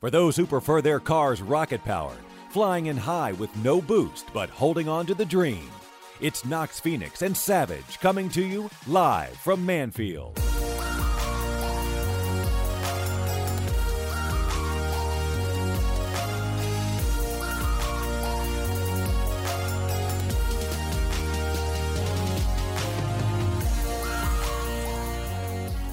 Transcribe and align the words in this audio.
For 0.00 0.10
those 0.10 0.34
who 0.34 0.46
prefer 0.46 0.80
their 0.80 0.98
cars 0.98 1.42
rocket 1.42 1.84
powered, 1.84 2.16
flying 2.48 2.86
in 2.86 2.96
high 2.96 3.32
with 3.32 3.54
no 3.62 3.82
boost 3.82 4.32
but 4.32 4.48
holding 4.48 4.88
on 4.88 5.04
to 5.04 5.14
the 5.14 5.26
dream. 5.26 5.70
It's 6.22 6.42
Knox 6.46 6.80
Phoenix 6.80 7.20
and 7.20 7.36
Savage 7.36 8.00
coming 8.00 8.30
to 8.30 8.42
you 8.42 8.70
live 8.86 9.36
from 9.36 9.66
Mannfield. 9.66 10.38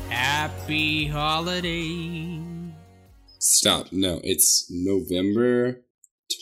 Happy 0.09 1.07
holiday. 1.07 2.36
Stop. 3.57 3.91
No, 3.91 4.21
it's 4.23 4.67
November 4.69 5.81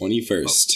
21st. 0.02 0.74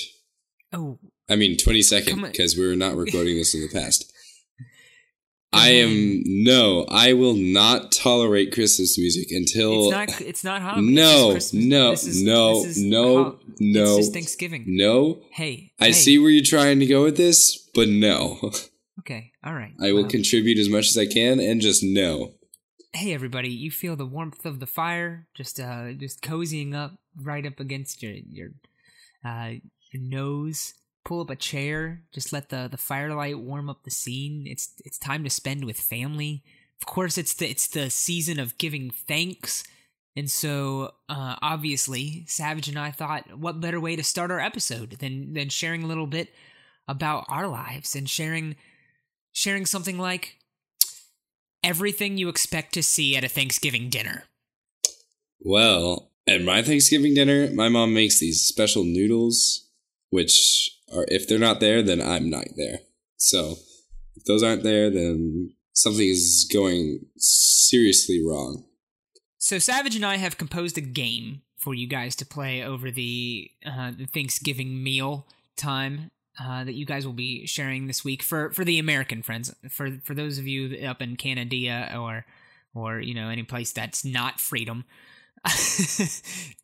Oh, 0.71 0.97
I 1.30 1.35
mean, 1.35 1.57
22nd, 1.57 2.21
because 2.31 2.55
we're 2.57 2.77
not 2.77 2.95
recording 2.95 3.35
this 3.35 3.53
in 3.53 3.59
the 3.61 3.67
past. 3.67 4.09
I 5.52 5.70
am, 5.71 6.21
no, 6.25 6.85
I 6.89 7.11
will 7.13 7.33
not 7.33 7.91
tolerate 7.91 8.53
Christmas 8.53 8.97
music 8.97 9.27
until. 9.31 9.88
it's 9.88 9.91
not. 9.91 10.21
It's 10.21 10.44
not 10.45 10.61
Hanukkah. 10.61 10.94
no, 10.94 11.27
no, 11.27 11.33
This 11.33 11.53
is- 11.53 12.23
no, 12.23 12.63
this 12.63 12.77
is 12.77 12.83
no, 12.83 13.23
ho- 13.23 13.39
no, 13.59 13.97
It's 13.97 14.09
Thanksgiving. 14.09 14.63
no. 14.67 15.21
Hey, 15.31 15.73
I 15.77 15.88
hey. 15.88 15.91
see 15.91 16.19
where 16.19 16.30
you're 16.30 16.44
trying 16.45 16.80
to 16.80 16.85
go 16.85 17.03
with 17.03 17.17
this, 17.17 17.58
but 17.75 17.89
no. 17.89 18.39
Okay, 18.99 19.31
all 19.44 19.53
right. 19.53 19.73
I 19.81 19.94
will 19.94 20.08
contribute 20.08 20.59
as 20.59 20.69
much 20.69 20.89
as 20.89 20.97
I 20.97 21.05
can 21.08 21.39
and 21.39 21.61
just 21.61 21.81
no. 21.81 22.33
Hey, 22.93 23.13
everybody! 23.13 23.49
You 23.49 23.71
feel 23.71 23.95
the 23.95 24.05
warmth 24.05 24.45
of 24.45 24.59
the 24.59 24.66
fire, 24.66 25.27
just 25.35 25.59
uh, 25.59 25.93
just 25.93 26.21
cozying 26.21 26.73
up 26.73 26.99
right 27.16 27.45
up 27.45 27.59
against 27.59 28.02
your 28.02 28.13
your 28.13 28.49
uh 29.25 29.53
your 29.91 30.02
nose. 30.02 30.73
Pull 31.05 31.22
up 31.22 31.30
a 31.30 31.36
chair. 31.36 32.03
Just 32.13 32.33
let 32.33 32.50
the 32.50 32.67
the 32.69 32.78
firelight 32.78 33.39
warm 33.39 33.69
up 33.69 33.83
the 33.83 33.91
scene. 33.91 34.45
It's 34.47 34.73
it's 34.86 34.97
time 34.97 35.23
to 35.23 35.30
spend 35.30 35.66
with 35.66 35.80
family. 35.80 36.44
Of 36.81 36.88
course, 36.88 37.17
it's 37.17 37.33
the 37.33 37.50
it's 37.50 37.67
the 37.67 37.89
season 37.89 38.39
of 38.39 38.58
giving 38.58 38.91
thanks. 38.91 39.63
And 40.16 40.30
so, 40.30 40.91
uh, 41.08 41.35
obviously, 41.41 42.25
Savage 42.28 42.67
and 42.67 42.78
I 42.78 42.91
thought, 42.91 43.38
what 43.38 43.61
better 43.61 43.80
way 43.80 43.95
to 43.95 44.03
start 44.03 44.31
our 44.31 44.39
episode 44.39 44.97
than 45.00 45.33
than 45.33 45.50
sharing 45.50 45.83
a 45.83 45.88
little 45.88 46.08
bit 46.08 46.30
about 46.88 47.25
our 47.30 47.47
lives 47.47 47.95
and 47.95 48.09
sharing 48.09 48.56
sharing 49.31 49.66
something 49.66 49.97
like 49.97 50.38
everything 51.63 52.17
you 52.17 52.29
expect 52.29 52.73
to 52.73 52.83
see 52.83 53.15
at 53.15 53.23
a 53.23 53.29
Thanksgiving 53.29 53.89
dinner. 53.89 54.25
Well, 55.39 56.11
at 56.27 56.41
my 56.43 56.61
Thanksgiving 56.61 57.13
dinner, 57.13 57.49
my 57.53 57.69
mom 57.69 57.93
makes 57.93 58.19
these 58.19 58.41
special 58.41 58.83
noodles, 58.83 59.67
which 60.09 60.77
are, 60.93 61.05
if 61.07 61.27
they're 61.27 61.39
not 61.39 61.59
there, 61.59 61.81
then 61.81 62.01
I'm 62.01 62.29
not 62.29 62.45
there. 62.55 62.79
So, 63.17 63.55
if 64.16 64.25
those 64.25 64.43
aren't 64.43 64.63
there, 64.63 64.89
then 64.89 65.53
something 65.73 66.07
is 66.07 66.49
going 66.51 67.05
seriously 67.17 68.21
wrong. 68.25 68.66
So 69.38 69.57
Savage 69.57 69.95
and 69.95 70.05
I 70.05 70.17
have 70.17 70.38
composed 70.38 70.77
a 70.77 70.81
game 70.81 71.41
for 71.57 71.73
you 71.73 71.88
guys 71.88 72.16
to 72.17 72.25
play 72.25 72.63
over 72.63 72.91
the, 72.91 73.49
uh, 73.66 73.91
the 73.97 74.05
Thanksgiving 74.05 74.83
meal 74.83 75.27
time 75.55 76.11
uh, 76.41 76.63
that 76.63 76.73
you 76.73 76.85
guys 76.85 77.05
will 77.05 77.13
be 77.13 77.45
sharing 77.45 77.87
this 77.87 78.03
week 78.03 78.23
for 78.23 78.51
for 78.51 78.63
the 78.65 78.79
American 78.79 79.21
friends. 79.21 79.53
For 79.69 79.99
for 80.03 80.13
those 80.13 80.37
of 80.37 80.47
you 80.47 80.87
up 80.87 81.01
in 81.01 81.15
Canada 81.15 81.95
or 81.97 82.25
or 82.73 82.99
you 82.99 83.13
know 83.13 83.29
any 83.29 83.43
place 83.43 83.71
that's 83.71 84.05
not 84.05 84.39
freedom, 84.39 84.85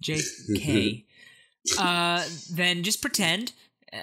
J.K. 0.02 1.06
uh, 1.80 2.24
then 2.52 2.84
just 2.84 3.02
pretend. 3.02 3.54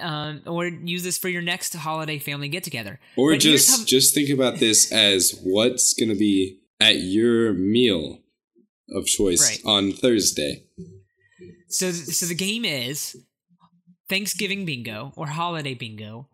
Um, 0.01 0.41
or 0.47 0.65
use 0.65 1.03
this 1.03 1.19
for 1.19 1.29
your 1.29 1.43
next 1.43 1.75
holiday 1.75 2.17
family 2.17 2.47
get 2.47 2.63
together. 2.63 2.99
Or 3.15 3.31
But 3.33 3.41
just 3.41 3.69
how- 3.69 3.85
just 3.85 4.15
think 4.15 4.29
about 4.29 4.57
this 4.57 4.91
as 4.91 5.39
what's 5.43 5.93
going 5.93 6.09
to 6.09 6.15
be 6.15 6.57
at 6.79 6.95
your 6.97 7.53
meal 7.53 8.19
of 8.89 9.05
choice 9.05 9.39
Right. 9.41 9.61
on 9.65 9.91
Thursday. 9.91 10.63
So, 11.67 11.91
so 11.91 12.25
the 12.25 12.33
game 12.33 12.65
is 12.65 13.17
Thanksgiving 14.13 14.63
bingo 14.63 15.11
or 15.15 15.25
holiday 15.25 15.73
bingo, 15.73 16.27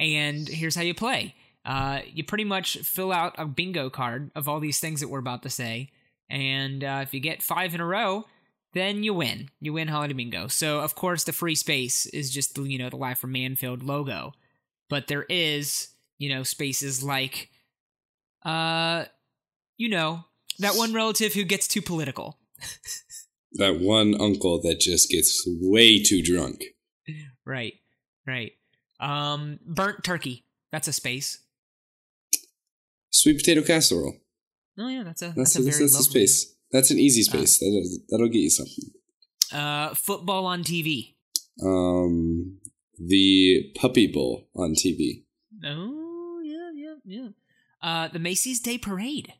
and 0.00 0.48
here's 0.48 0.74
how 0.74 0.82
you 0.82 0.94
play. 0.94 1.36
Uh, 1.64 2.00
you 2.12 2.24
pretty 2.24 2.42
much 2.42 2.78
fill 2.78 3.12
out 3.12 3.36
a 3.38 3.46
bingo 3.46 3.88
card 3.88 4.32
of 4.34 4.48
all 4.48 4.58
these 4.58 4.80
things 4.80 4.98
that 4.98 5.06
we're 5.06 5.20
about 5.20 5.44
to 5.44 5.48
say, 5.48 5.90
and 6.28 6.82
uh, 6.82 6.98
if 7.04 7.14
you 7.14 7.20
get 7.20 7.40
five 7.40 7.72
in 7.72 7.80
a 7.80 7.86
row, 7.86 8.24
then 8.72 9.04
you 9.04 9.14
win. 9.14 9.48
You 9.60 9.72
win 9.72 9.86
holiday 9.86 10.12
bingo. 10.12 10.48
So, 10.48 10.80
of 10.80 10.96
course, 10.96 11.22
the 11.22 11.32
free 11.32 11.54
space 11.54 12.04
is 12.06 12.32
just 12.32 12.56
the 12.56 12.62
you 12.62 12.78
know 12.78 12.90
the 12.90 12.96
Live 12.96 13.20
from 13.20 13.32
Mannfield 13.32 13.86
logo, 13.86 14.32
but 14.88 15.06
there 15.06 15.26
is 15.28 15.86
you 16.18 16.34
know 16.34 16.42
spaces 16.42 17.00
like, 17.00 17.48
uh, 18.44 19.04
you 19.76 19.88
know 19.88 20.24
that 20.58 20.74
one 20.74 20.92
relative 20.92 21.34
who 21.34 21.44
gets 21.44 21.68
too 21.68 21.80
political. 21.80 22.38
That 23.54 23.80
one 23.80 24.14
uncle 24.20 24.60
that 24.62 24.78
just 24.78 25.10
gets 25.10 25.42
way 25.44 26.00
too 26.00 26.22
drunk. 26.22 26.62
Right, 27.50 27.74
right. 28.28 28.52
Um, 29.00 29.58
burnt 29.66 30.04
turkey. 30.04 30.44
That's 30.70 30.86
a 30.86 30.92
space. 30.92 31.40
Sweet 33.10 33.38
potato 33.38 33.62
casserole. 33.62 34.14
Oh 34.78 34.86
yeah, 34.86 35.02
that's 35.02 35.20
a 35.22 35.32
That's 35.36 35.54
that's, 35.54 35.56
a 35.56 35.58
very 35.62 35.78
that's 35.80 35.94
a 35.94 35.98
lovely. 35.98 36.26
space. 36.26 36.54
That's 36.70 36.92
an 36.92 37.00
easy 37.00 37.22
space. 37.22 37.58
That'll, 37.58 37.82
that'll 38.08 38.28
get 38.28 38.38
you 38.38 38.50
something. 38.50 38.84
Uh, 39.52 39.94
football 39.94 40.46
on 40.46 40.62
TV. 40.62 41.14
Um, 41.60 42.58
the 42.96 43.72
Puppy 43.74 44.06
Bowl 44.06 44.46
on 44.54 44.74
TV. 44.76 45.24
Oh 45.64 46.40
yeah, 46.44 46.70
yeah, 46.72 46.94
yeah. 47.04 47.28
Uh, 47.82 48.06
the 48.06 48.20
Macy's 48.20 48.60
Day 48.60 48.78
Parade. 48.78 49.34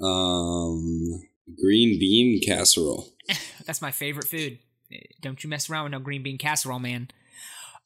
Um, 0.00 1.20
green 1.60 1.98
bean 1.98 2.40
casserole. 2.40 3.10
That's 3.66 3.82
my 3.82 3.90
favorite 3.90 4.26
food. 4.26 4.58
Don't 5.20 5.42
you 5.42 5.50
mess 5.50 5.68
around 5.68 5.84
with 5.84 5.92
no 5.92 5.98
green 5.98 6.22
bean 6.22 6.38
casserole, 6.38 6.78
man. 6.78 7.08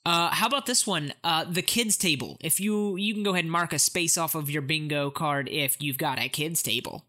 Uh, 0.07 0.31
how 0.31 0.47
about 0.47 0.67
this 0.67 0.87
one? 0.87 1.15
Uh, 1.23 1.45
the 1.45 1.63
kids 1.63 1.97
table. 1.97 2.37
If 2.41 2.61
you 2.61 2.97
you 2.97 3.15
can 3.15 3.23
go 3.23 3.33
ahead 3.33 3.45
and 3.45 3.53
mark 3.53 3.73
a 3.73 3.79
space 3.79 4.19
off 4.19 4.35
of 4.35 4.51
your 4.51 4.63
bingo 4.63 5.11
card 5.11 5.49
if 5.49 5.81
you've 5.81 5.99
got 5.99 6.19
a 6.19 6.29
kids 6.29 6.63
table. 6.63 7.07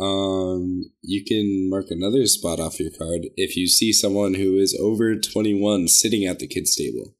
Um, 0.00 0.90
you 1.02 1.24
can 1.24 1.70
mark 1.70 1.86
another 1.90 2.26
spot 2.26 2.60
off 2.60 2.80
your 2.80 2.90
card 2.90 3.28
if 3.36 3.56
you 3.56 3.66
see 3.66 3.92
someone 3.92 4.34
who 4.34 4.56
is 4.56 4.78
over 4.78 5.18
21 5.18 5.88
sitting 5.88 6.26
at 6.26 6.38
the 6.38 6.46
kids' 6.46 6.76
table. 6.76 7.14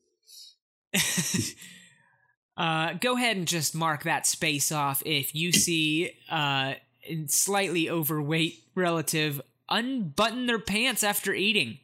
uh, 2.57 2.95
go 2.95 3.17
ahead 3.17 3.37
and 3.37 3.49
just 3.49 3.75
mark 3.75 4.03
that 4.05 4.27
space 4.27 4.71
off 4.71 5.03
if 5.07 5.35
you 5.35 5.53
see 5.53 6.11
uh, 6.31 6.75
a 7.09 7.27
slightly 7.29 7.89
overweight 7.89 8.63
relative 8.75 9.41
unbutton 9.69 10.47
their 10.47 10.59
pants 10.59 11.03
after 11.03 11.33
eating. 11.33 11.79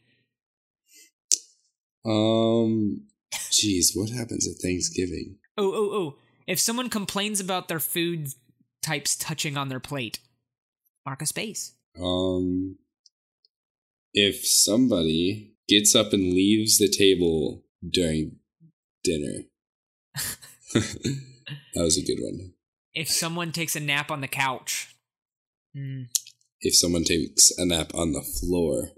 Um, 2.05 3.07
geez, 3.51 3.93
what 3.95 4.11
happens 4.11 4.49
at 4.49 4.61
Thanksgiving? 4.63 5.39
Oh, 5.57 5.73
oh, 5.73 5.91
oh. 5.93 6.19
If 6.47 6.59
someone 6.59 6.91
complains 6.91 7.41
about 7.41 7.69
their 7.69 7.81
food 7.81 8.29
types 8.83 9.17
touching 9.17 9.57
on 9.57 9.69
their 9.69 9.81
plate, 9.81 10.19
mark 11.07 11.23
a 11.23 11.27
space. 11.27 11.75
Um, 12.01 12.79
if 14.13 14.47
somebody 14.47 15.55
gets 15.69 15.95
up 15.95 16.13
and 16.13 16.35
leaves 16.35 16.79
the 16.79 16.89
table 16.89 17.63
during 17.89 18.37
dinner. 19.05 19.45
that 20.75 21.83
was 21.83 21.99
a 21.99 22.05
good 22.05 22.19
one. 22.21 22.53
If 22.95 23.09
someone 23.09 23.53
takes 23.53 23.77
a 23.77 23.81
nap 23.81 24.11
on 24.11 24.21
the 24.21 24.29
couch. 24.29 24.95
Hmm. 25.75 26.03
If 26.61 26.77
someone 26.77 27.05
takes 27.05 27.51
a 27.57 27.65
nap 27.65 27.95
on 27.95 28.13
the 28.13 28.23
floor. 28.23 28.93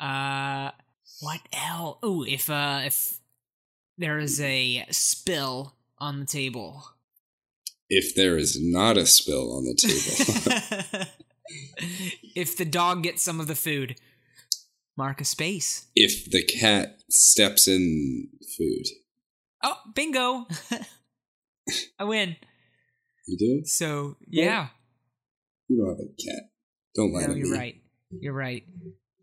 Uh, 0.00 0.70
what 1.20 1.40
else? 1.52 1.98
Oh, 2.02 2.24
if 2.24 2.48
uh, 2.50 2.82
if 2.84 3.18
there 3.96 4.18
is 4.18 4.40
a 4.40 4.86
spill 4.90 5.74
on 5.98 6.20
the 6.20 6.26
table. 6.26 6.84
If 7.90 8.14
there 8.14 8.36
is 8.36 8.58
not 8.60 8.96
a 8.98 9.06
spill 9.06 9.56
on 9.56 9.64
the 9.64 9.74
table. 9.74 11.06
if 12.36 12.56
the 12.56 12.64
dog 12.66 13.02
gets 13.02 13.22
some 13.22 13.40
of 13.40 13.46
the 13.46 13.54
food, 13.54 13.96
mark 14.96 15.20
a 15.20 15.24
space. 15.24 15.86
if 15.96 16.30
the 16.30 16.42
cat 16.44 16.98
steps 17.10 17.66
in 17.66 18.28
food. 18.56 18.84
Oh, 19.64 19.76
bingo! 19.94 20.46
I 21.98 22.04
win. 22.04 22.36
You 23.26 23.36
do? 23.38 23.62
So 23.64 24.16
yeah, 24.28 24.68
You 25.68 25.78
don't 25.78 25.88
have 25.88 25.98
a 25.98 26.22
cat. 26.22 26.50
Don't 26.94 27.12
lie 27.12 27.22
no, 27.22 27.32
to 27.34 27.38
you're 27.38 27.50
me. 27.52 27.58
right. 27.58 27.82
You're 28.20 28.32
right. 28.34 28.64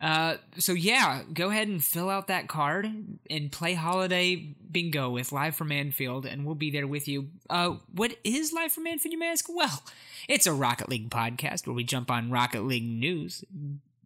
Uh, 0.06 0.38
so 0.60 0.74
yeah, 0.74 1.24
go 1.34 1.50
ahead 1.50 1.68
and 1.68 1.84
fill 1.84 2.12
out 2.12 2.28
that 2.28 2.48
card 2.48 2.88
and 3.28 3.52
play 3.52 3.74
holiday 3.74 4.36
bingo 4.36 5.10
with 5.10 5.32
Live 5.32 5.56
from 5.56 5.70
Mannfield, 5.70 6.32
and 6.32 6.46
we'll 6.46 6.54
be 6.54 6.70
there 6.70 6.86
with 6.86 7.08
you. 7.08 7.30
Uh, 7.50 7.78
what 7.92 8.16
is 8.24 8.54
Live 8.54 8.72
from 8.72 8.86
Mannfield, 8.86 9.12
you 9.14 9.18
may 9.18 9.32
ask? 9.32 9.48
Well, 9.50 9.84
it's 10.30 10.46
a 10.46 10.54
Rocket 10.54 10.90
League 10.90 11.10
podcast 11.10 11.66
where 11.66 11.74
we 11.74 11.84
jump 11.84 12.12
on 12.12 12.30
Rocket 12.30 12.66
League 12.66 12.88
news, 12.88 13.44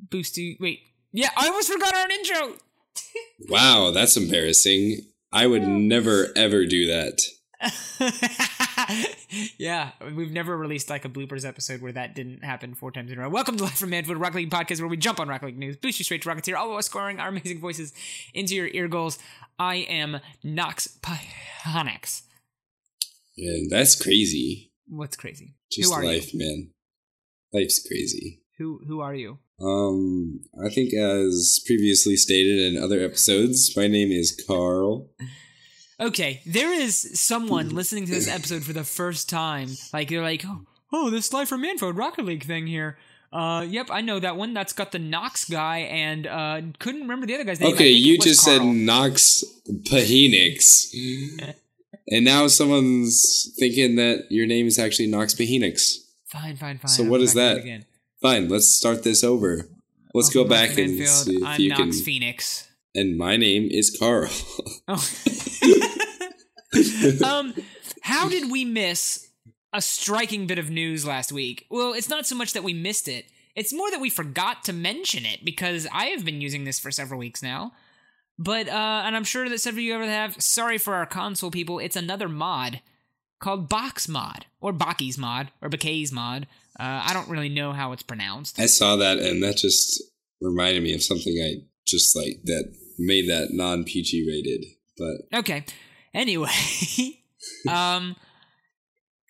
Boosty. 0.07 0.57
Wait. 0.57 0.83
Yeah, 1.11 1.31
I 1.35 1.47
almost 1.47 1.69
forgot 1.69 1.93
our 1.93 2.09
intro. 2.09 2.53
Wow, 3.49 3.91
that's 3.91 4.15
embarrassing. 4.15 5.01
I 5.33 5.47
would 5.47 5.63
never 5.67 6.27
ever 6.33 6.65
do 6.65 6.87
that. 6.87 7.19
yeah, 9.57 9.91
we've 10.15 10.31
never 10.31 10.57
released 10.57 10.89
like 10.89 11.05
a 11.05 11.09
bloopers 11.09 11.47
episode 11.47 11.81
where 11.81 11.91
that 11.91 12.15
didn't 12.15 12.43
happen 12.43 12.73
four 12.75 12.91
times 12.91 13.11
in 13.11 13.17
a 13.17 13.21
row. 13.21 13.29
Welcome 13.29 13.57
to 13.57 13.63
Live 13.63 13.73
from 13.73 13.91
Mannfield 13.91 14.19
Rocket 14.19 14.37
League 14.37 14.51
podcast, 14.51 14.79
where 14.79 14.89
we 14.89 14.97
jump 14.97 15.19
on 15.19 15.27
Rocket 15.27 15.47
League 15.47 15.57
news, 15.57 15.75
boost 15.75 15.99
you 15.99 16.05
straight 16.05 16.21
to 16.23 16.29
Rocketeer, 16.29 16.55
all 16.57 16.69
while 16.69 16.81
scoring 16.81 17.19
our 17.19 17.29
amazing 17.29 17.59
voices 17.59 17.93
into 18.33 18.55
your 18.55 18.67
ear 18.67 18.87
goals. 18.87 19.19
I 19.57 19.77
am 19.77 20.19
Nox 20.43 20.97
Pionix. 21.01 22.23
Yeah, 23.35 23.67
that's 23.69 24.01
crazy. 24.01 24.71
What's 24.87 25.15
crazy? 25.15 25.55
Just 25.71 25.89
Who 25.89 25.95
are 25.95 26.03
life, 26.03 26.33
you? 26.33 26.39
man. 26.39 26.71
Life's 27.53 27.85
crazy. 27.85 28.41
Who 28.57 28.81
Who 28.87 28.99
are 28.99 29.15
you? 29.15 29.39
Um, 29.61 30.41
I 30.63 30.69
think 30.69 30.93
as 30.93 31.59
previously 31.65 32.15
stated 32.15 32.59
in 32.59 32.81
other 32.81 33.01
episodes, 33.01 33.75
my 33.75 33.87
name 33.87 34.11
is 34.11 34.41
Carl. 34.47 35.09
Okay, 35.99 36.41
there 36.45 36.71
is 36.71 37.19
someone 37.19 37.69
listening 37.69 38.05
to 38.05 38.11
this 38.11 38.27
episode 38.27 38.63
for 38.63 38.71
the 38.71 38.85
first 38.85 39.29
time. 39.29 39.69
Like 39.91 40.09
they're 40.09 40.21
like, 40.21 40.43
oh, 40.45 40.61
oh 40.93 41.09
this 41.09 41.33
Life 41.33 41.49
from 41.49 41.63
Mannfield 41.63 41.97
Rocket 41.97 42.25
League 42.25 42.45
thing 42.45 42.67
here. 42.67 42.97
Uh, 43.33 43.65
yep, 43.67 43.89
I 43.91 44.01
know 44.01 44.19
that 44.19 44.37
one. 44.37 44.53
That's 44.53 44.73
got 44.73 44.91
the 44.91 44.99
Knox 44.99 45.45
guy, 45.45 45.79
and 45.79 46.25
uh, 46.25 46.61
couldn't 46.79 47.01
remember 47.01 47.27
the 47.27 47.35
other 47.35 47.43
guy's 47.43 47.59
name. 47.59 47.73
Okay, 47.73 47.89
you 47.89 48.17
just 48.17 48.41
said 48.41 48.59
Carl. 48.59 48.73
Nox 48.73 49.43
Pahenix. 49.67 50.93
and 52.07 52.25
now 52.25 52.47
someone's 52.47 53.53
thinking 53.59 53.97
that 53.97 54.25
your 54.31 54.47
name 54.47 54.65
is 54.67 54.79
actually 54.79 55.07
Nox 55.07 55.35
Pahenix. 55.35 55.97
Fine, 56.25 56.55
fine, 56.57 56.79
fine. 56.79 56.87
So 56.87 57.03
I'll 57.03 57.09
what 57.09 57.21
is 57.21 57.35
back 57.35 57.35
to 57.35 57.51
it 57.51 57.55
that? 57.55 57.61
Again. 57.61 57.85
Fine, 58.21 58.49
let's 58.49 58.69
start 58.69 59.03
this 59.03 59.23
over. 59.23 59.69
Let's 60.13 60.29
go 60.29 60.43
back 60.43 60.69
and 60.77 60.99
Mannfield. 60.99 61.07
see 61.07 61.35
if 61.35 61.43
I'm 61.43 61.61
you 61.61 61.69
Knox 61.69 61.81
can. 61.81 62.05
Phoenix. 62.05 62.68
And 62.99 63.17
my 63.17 63.37
name 63.37 63.69
is 63.71 63.95
Carl. 63.97 64.27
Oh. 64.89 65.09
um, 67.25 67.53
how 68.01 68.27
did 68.27 68.51
we 68.51 68.65
miss 68.65 69.29
a 69.71 69.81
striking 69.81 70.47
bit 70.47 70.59
of 70.59 70.69
news 70.69 71.05
last 71.05 71.31
week? 71.31 71.65
Well, 71.69 71.93
it's 71.93 72.09
not 72.09 72.27
so 72.27 72.35
much 72.35 72.51
that 72.51 72.63
we 72.65 72.73
missed 72.73 73.07
it. 73.07 73.27
It's 73.55 73.71
more 73.71 73.89
that 73.91 74.01
we 74.01 74.09
forgot 74.09 74.65
to 74.65 74.73
mention 74.73 75.25
it 75.25 75.45
because 75.45 75.87
I 75.93 76.07
have 76.07 76.25
been 76.25 76.41
using 76.41 76.65
this 76.65 76.77
for 76.77 76.91
several 76.91 77.21
weeks 77.21 77.41
now. 77.41 77.71
But 78.37 78.67
uh, 78.67 79.03
and 79.05 79.15
I'm 79.15 79.23
sure 79.23 79.47
that 79.47 79.59
several 79.59 79.79
of 79.79 79.85
you 79.85 79.95
ever 79.95 80.05
have. 80.05 80.41
Sorry 80.41 80.77
for 80.77 80.95
our 80.95 81.05
console 81.05 81.51
people. 81.51 81.79
It's 81.79 81.95
another 81.95 82.27
mod 82.27 82.81
called 83.39 83.69
Box 83.69 84.09
Mod 84.09 84.45
or 84.59 84.73
Baki's 84.73 85.17
Mod 85.17 85.51
or 85.61 85.69
Bakay's 85.69 86.11
Mod. 86.11 86.47
Uh, 86.77 87.03
I 87.05 87.13
don't 87.13 87.29
really 87.29 87.47
know 87.47 87.71
how 87.71 87.93
it's 87.93 88.03
pronounced. 88.03 88.59
I 88.59 88.65
saw 88.65 88.97
that 88.97 89.19
and 89.19 89.41
that 89.41 89.55
just 89.55 90.03
reminded 90.41 90.83
me 90.83 90.93
of 90.93 91.01
something 91.01 91.41
I 91.41 91.63
just 91.87 92.13
like 92.13 92.41
that 92.43 92.73
made 92.99 93.29
that 93.29 93.49
non 93.51 93.83
PG 93.83 94.27
rated. 94.27 94.65
But 94.97 95.39
Okay. 95.39 95.65
Anyway, 96.13 96.49
um, 97.69 98.15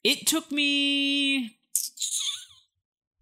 it 0.03 0.25
took 0.25 0.51
me 0.51 1.57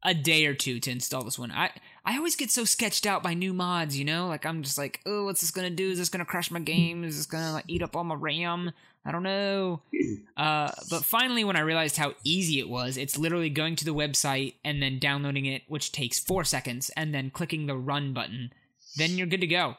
a 0.03 0.13
day 0.13 0.45
or 0.45 0.53
two 0.53 0.79
to 0.79 0.91
install 0.91 1.23
this 1.23 1.37
one. 1.37 1.51
I 1.51 1.71
I 2.05 2.15
always 2.17 2.35
get 2.35 2.49
so 2.51 2.63
sketched 2.63 3.05
out 3.05 3.23
by 3.23 3.33
new 3.33 3.53
mods, 3.53 3.97
you 3.97 4.05
know. 4.05 4.27
Like 4.27 4.45
I'm 4.45 4.63
just 4.63 4.77
like, 4.77 5.01
oh, 5.05 5.25
what's 5.25 5.41
this 5.41 5.51
gonna 5.51 5.69
do? 5.69 5.89
Is 5.89 5.97
this 5.97 6.09
gonna 6.09 6.25
crash 6.25 6.51
my 6.51 6.59
game? 6.59 7.03
Is 7.03 7.17
this 7.17 7.25
gonna 7.25 7.51
like 7.51 7.65
eat 7.67 7.81
up 7.81 7.95
all 7.95 8.03
my 8.03 8.15
RAM? 8.15 8.71
I 9.05 9.11
don't 9.11 9.23
know. 9.23 9.81
Uh, 10.37 10.71
but 10.91 11.03
finally, 11.03 11.43
when 11.43 11.55
I 11.55 11.61
realized 11.61 11.97
how 11.97 12.13
easy 12.23 12.59
it 12.59 12.69
was, 12.69 12.95
it's 12.95 13.17
literally 13.17 13.49
going 13.49 13.75
to 13.77 13.85
the 13.85 13.93
website 13.93 14.53
and 14.63 14.83
then 14.83 14.99
downloading 14.99 15.47
it, 15.47 15.63
which 15.67 15.91
takes 15.91 16.19
four 16.19 16.43
seconds, 16.43 16.91
and 16.95 17.11
then 17.11 17.31
clicking 17.31 17.65
the 17.65 17.75
run 17.75 18.13
button. 18.13 18.53
Then 18.97 19.17
you're 19.17 19.25
good 19.25 19.41
to 19.41 19.47
go. 19.47 19.77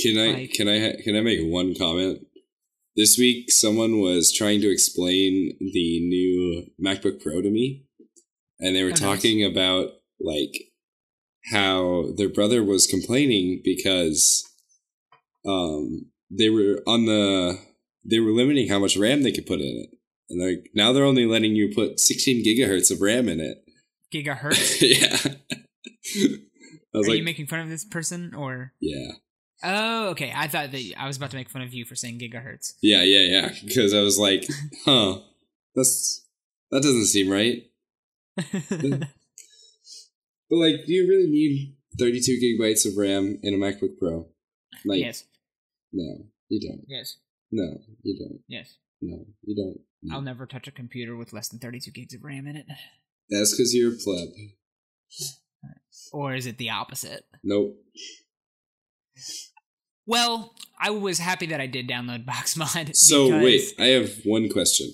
Can 0.00 0.18
I 0.18 0.32
Like- 0.32 0.52
can 0.52 0.68
I 0.68 1.00
can 1.02 1.16
I 1.16 1.20
make 1.20 1.40
one 1.42 1.74
comment? 1.74 2.26
This 2.96 3.18
week, 3.18 3.50
someone 3.50 4.00
was 4.00 4.32
trying 4.32 4.62
to 4.62 4.70
explain 4.72 5.56
the 5.60 6.00
new 6.00 6.70
MacBook 6.82 7.20
Pro 7.22 7.42
to 7.42 7.50
me, 7.50 7.84
and 8.58 8.74
they 8.74 8.82
were 8.82 8.90
nice. 8.90 9.00
talking 9.00 9.44
about 9.44 9.90
like 10.20 10.72
how 11.52 12.12
their 12.16 12.28
brother 12.30 12.64
was 12.64 12.86
complaining 12.86 13.60
because 13.62 14.44
um 15.46 16.06
they 16.30 16.48
were 16.50 16.82
on 16.86 17.04
the 17.06 17.58
they 18.04 18.18
were 18.18 18.32
limiting 18.32 18.68
how 18.68 18.78
much 18.78 18.96
RAM 18.96 19.22
they 19.22 19.32
could 19.32 19.46
put 19.46 19.60
in 19.60 19.66
it, 19.84 19.90
and 20.30 20.40
like 20.40 20.70
now 20.74 20.92
they're 20.92 21.04
only 21.04 21.26
letting 21.26 21.54
you 21.54 21.72
put 21.74 22.00
16 22.00 22.44
gigahertz 22.44 22.90
of 22.90 23.00
RAM 23.00 23.28
in 23.28 23.40
it. 23.40 23.58
Gigahertz. 24.12 24.80
yeah. 24.80 25.18
I 26.94 26.98
was 26.98 27.08
Are 27.08 27.10
like, 27.10 27.18
you 27.18 27.24
making 27.24 27.46
fun 27.48 27.60
of 27.60 27.68
this 27.68 27.84
person 27.84 28.32
or? 28.34 28.72
yeah, 28.80 29.12
Oh, 29.62 30.08
okay. 30.10 30.32
I 30.34 30.48
thought 30.48 30.70
that 30.72 30.92
I 30.98 31.06
was 31.06 31.16
about 31.16 31.30
to 31.30 31.36
make 31.36 31.48
fun 31.48 31.62
of 31.62 31.72
you 31.72 31.84
for 31.84 31.94
saying 31.94 32.18
gigahertz. 32.18 32.74
yeah, 32.82 33.02
yeah, 33.02 33.20
yeah. 33.20 33.52
Because 33.64 33.94
I 33.94 34.00
was 34.02 34.18
like, 34.18 34.46
huh, 34.84 35.20
that's 35.74 36.24
that 36.70 36.82
doesn't 36.82 37.06
seem 37.06 37.30
right. 37.30 37.64
But 40.48 40.58
like, 40.58 40.86
do 40.86 40.92
you 40.92 41.08
really 41.08 41.28
need 41.28 41.74
32 41.98 42.38
gigabytes 42.40 42.86
of 42.86 42.96
RAM 42.96 43.40
in 43.42 43.54
a 43.54 43.56
MacBook 43.56 43.98
Pro? 43.98 44.28
Like, 44.84 45.00
yes, 45.00 45.24
no, 45.92 46.24
you 46.48 46.60
don't. 46.68 46.84
yes, 46.86 47.16
No, 47.50 47.78
you 48.02 48.16
don't. 48.18 48.40
yes. 48.46 48.76
No, 49.02 49.24
you 49.42 49.56
don't. 49.56 49.80
No. 50.02 50.14
I'll 50.14 50.22
never 50.22 50.46
touch 50.46 50.68
a 50.68 50.70
computer 50.70 51.16
with 51.16 51.32
less 51.32 51.48
than 51.48 51.58
32 51.58 51.90
gigs 51.90 52.14
of 52.14 52.22
RAM 52.24 52.46
in 52.46 52.56
it. 52.56 52.66
That's 53.28 53.52
because 53.52 53.74
you're 53.74 53.92
a 53.92 53.96
pleb. 53.96 54.28
Or 56.12 56.34
is 56.34 56.46
it 56.46 56.58
the 56.58 56.70
opposite? 56.70 57.24
Nope. 57.42 57.76
Well, 60.06 60.54
I 60.80 60.90
was 60.90 61.18
happy 61.18 61.46
that 61.46 61.60
I 61.60 61.66
did 61.66 61.88
download 61.88 62.24
BakkesMod. 62.24 62.90
So 62.96 63.26
because- 63.26 63.42
wait, 63.42 63.62
I 63.78 63.86
have 63.86 64.10
one 64.24 64.48
question. 64.48 64.92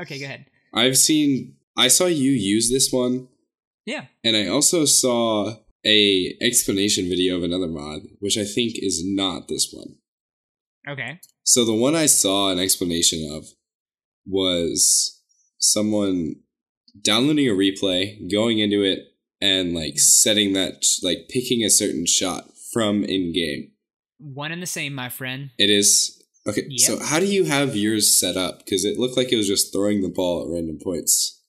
Okay, 0.00 0.18
go 0.18 0.24
ahead. 0.24 0.46
I've 0.72 0.96
seen, 0.96 1.56
I 1.76 1.88
saw 1.88 2.06
you 2.06 2.32
use 2.32 2.70
this 2.70 2.90
one, 2.92 3.28
Yeah. 3.86 4.06
and 4.24 4.36
I 4.36 4.48
also 4.48 4.84
saw 4.86 5.56
a 5.86 6.36
explanation 6.40 7.08
video 7.08 7.36
of 7.36 7.42
another 7.44 7.68
mod, 7.68 8.00
which 8.18 8.36
I 8.38 8.44
think 8.44 8.74
is 8.78 9.02
not 9.04 9.48
this 9.48 9.68
one. 9.72 9.96
Okay. 10.88 11.20
So 11.44 11.64
the 11.64 11.74
one 11.74 11.94
I 11.94 12.06
saw 12.06 12.50
an 12.50 12.58
explanation 12.58 13.30
of 13.30 13.46
was 14.26 15.20
someone 15.58 16.36
downloading 17.00 17.48
a 17.48 17.52
replay, 17.52 18.30
going 18.30 18.58
into 18.58 18.82
it, 18.82 19.00
and 19.40 19.74
like 19.74 19.98
setting 19.98 20.54
that, 20.54 20.84
like 21.02 21.28
picking 21.28 21.62
a 21.62 21.70
certain 21.70 22.06
shot 22.06 22.48
from 22.74 23.04
in 23.04 23.32
game. 23.32 23.70
One 24.18 24.52
and 24.52 24.62
the 24.62 24.66
same, 24.66 24.94
my 24.94 25.08
friend. 25.08 25.50
It 25.58 25.70
is 25.70 26.22
okay. 26.46 26.64
Yep. 26.68 26.80
So 26.80 27.02
how 27.02 27.20
do 27.20 27.26
you 27.26 27.44
have 27.44 27.74
yours 27.74 28.14
set 28.14 28.36
up? 28.36 28.58
Because 28.58 28.84
it 28.84 28.98
looked 28.98 29.16
like 29.16 29.32
it 29.32 29.36
was 29.36 29.48
just 29.48 29.72
throwing 29.72 30.02
the 30.02 30.08
ball 30.08 30.44
at 30.44 30.52
random 30.52 30.78
points. 30.78 31.40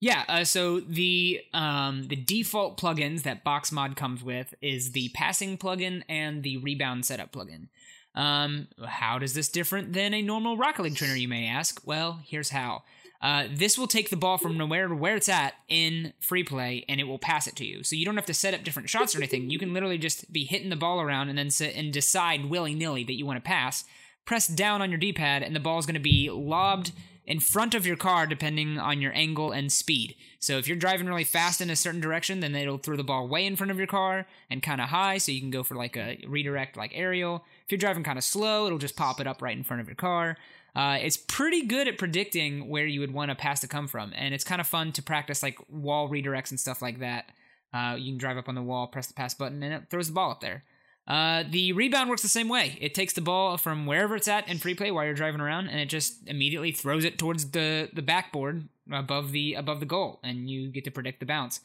Yeah, 0.00 0.24
uh, 0.28 0.44
so 0.44 0.80
the 0.80 1.42
um, 1.52 2.04
the 2.04 2.16
default 2.16 2.80
plugins 2.80 3.22
that 3.22 3.44
BakkesMod 3.44 3.96
comes 3.96 4.24
with 4.24 4.54
is 4.62 4.92
the 4.92 5.10
passing 5.14 5.58
plugin 5.58 6.02
and 6.08 6.42
the 6.42 6.56
rebound 6.56 7.04
setup 7.04 7.32
plugin. 7.32 7.68
Um, 8.14 8.68
how 8.84 9.18
does 9.18 9.34
this 9.34 9.48
different 9.48 9.92
than 9.92 10.14
a 10.14 10.22
normal 10.22 10.56
Rocket 10.56 10.82
League 10.82 10.96
trainer, 10.96 11.14
you 11.14 11.28
may 11.28 11.46
ask? 11.46 11.80
Well, 11.86 12.20
here's 12.24 12.48
how. 12.48 12.82
Uh, 13.22 13.44
this 13.52 13.76
will 13.76 13.86
take 13.86 14.08
the 14.08 14.16
ball 14.16 14.38
from 14.38 14.56
nowhere 14.56 14.88
to 14.88 14.94
where 14.94 15.16
it's 15.16 15.28
at 15.28 15.54
in 15.68 16.12
free 16.20 16.42
play, 16.42 16.84
and 16.88 17.00
it 17.00 17.04
will 17.04 17.18
pass 17.18 17.46
it 17.46 17.54
to 17.56 17.66
you. 17.66 17.82
So 17.82 17.94
you 17.94 18.04
don't 18.06 18.16
have 18.16 18.26
to 18.26 18.34
set 18.34 18.54
up 18.54 18.64
different 18.64 18.88
shots 18.88 19.14
or 19.14 19.18
anything. 19.18 19.50
You 19.50 19.58
can 19.58 19.74
literally 19.74 19.98
just 19.98 20.32
be 20.32 20.44
hitting 20.44 20.70
the 20.70 20.76
ball 20.76 21.00
around 21.00 21.28
and 21.28 21.36
then 21.36 21.50
sit 21.50 21.76
and 21.76 21.92
decide 21.92 22.46
willy 22.46 22.74
nilly 22.74 23.04
that 23.04 23.18
you 23.18 23.26
want 23.26 23.36
to 23.36 23.46
pass. 23.46 23.84
Press 24.24 24.46
down 24.46 24.80
on 24.80 24.90
your 24.90 24.98
D-pad, 24.98 25.42
and 25.42 25.54
the 25.54 25.60
ball 25.60 25.78
is 25.78 25.86
going 25.86 25.94
to 25.94 26.00
be 26.00 26.30
lobbed 26.30 26.92
in 27.26 27.38
front 27.38 27.74
of 27.74 27.86
your 27.86 27.96
car 27.96 28.26
depending 28.26 28.78
on 28.78 29.00
your 29.00 29.12
angle 29.14 29.52
and 29.52 29.70
speed. 29.70 30.16
So 30.40 30.56
if 30.56 30.66
you're 30.66 30.76
driving 30.76 31.06
really 31.06 31.24
fast 31.24 31.60
in 31.60 31.70
a 31.70 31.76
certain 31.76 32.00
direction, 32.00 32.40
then 32.40 32.54
it'll 32.54 32.78
throw 32.78 32.96
the 32.96 33.04
ball 33.04 33.28
way 33.28 33.46
in 33.46 33.54
front 33.54 33.70
of 33.70 33.78
your 33.78 33.86
car 33.86 34.26
and 34.48 34.62
kind 34.62 34.80
of 34.80 34.88
high, 34.88 35.18
so 35.18 35.30
you 35.30 35.40
can 35.40 35.50
go 35.50 35.62
for 35.62 35.74
like 35.74 35.96
a 35.96 36.18
redirect 36.26 36.76
like 36.76 36.92
aerial. 36.94 37.44
If 37.64 37.70
you're 37.70 37.78
driving 37.78 38.02
kind 38.02 38.18
of 38.18 38.24
slow, 38.24 38.66
it'll 38.66 38.78
just 38.78 38.96
pop 38.96 39.20
it 39.20 39.26
up 39.26 39.42
right 39.42 39.56
in 39.56 39.62
front 39.62 39.82
of 39.82 39.88
your 39.88 39.94
car. 39.94 40.38
Uh, 40.74 40.98
it's 41.00 41.16
pretty 41.16 41.66
good 41.66 41.88
at 41.88 41.98
predicting 41.98 42.68
where 42.68 42.86
you 42.86 43.00
would 43.00 43.12
want 43.12 43.30
a 43.30 43.34
pass 43.34 43.60
to 43.60 43.68
come 43.68 43.88
from, 43.88 44.12
and 44.14 44.34
it's 44.34 44.44
kind 44.44 44.60
of 44.60 44.66
fun 44.66 44.92
to 44.92 45.02
practice 45.02 45.42
like 45.42 45.58
wall 45.68 46.08
redirects 46.08 46.50
and 46.50 46.60
stuff 46.60 46.80
like 46.80 47.00
that. 47.00 47.30
Uh, 47.72 47.96
you 47.98 48.12
can 48.12 48.18
drive 48.18 48.36
up 48.36 48.48
on 48.48 48.54
the 48.54 48.62
wall, 48.62 48.86
press 48.86 49.06
the 49.06 49.14
pass 49.14 49.34
button, 49.34 49.62
and 49.62 49.72
it 49.74 49.90
throws 49.90 50.08
the 50.08 50.12
ball 50.12 50.30
up 50.30 50.40
there. 50.40 50.64
Uh, 51.06 51.42
the 51.50 51.72
rebound 51.72 52.08
works 52.08 52.22
the 52.22 52.28
same 52.28 52.48
way. 52.48 52.78
It 52.80 52.94
takes 52.94 53.14
the 53.14 53.20
ball 53.20 53.56
from 53.56 53.86
wherever 53.86 54.14
it's 54.14 54.28
at 54.28 54.48
in 54.48 54.58
free 54.58 54.74
play 54.74 54.90
while 54.90 55.04
you're 55.04 55.14
driving 55.14 55.40
around, 55.40 55.68
and 55.68 55.80
it 55.80 55.88
just 55.88 56.26
immediately 56.28 56.72
throws 56.72 57.04
it 57.04 57.18
towards 57.18 57.50
the 57.50 57.88
the 57.92 58.02
backboard 58.02 58.68
above 58.92 59.32
the 59.32 59.54
above 59.54 59.80
the 59.80 59.86
goal, 59.86 60.20
and 60.22 60.48
you 60.48 60.68
get 60.68 60.84
to 60.84 60.90
predict 60.90 61.20
the 61.20 61.26
bounce. 61.26 61.60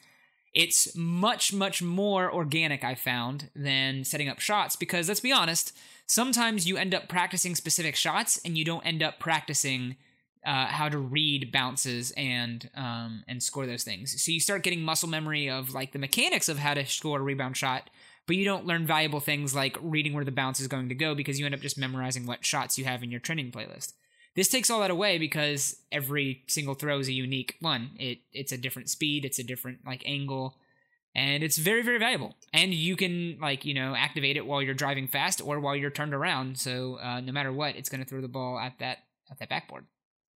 It's 0.56 0.96
much 0.96 1.54
much 1.54 1.82
more 1.82 2.34
organic, 2.34 2.84
I 2.84 2.96
found, 2.96 3.50
than 3.56 4.06
setting 4.06 4.30
up 4.30 4.40
shots 4.40 4.78
because 4.78 5.10
let's 5.10 5.20
be 5.20 5.34
honest, 5.34 5.78
sometimes 6.08 6.68
you 6.68 6.78
end 6.78 6.96
up 6.96 7.10
practicing 7.10 7.56
specific 7.56 7.96
shots 7.96 8.40
and 8.46 8.58
you 8.58 8.64
don't 8.64 8.86
end 8.86 9.04
up 9.04 9.20
practicing 9.20 9.98
uh, 10.46 10.68
how 10.68 10.88
to 10.88 10.98
read 10.98 11.52
bounces 11.52 12.14
and 12.16 12.70
um, 12.76 13.24
and 13.28 13.44
score 13.44 13.66
those 13.66 13.84
things. 13.84 14.24
So 14.24 14.32
you 14.32 14.40
start 14.40 14.64
getting 14.64 14.82
muscle 14.82 15.10
memory 15.10 15.50
of 15.50 15.74
like 15.74 15.92
the 15.92 16.00
mechanics 16.00 16.48
of 16.48 16.60
how 16.60 16.74
to 16.74 16.86
score 16.86 17.20
a 17.20 17.24
rebound 17.24 17.58
shot, 17.58 17.90
but 18.26 18.38
you 18.38 18.46
don't 18.46 18.66
learn 18.66 18.86
valuable 18.86 19.20
things 19.20 19.54
like 19.54 19.78
reading 19.82 20.14
where 20.14 20.24
the 20.24 20.32
bounce 20.32 20.62
is 20.62 20.68
going 20.68 20.88
to 20.88 20.96
go 20.96 21.16
because 21.16 21.38
you 21.38 21.46
end 21.46 21.56
up 21.56 21.62
just 21.62 21.78
memorizing 21.78 22.26
what 22.26 22.46
shots 22.46 22.78
you 22.78 22.86
have 22.86 23.04
in 23.04 23.12
your 23.12 23.20
training 23.20 23.52
playlist. 23.52 23.94
This 24.36 24.50
takes 24.50 24.70
all 24.70 24.82
that 24.82 24.92
away 24.92 25.18
because 25.18 25.78
every 25.92 26.44
single 26.48 26.76
throw 26.76 27.00
is 27.00 27.08
a 27.08 27.14
unique 27.14 27.56
one. 27.62 27.92
It 27.98 28.20
it's 28.34 28.52
a 28.52 28.58
different 28.58 28.90
speed, 28.90 29.24
it's 29.24 29.40
a 29.40 29.44
different 29.44 29.80
like 29.86 30.04
angle, 30.06 30.58
and 31.16 31.44
it's 31.44 31.58
very 31.58 31.82
very 31.82 32.00
valuable. 32.00 32.36
And 32.54 32.74
you 32.74 32.96
can 32.96 33.38
like 33.42 33.64
you 33.66 33.74
know 33.74 33.96
activate 33.96 34.36
it 34.36 34.46
while 34.46 34.62
you're 34.62 34.74
driving 34.74 35.08
fast 35.08 35.42
or 35.42 35.60
while 35.60 35.76
you're 35.76 35.90
turned 35.90 36.14
around. 36.14 36.58
So 36.58 37.00
uh, 37.00 37.22
no 37.22 37.32
matter 37.32 37.54
what, 37.54 37.76
it's 37.76 37.90
going 37.90 38.04
to 38.04 38.10
throw 38.10 38.22
the 38.22 38.28
ball 38.28 38.60
at 38.60 38.80
that 38.80 39.00
at 39.32 39.40
that 39.40 39.50
backboard. 39.50 39.86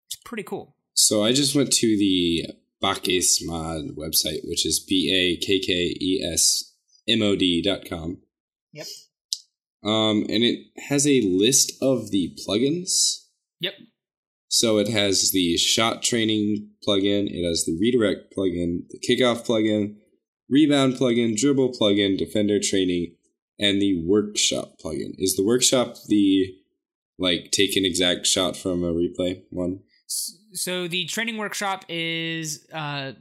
It's 0.07 0.15
pretty 0.15 0.43
cool. 0.43 0.75
So 0.93 1.23
I 1.23 1.33
just 1.33 1.55
went 1.55 1.71
to 1.73 1.97
the 1.97 2.53
Bakkes 2.81 3.39
Mod 3.45 3.95
website, 3.97 4.47
which 4.47 4.65
is 4.65 4.79
B 4.79 5.11
A 5.13 5.45
K 5.45 5.59
K 5.59 5.95
E 5.99 6.23
S 6.33 6.73
M 7.07 7.21
O 7.21 7.35
D 7.35 7.61
dot 7.61 7.85
com. 7.87 8.19
Yep. 8.71 8.87
Um, 9.83 10.25
and 10.29 10.43
it 10.43 10.67
has 10.89 11.07
a 11.07 11.21
list 11.21 11.73
of 11.81 12.11
the 12.11 12.37
plugins. 12.45 13.25
Yep. 13.59 13.73
So 14.51 14.79
it 14.79 14.87
has 14.89 15.31
the 15.31 15.57
shot 15.57 16.01
training 16.01 16.71
plugin, 16.85 17.27
it 17.29 17.47
has 17.47 17.65
the 17.65 17.77
redirect 17.79 18.33
plugin, 18.35 18.79
the 18.89 18.99
kickoff 18.99 19.45
plugin, 19.45 19.95
rebound 20.49 20.95
plugin, 20.95 21.37
dribble 21.37 21.73
plugin, 21.79 22.17
defender 22.17 22.59
training, 22.59 23.15
and 23.59 23.79
the 23.79 24.03
workshop 24.05 24.73
plugin. 24.83 25.13
Is 25.19 25.35
the 25.35 25.45
workshop 25.45 25.95
the 26.07 26.55
like 27.19 27.51
take 27.51 27.75
an 27.77 27.85
exact 27.85 28.25
shot 28.25 28.57
from 28.57 28.83
a 28.83 28.91
replay 28.91 29.43
one? 29.51 29.81
So 30.53 30.87
the 30.87 31.05
training 31.05 31.37
workshop 31.37 31.85
is 31.87 32.65
uh, 32.73 33.11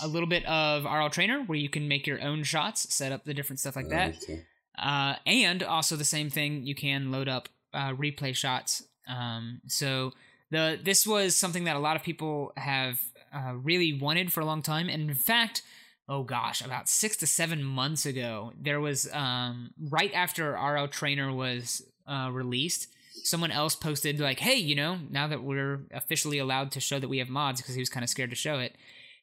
a 0.00 0.08
little 0.08 0.28
bit 0.28 0.44
of 0.46 0.84
RL 0.84 1.10
Trainer, 1.10 1.42
where 1.44 1.58
you 1.58 1.68
can 1.68 1.86
make 1.86 2.08
your 2.08 2.20
own 2.20 2.42
shots, 2.42 2.92
set 2.92 3.12
up 3.12 3.24
the 3.24 3.34
different 3.34 3.60
stuff 3.60 3.76
like 3.76 3.88
that, 3.90 4.16
Okay. 4.24 4.42
uh, 4.76 5.14
and 5.26 5.62
also 5.62 5.94
the 5.94 6.04
same 6.04 6.28
thing. 6.28 6.64
You 6.66 6.74
can 6.74 7.12
load 7.12 7.28
up 7.28 7.48
uh, 7.72 7.92
replay 7.92 8.34
shots. 8.34 8.82
Um, 9.06 9.60
so 9.68 10.12
the 10.52 10.78
this 10.82 11.06
was 11.06 11.34
something 11.34 11.64
that 11.64 11.76
a 11.76 11.80
lot 11.80 11.96
of 11.96 12.02
people 12.02 12.52
have 12.56 13.00
uh, 13.34 13.54
really 13.56 13.98
wanted 13.98 14.32
for 14.32 14.40
a 14.40 14.44
long 14.44 14.62
time, 14.62 14.88
and 14.88 15.10
in 15.10 15.14
fact. 15.14 15.62
Oh 16.08 16.24
gosh, 16.24 16.60
about 16.60 16.88
six 16.88 17.16
to 17.18 17.28
seven 17.28 17.62
months 17.62 18.04
ago, 18.04 18.52
there 18.60 18.80
was 18.80 19.08
um, 19.12 19.70
right 19.78 20.12
after 20.12 20.52
RL 20.52 20.88
Trainer 20.88 21.32
was 21.32 21.80
uh, 22.08 22.28
released, 22.30 22.88
someone 23.22 23.52
else 23.52 23.76
posted 23.76 24.18
like, 24.18 24.40
"Hey, 24.40 24.56
you 24.56 24.74
know, 24.74 24.98
now 25.10 25.28
that 25.28 25.44
we're 25.44 25.80
officially 25.92 26.38
allowed 26.38 26.72
to 26.72 26.80
show 26.80 26.98
that 26.98 27.08
we 27.08 27.18
have 27.18 27.28
mods 27.28 27.62
because 27.62 27.76
he 27.76 27.80
was 27.80 27.88
kind 27.88 28.02
of 28.02 28.10
scared 28.10 28.30
to 28.30 28.36
show 28.36 28.58
it." 28.58 28.74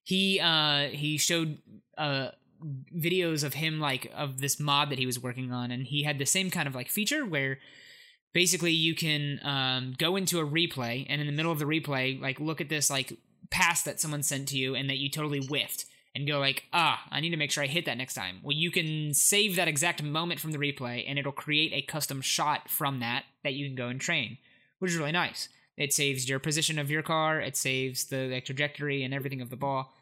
He 0.03 0.39
uh 0.39 0.87
he 0.87 1.17
showed 1.17 1.59
uh 1.97 2.29
videos 2.95 3.43
of 3.43 3.53
him 3.53 3.79
like 3.79 4.11
of 4.15 4.41
this 4.41 4.59
mod 4.59 4.89
that 4.89 4.99
he 4.99 5.05
was 5.05 5.21
working 5.21 5.51
on 5.51 5.71
and 5.71 5.85
he 5.85 6.03
had 6.03 6.17
the 6.17 6.25
same 6.25 6.49
kind 6.49 6.67
of 6.67 6.75
like 6.75 6.89
feature 6.89 7.25
where 7.25 7.59
basically 8.33 8.71
you 8.71 8.95
can 8.95 9.39
um 9.43 9.93
go 9.97 10.15
into 10.15 10.39
a 10.39 10.45
replay 10.45 11.05
and 11.09 11.19
in 11.21 11.27
the 11.27 11.33
middle 11.33 11.51
of 11.51 11.59
the 11.59 11.65
replay 11.65 12.19
like 12.21 12.39
look 12.39 12.61
at 12.61 12.69
this 12.69 12.89
like 12.89 13.17
pass 13.49 13.83
that 13.83 13.99
someone 13.99 14.23
sent 14.23 14.47
to 14.49 14.57
you 14.57 14.75
and 14.75 14.89
that 14.89 14.97
you 14.97 15.09
totally 15.09 15.45
whiffed 15.47 15.85
and 16.15 16.27
go 16.27 16.39
like, 16.39 16.65
ah, 16.73 17.01
I 17.11 17.19
need 17.19 17.29
to 17.31 17.37
make 17.37 17.51
sure 17.51 17.63
I 17.63 17.67
hit 17.67 17.85
that 17.85 17.97
next 17.97 18.13
time. 18.13 18.39
Well, 18.43 18.55
you 18.55 18.71
can 18.71 19.13
save 19.13 19.55
that 19.55 19.67
exact 19.67 20.01
moment 20.03 20.39
from 20.39 20.51
the 20.51 20.57
replay, 20.57 21.05
and 21.07 21.19
it'll 21.19 21.31
create 21.31 21.71
a 21.73 21.81
custom 21.81 22.21
shot 22.21 22.69
from 22.69 22.99
that 22.99 23.25
that 23.43 23.53
you 23.53 23.67
can 23.67 23.75
go 23.75 23.87
and 23.87 24.01
train, 24.01 24.37
which 24.79 24.91
is 24.91 24.97
really 24.97 25.11
nice. 25.11 25.49
It 25.77 25.93
saves 25.93 26.27
your 26.27 26.39
position 26.39 26.77
of 26.77 26.91
your 26.91 27.03
car, 27.03 27.39
it 27.39 27.55
saves 27.55 28.05
the 28.05 28.27
like, 28.27 28.45
trajectory 28.45 29.03
and 29.03 29.13
everything 29.13 29.41
of 29.41 29.49
the 29.49 29.55
ball. 29.55 29.93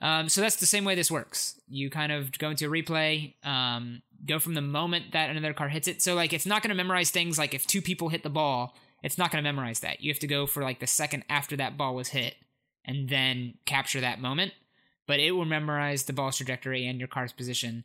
Um, 0.00 0.28
so 0.28 0.40
that's 0.40 0.56
the 0.56 0.66
same 0.66 0.84
way 0.84 0.94
this 0.94 1.10
works. 1.10 1.60
You 1.68 1.90
kind 1.90 2.12
of 2.12 2.36
go 2.38 2.50
into 2.50 2.66
a 2.66 2.70
replay, 2.70 3.34
um, 3.44 4.02
go 4.26 4.38
from 4.38 4.54
the 4.54 4.60
moment 4.60 5.12
that 5.12 5.30
another 5.30 5.52
car 5.52 5.68
hits 5.68 5.88
it. 5.88 6.02
So 6.02 6.14
like, 6.14 6.32
it's 6.32 6.46
not 6.46 6.62
going 6.62 6.70
to 6.70 6.74
memorize 6.74 7.10
things 7.10 7.38
like 7.38 7.54
if 7.54 7.66
two 7.66 7.82
people 7.82 8.08
hit 8.08 8.22
the 8.22 8.30
ball, 8.30 8.76
it's 9.02 9.18
not 9.18 9.30
going 9.30 9.42
to 9.42 9.48
memorize 9.48 9.80
that. 9.80 10.00
You 10.00 10.12
have 10.12 10.18
to 10.20 10.26
go 10.26 10.46
for 10.46 10.62
like 10.62 10.80
the 10.80 10.86
second 10.86 11.24
after 11.28 11.56
that 11.56 11.76
ball 11.76 11.94
was 11.94 12.08
hit, 12.08 12.34
and 12.84 13.08
then 13.08 13.54
capture 13.64 14.00
that 14.00 14.20
moment 14.20 14.52
but 15.08 15.18
it 15.18 15.32
will 15.32 15.46
memorize 15.46 16.04
the 16.04 16.12
ball's 16.12 16.36
trajectory 16.36 16.86
and 16.86 17.00
your 17.00 17.08
car's 17.08 17.32
position 17.32 17.82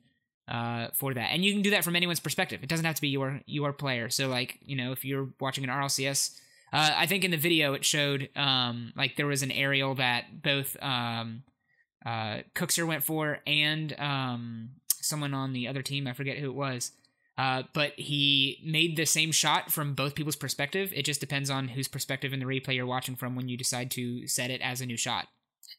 uh, 0.48 0.90
for 0.94 1.14
that. 1.16 1.30
And 1.32 1.44
you 1.44 1.54
can 1.54 1.64
do 1.64 1.72
that 1.72 1.84
from 1.84 1.96
anyone's 1.96 2.20
perspective. 2.20 2.62
It 2.62 2.70
doesn't 2.70 2.86
have 2.86 2.96
to 2.96 3.02
be 3.02 3.08
your 3.08 3.42
your 3.48 3.74
player. 3.74 4.10
So 4.10 4.28
like 4.28 4.60
you 4.62 4.76
know 4.76 4.92
if 4.92 5.04
you're 5.04 5.30
watching 5.40 5.64
an 5.64 5.72
RLCS, 5.72 6.38
uh, 6.72 6.92
I 6.96 7.08
think 7.08 7.24
in 7.24 7.32
the 7.32 7.38
video 7.38 7.74
it 7.74 7.86
showed 7.86 8.30
um, 8.36 8.94
like 8.96 9.16
there 9.16 9.26
was 9.26 9.42
an 9.42 9.52
aerial 9.52 9.96
that 9.96 10.44
both 10.44 10.76
um, 10.84 11.44
uh, 12.06 12.40
Kuxir 12.54 12.86
went 12.86 13.06
for 13.06 13.40
and 13.48 13.98
um, 13.98 14.70
someone 15.04 15.34
on 15.34 15.54
the 15.54 15.68
other 15.68 15.82
team. 15.82 16.08
I 16.08 16.14
forget 16.14 16.38
who 16.38 16.50
it 16.50 16.56
was. 16.56 16.92
Uh, 17.38 17.64
but 17.74 17.94
he 17.98 18.62
made 18.64 18.96
the 18.96 19.06
same 19.06 19.32
shot 19.32 19.72
from 19.72 19.96
both 19.96 20.14
people's 20.14 20.36
perspective. 20.36 20.94
It 20.96 21.04
just 21.04 21.20
depends 21.20 21.50
on 21.50 21.68
whose 21.68 21.88
perspective 21.88 22.32
in 22.32 22.40
the 22.40 22.46
replay 22.46 22.76
you're 22.76 22.86
watching 22.86 23.16
from 23.16 23.36
when 23.36 23.50
you 23.50 23.58
decide 23.58 23.90
to 23.92 24.28
set 24.28 24.52
it 24.52 24.62
as 24.62 24.82
a 24.82 24.86
new 24.86 24.98
shot. 24.98 25.28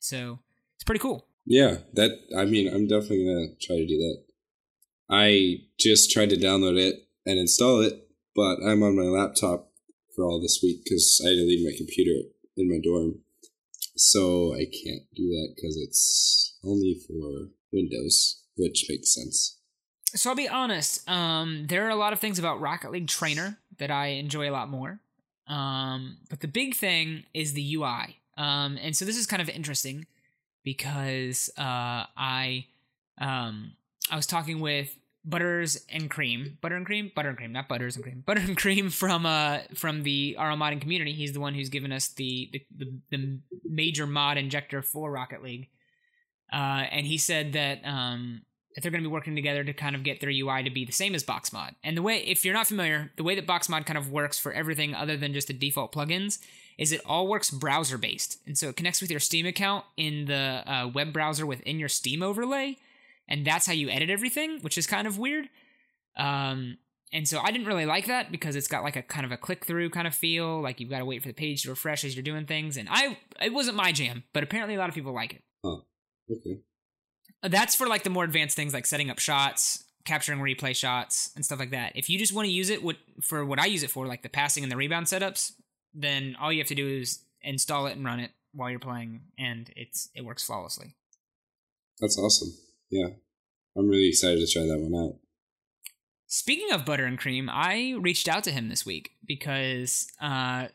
So 0.00 0.40
it's 0.74 0.84
pretty 0.84 0.98
cool. 0.98 1.28
Yeah, 1.46 1.78
that 1.92 2.10
I 2.36 2.44
mean, 2.44 2.66
I'm 2.68 2.88
definitely 2.88 3.26
gonna 3.26 3.54
try 3.60 3.76
to 3.76 3.86
do 3.86 3.98
that. 3.98 4.24
I 5.08 5.58
just 5.78 6.10
tried 6.10 6.30
to 6.30 6.36
download 6.36 6.78
it 6.78 7.06
and 7.26 7.38
install 7.38 7.82
it, 7.82 8.08
but 8.34 8.56
I'm 8.66 8.82
on 8.82 8.96
my 8.96 9.04
laptop 9.04 9.70
for 10.16 10.24
all 10.24 10.40
this 10.40 10.60
week 10.62 10.82
because 10.84 11.22
I 11.24 11.28
had 11.28 11.36
to 11.36 11.46
leave 11.46 11.64
my 11.64 11.76
computer 11.76 12.28
in 12.56 12.70
my 12.70 12.78
dorm, 12.82 13.20
so 13.96 14.54
I 14.54 14.64
can't 14.64 15.02
do 15.14 15.28
that 15.28 15.52
because 15.54 15.76
it's 15.76 16.58
only 16.64 17.00
for 17.06 17.50
Windows, 17.72 18.43
which 18.56 18.86
makes 18.88 19.14
sense. 19.14 19.58
So 20.14 20.30
I'll 20.30 20.36
be 20.36 20.48
honest. 20.48 21.08
Um, 21.08 21.66
there 21.68 21.86
are 21.86 21.90
a 21.90 21.96
lot 21.96 22.12
of 22.12 22.20
things 22.20 22.38
about 22.38 22.60
Rocket 22.60 22.92
League 22.92 23.08
Trainer 23.08 23.58
that 23.78 23.90
I 23.90 24.08
enjoy 24.08 24.48
a 24.48 24.52
lot 24.52 24.68
more. 24.68 25.00
Um, 25.46 26.18
but 26.30 26.40
the 26.40 26.48
big 26.48 26.74
thing 26.74 27.24
is 27.34 27.52
the 27.52 27.74
UI. 27.74 28.18
Um, 28.36 28.78
and 28.80 28.96
so 28.96 29.04
this 29.04 29.16
is 29.16 29.26
kind 29.26 29.42
of 29.42 29.48
interesting 29.48 30.06
because 30.62 31.50
uh, 31.58 32.06
I 32.16 32.66
um, 33.18 33.72
I 34.10 34.16
was 34.16 34.26
talking 34.26 34.60
with 34.60 34.96
Butters 35.24 35.84
and 35.88 36.10
Cream, 36.10 36.58
Butter 36.60 36.76
and 36.76 36.84
Cream, 36.84 37.10
Butter 37.14 37.30
and 37.30 37.38
Cream, 37.38 37.52
not 37.52 37.68
Butters 37.68 37.96
and 37.96 38.04
Cream, 38.04 38.22
Butter 38.26 38.40
and 38.40 38.56
Cream 38.56 38.90
from 38.90 39.26
uh 39.26 39.60
from 39.74 40.02
the 40.02 40.36
RL 40.38 40.56
modding 40.56 40.80
community. 40.80 41.12
He's 41.12 41.32
the 41.32 41.40
one 41.40 41.54
who's 41.54 41.68
given 41.68 41.92
us 41.92 42.08
the 42.08 42.50
the, 42.52 42.62
the, 42.76 42.98
the 43.10 43.38
major 43.64 44.06
mod 44.06 44.36
injector 44.36 44.82
for 44.82 45.10
Rocket 45.10 45.42
League, 45.42 45.68
uh, 46.54 46.86
and 46.90 47.06
he 47.06 47.18
said 47.18 47.52
that 47.52 47.80
um 47.84 48.42
that 48.74 48.82
they're 48.82 48.90
going 48.90 49.02
to 49.02 49.08
be 49.08 49.12
working 49.12 49.36
together 49.36 49.62
to 49.62 49.72
kind 49.72 49.94
of 49.94 50.02
get 50.02 50.20
their 50.20 50.30
UI 50.30 50.64
to 50.64 50.70
be 50.70 50.84
the 50.84 50.92
same 50.92 51.14
as 51.14 51.22
BakkesMod. 51.22 51.76
And 51.84 51.96
the 51.96 52.02
way, 52.02 52.18
if 52.18 52.44
you're 52.44 52.54
not 52.54 52.66
familiar, 52.66 53.12
the 53.16 53.22
way 53.22 53.36
that 53.36 53.46
BakkesMod 53.46 53.86
kind 53.86 53.96
of 53.96 54.10
works 54.10 54.38
for 54.38 54.52
everything 54.52 54.94
other 54.94 55.16
than 55.16 55.32
just 55.32 55.46
the 55.46 55.54
default 55.54 55.94
plugins 55.94 56.38
is 56.76 56.90
it 56.90 57.00
all 57.06 57.28
works 57.28 57.50
browser 57.50 57.98
based. 57.98 58.40
And 58.46 58.58
so 58.58 58.68
it 58.68 58.76
connects 58.76 59.00
with 59.00 59.12
your 59.12 59.20
Steam 59.20 59.46
account 59.46 59.84
in 59.96 60.24
the 60.24 60.64
uh, 60.66 60.90
web 60.92 61.12
browser 61.12 61.46
within 61.46 61.78
your 61.78 61.88
Steam 61.88 62.20
overlay. 62.20 62.76
And 63.28 63.46
that's 63.46 63.66
how 63.66 63.72
you 63.72 63.88
edit 63.90 64.10
everything, 64.10 64.58
which 64.60 64.76
is 64.76 64.88
kind 64.88 65.06
of 65.06 65.18
weird. 65.18 65.48
Um, 66.16 66.78
and 67.12 67.28
so 67.28 67.38
I 67.40 67.52
didn't 67.52 67.68
really 67.68 67.86
like 67.86 68.06
that 68.06 68.32
because 68.32 68.56
it's 68.56 68.66
got 68.66 68.82
like 68.82 68.96
a 68.96 69.02
kind 69.02 69.24
of 69.24 69.30
a 69.30 69.36
click 69.36 69.64
through 69.64 69.90
kind 69.90 70.08
of 70.08 70.14
feel, 70.16 70.60
like 70.60 70.80
you've 70.80 70.90
got 70.90 70.98
to 70.98 71.04
wait 71.04 71.22
for 71.22 71.28
the 71.28 71.34
page 71.34 71.62
to 71.62 71.70
refresh 71.70 72.04
as 72.04 72.16
you're 72.16 72.24
doing 72.24 72.44
things. 72.44 72.76
And 72.76 72.88
I, 72.90 73.18
it 73.40 73.52
wasn't 73.52 73.76
my 73.76 73.92
jam, 73.92 74.24
but 74.32 74.42
apparently 74.42 74.74
a 74.74 74.78
lot 74.78 74.88
of 74.88 74.96
people 74.96 75.14
like 75.14 75.34
it. 75.34 75.42
Huh. 75.64 75.76
Okay. 76.30 76.60
That's 77.42 77.74
for 77.74 77.86
like 77.86 78.04
the 78.04 78.10
more 78.10 78.24
advanced 78.24 78.56
things 78.56 78.72
like 78.72 78.86
setting 78.86 79.10
up 79.10 79.18
shots, 79.18 79.84
capturing 80.04 80.38
replay 80.38 80.74
shots, 80.74 81.30
and 81.36 81.44
stuff 81.44 81.58
like 81.58 81.70
that. 81.70 81.92
If 81.94 82.08
you 82.08 82.18
just 82.18 82.32
want 82.32 82.46
to 82.46 82.52
use 82.52 82.70
it 82.70 82.80
for 83.22 83.44
what 83.44 83.58
I 83.58 83.66
use 83.66 83.82
it 83.82 83.90
for, 83.90 84.06
like 84.06 84.22
the 84.22 84.28
passing 84.28 84.62
and 84.62 84.72
the 84.72 84.76
rebound 84.76 85.06
setups, 85.06 85.52
then 85.92 86.36
all 86.40 86.52
you 86.52 86.58
have 86.58 86.68
to 86.68 86.74
do 86.74 86.88
is 86.88 87.20
install 87.42 87.86
it 87.86 87.96
and 87.96 88.04
run 88.04 88.20
it 88.20 88.30
while 88.52 88.70
you're 88.70 88.78
playing, 88.78 89.20
and 89.38 89.70
it's 89.76 90.08
it 90.14 90.24
works 90.24 90.44
flawlessly. 90.44 90.94
That's 92.00 92.18
awesome. 92.18 92.54
Yeah. 92.90 93.08
I'm 93.76 93.88
really 93.88 94.08
excited 94.08 94.38
to 94.38 94.52
try 94.52 94.62
that 94.62 94.78
one 94.78 94.94
out. 94.94 95.16
Speaking 96.26 96.72
of 96.72 96.84
butter 96.84 97.04
and 97.04 97.18
cream, 97.18 97.50
I 97.52 97.96
reached 98.00 98.28
out 98.28 98.44
to 98.44 98.50
him 98.50 98.68
this 98.68 98.86
week 98.86 99.10
because 99.26 100.06
uh, 100.20 100.68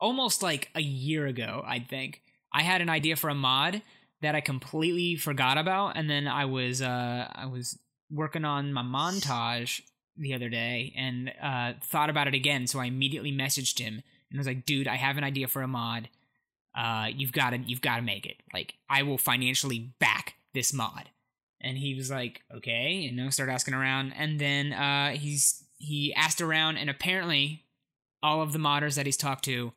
almost 0.00 0.42
like 0.42 0.70
a 0.74 0.80
year 0.80 1.26
ago, 1.26 1.62
I 1.66 1.80
think 1.80 2.22
I 2.52 2.62
had 2.62 2.80
an 2.80 2.88
idea 2.88 3.16
for 3.16 3.28
a 3.28 3.34
mod 3.34 3.82
that 4.22 4.34
I 4.34 4.40
completely 4.40 5.16
forgot 5.16 5.58
about, 5.58 5.96
and 5.96 6.08
then 6.08 6.26
I 6.26 6.44
was 6.44 6.80
uh, 6.80 7.28
I 7.34 7.46
was 7.46 7.78
working 8.10 8.44
on 8.44 8.72
my 8.72 8.82
montage 8.82 9.80
the 10.16 10.34
other 10.34 10.48
day 10.48 10.92
and 10.96 11.32
uh, 11.42 11.72
thought 11.82 12.10
about 12.10 12.28
it 12.28 12.34
again. 12.34 12.66
So 12.66 12.78
I 12.78 12.86
immediately 12.86 13.32
messaged 13.32 13.78
him 13.78 14.02
and 14.30 14.38
was 14.38 14.46
like, 14.46 14.64
"Dude, 14.64 14.88
I 14.88 14.96
have 14.96 15.16
an 15.16 15.24
idea 15.24 15.48
for 15.48 15.62
a 15.62 15.68
mod. 15.68 16.08
Uh, 16.74 17.08
you've 17.14 17.32
got 17.32 17.50
to 17.50 17.58
you've 17.58 17.80
got 17.80 17.96
to 17.96 18.02
make 18.02 18.26
it. 18.26 18.36
Like, 18.52 18.74
I 18.88 19.02
will 19.02 19.18
financially 19.18 19.92
back 19.98 20.34
this 20.52 20.72
mod." 20.72 21.10
And 21.60 21.78
he 21.78 21.94
was 21.94 22.10
like, 22.10 22.42
"Okay," 22.54 23.06
and 23.06 23.20
I 23.20 23.28
started 23.30 23.52
asking 23.52 23.74
around, 23.74 24.12
and 24.16 24.38
then 24.38 24.72
uh, 24.72 25.10
he's 25.10 25.64
he 25.78 26.14
asked 26.14 26.40
around, 26.40 26.76
and 26.76 26.88
apparently, 26.88 27.64
all 28.22 28.42
of 28.42 28.52
the 28.52 28.58
modders 28.58 28.96
that 28.96 29.06
he's 29.06 29.16
talked 29.16 29.44
to 29.44 29.72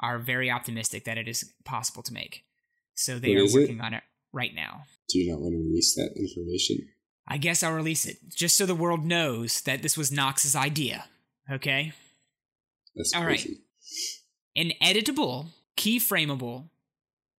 are 0.00 0.18
very 0.18 0.50
optimistic 0.50 1.04
that 1.04 1.18
it 1.18 1.26
is 1.26 1.52
possible 1.64 2.02
to 2.02 2.12
make. 2.12 2.44
So 2.98 3.18
they 3.18 3.28
What 3.28 3.38
are 3.38 3.44
is 3.44 3.54
it? 3.54 3.60
working 3.60 3.80
on 3.80 3.94
it 3.94 4.02
right 4.32 4.54
now. 4.54 4.82
Do 5.08 5.18
you 5.18 5.30
not 5.30 5.40
want 5.40 5.52
to 5.54 5.58
release 5.58 5.94
that 5.94 6.10
information? 6.16 6.88
I 7.28 7.38
guess 7.38 7.62
I'll 7.62 7.72
release 7.74 8.04
it 8.06 8.16
just 8.34 8.56
so 8.56 8.66
the 8.66 8.74
world 8.74 9.04
knows 9.04 9.60
that 9.62 9.82
this 9.82 9.96
was 9.96 10.10
Knox's 10.10 10.56
idea. 10.56 11.04
Okay? 11.50 11.92
That's 12.96 13.14
All 13.14 13.24
right. 13.24 13.38
crazy. 13.40 13.60
An 14.56 14.72
editable, 14.82 15.46
keyframeable 15.76 16.70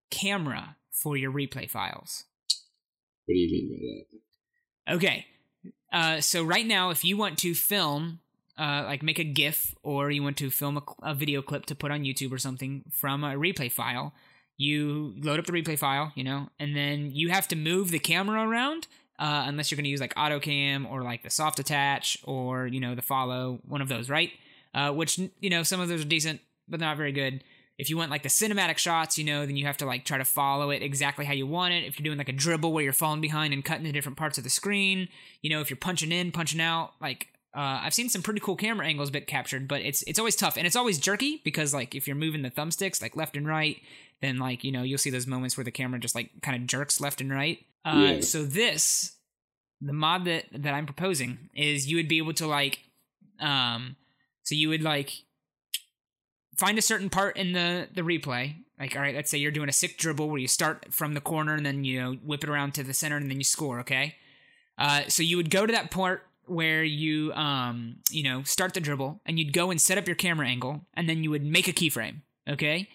camera 0.09 0.77
for 0.91 1.17
your 1.17 1.31
replay 1.31 1.69
files. 1.69 2.23
What 3.25 3.33
do 3.33 3.39
you 3.39 3.51
mean 3.51 3.69
by 3.69 4.91
that? 4.91 4.95
Okay. 4.95 5.25
Uh, 5.91 6.21
so 6.21 6.43
right 6.43 6.65
now, 6.65 6.89
if 6.89 7.03
you 7.03 7.17
want 7.17 7.37
to 7.39 7.53
film, 7.53 8.19
uh, 8.57 8.83
like 8.85 9.03
make 9.03 9.19
a 9.19 9.23
GIF, 9.25 9.75
or 9.83 10.09
you 10.09 10.23
want 10.23 10.37
to 10.37 10.49
film 10.49 10.77
a, 10.77 10.83
a 11.03 11.13
video 11.13 11.41
clip 11.41 11.65
to 11.65 11.75
put 11.75 11.91
on 11.91 12.03
YouTube 12.03 12.31
or 12.31 12.37
something 12.37 12.83
from 12.91 13.23
a 13.23 13.33
replay 13.35 13.71
file, 13.71 14.13
you 14.59 15.15
load 15.21 15.39
up 15.39 15.45
the 15.45 15.53
replay 15.53 15.79
file, 15.79 16.11
you 16.15 16.23
know, 16.23 16.49
and 16.59 16.75
then 16.75 17.11
you 17.13 17.29
have 17.29 17.47
to 17.47 17.55
move 17.55 17.91
the 17.91 17.97
camera 17.97 18.47
around. 18.47 18.87
Uh, 19.17 19.43
unless 19.47 19.69
you're 19.69 19.75
going 19.75 19.83
to 19.83 19.89
use 19.89 19.99
like 19.99 20.15
AutoCam 20.15 20.89
or 20.89 21.03
like 21.03 21.23
the 21.23 21.29
soft 21.29 21.59
attach 21.59 22.17
or 22.23 22.67
you 22.67 22.79
know 22.79 22.95
the 22.95 23.01
follow 23.01 23.59
one 23.67 23.81
of 23.81 23.89
those, 23.89 24.09
right? 24.09 24.31
Uh, 24.73 24.91
which 24.91 25.19
you 25.41 25.49
know 25.49 25.63
some 25.63 25.81
of 25.81 25.89
those 25.89 26.01
are 26.01 26.07
decent, 26.07 26.39
but 26.69 26.79
not 26.79 26.95
very 26.95 27.11
good. 27.11 27.43
If 27.77 27.89
you 27.89 27.97
want 27.97 28.11
like 28.11 28.23
the 28.23 28.29
cinematic 28.29 28.77
shots, 28.77 29.17
you 29.17 29.25
know, 29.25 29.45
then 29.45 29.57
you 29.57 29.65
have 29.65 29.77
to 29.77 29.85
like 29.85 30.05
try 30.05 30.17
to 30.17 30.25
follow 30.25 30.69
it 30.69 30.81
exactly 30.81 31.25
how 31.25 31.33
you 31.33 31.47
want 31.47 31.73
it. 31.73 31.85
If 31.85 31.97
you're 31.97 32.05
doing 32.05 32.17
like 32.17 32.29
a 32.29 32.33
dribble 32.33 32.71
where 32.71 32.83
you're 32.83 32.93
falling 32.93 33.21
behind 33.21 33.53
and 33.53 33.63
cutting 33.63 33.85
to 33.85 33.91
different 33.91 34.17
parts 34.17 34.37
of 34.37 34.43
the 34.45 34.49
screen, 34.49 35.09
you 35.41 35.49
know, 35.49 35.59
if 35.59 35.69
you're 35.69 35.77
punching 35.77 36.11
in, 36.11 36.31
punching 36.31 36.61
out, 36.61 36.91
like 37.01 37.27
uh, 37.55 37.81
I've 37.83 37.93
seen 37.93 38.09
some 38.09 38.21
pretty 38.21 38.39
cool 38.39 38.55
camera 38.55 38.85
angles 38.85 39.09
bit 39.09 39.27
captured, 39.27 39.67
but 39.67 39.81
it's 39.81 40.03
it's 40.03 40.19
always 40.19 40.35
tough 40.35 40.55
and 40.55 40.67
it's 40.67 40.75
always 40.75 40.99
jerky 40.99 41.41
because 41.43 41.73
like 41.73 41.95
if 41.95 42.07
you're 42.07 42.15
moving 42.15 42.41
the 42.41 42.51
thumbsticks 42.51 43.01
like 43.01 43.15
left 43.15 43.35
and 43.35 43.47
right, 43.47 43.81
then 44.21 44.37
like 44.37 44.63
you 44.63 44.71
know 44.71 44.83
you'll 44.83 44.97
see 44.97 45.09
those 45.09 45.27
moments 45.27 45.57
where 45.57 45.63
the 45.63 45.71
camera 45.71 45.99
just 45.99 46.15
like 46.15 46.29
kind 46.41 46.55
of 46.61 46.67
jerks 46.67 46.99
left 46.99 47.21
and 47.21 47.31
right. 47.31 47.59
Uh, 47.85 48.05
Yeah. 48.15 48.21
So 48.21 48.43
this, 48.43 49.13
the 49.81 49.93
mod 49.93 50.25
that 50.25 50.45
that 50.51 50.73
I'm 50.73 50.85
proposing 50.85 51.49
is 51.55 51.87
you 51.87 51.97
would 51.97 52.07
be 52.09 52.17
able 52.17 52.33
to 52.33 52.47
like, 52.47 52.79
um, 53.39 53.95
so 54.43 54.55
you 54.55 54.69
would 54.69 54.83
like 54.83 55.11
find 56.57 56.77
a 56.77 56.81
certain 56.81 57.09
part 57.09 57.37
in 57.37 57.53
the 57.53 57.87
the 57.93 58.01
replay. 58.01 58.55
Like, 58.79 58.95
all 58.95 59.01
right, 59.01 59.15
let's 59.15 59.29
say 59.29 59.37
you're 59.37 59.51
doing 59.51 59.67
a 59.67 59.73
sick 59.73 59.97
dribble 59.97 60.29
where 60.29 60.37
you 60.39 60.47
start 60.47 60.93
from 60.93 61.13
the 61.13 61.21
corner 61.21 61.53
and 61.53 61.65
then 61.65 61.83
you 61.83 61.99
know 62.01 62.13
whip 62.13 62.43
it 62.43 62.49
around 62.49 62.73
to 62.75 62.83
the 62.83 62.93
center 62.93 63.17
and 63.17 63.29
then 63.29 63.37
you 63.37 63.43
score. 63.43 63.79
Okay, 63.81 64.15
uh, 64.77 65.01
so 65.07 65.23
you 65.23 65.37
would 65.37 65.49
go 65.49 65.65
to 65.65 65.71
that 65.71 65.91
part 65.91 66.23
where 66.45 66.83
you 66.83 67.31
um 67.33 67.97
you 68.09 68.23
know 68.23 68.41
start 68.43 68.73
the 68.73 68.79
dribble 68.79 69.21
and 69.25 69.37
you'd 69.37 69.53
go 69.53 69.69
and 69.69 69.79
set 69.79 69.97
up 69.97 70.07
your 70.07 70.15
camera 70.15 70.47
angle 70.47 70.81
and 70.95 71.07
then 71.07 71.23
you 71.23 71.29
would 71.29 71.45
make 71.45 71.67
a 71.67 71.73
keyframe. 71.73 72.21
Okay, 72.49 72.87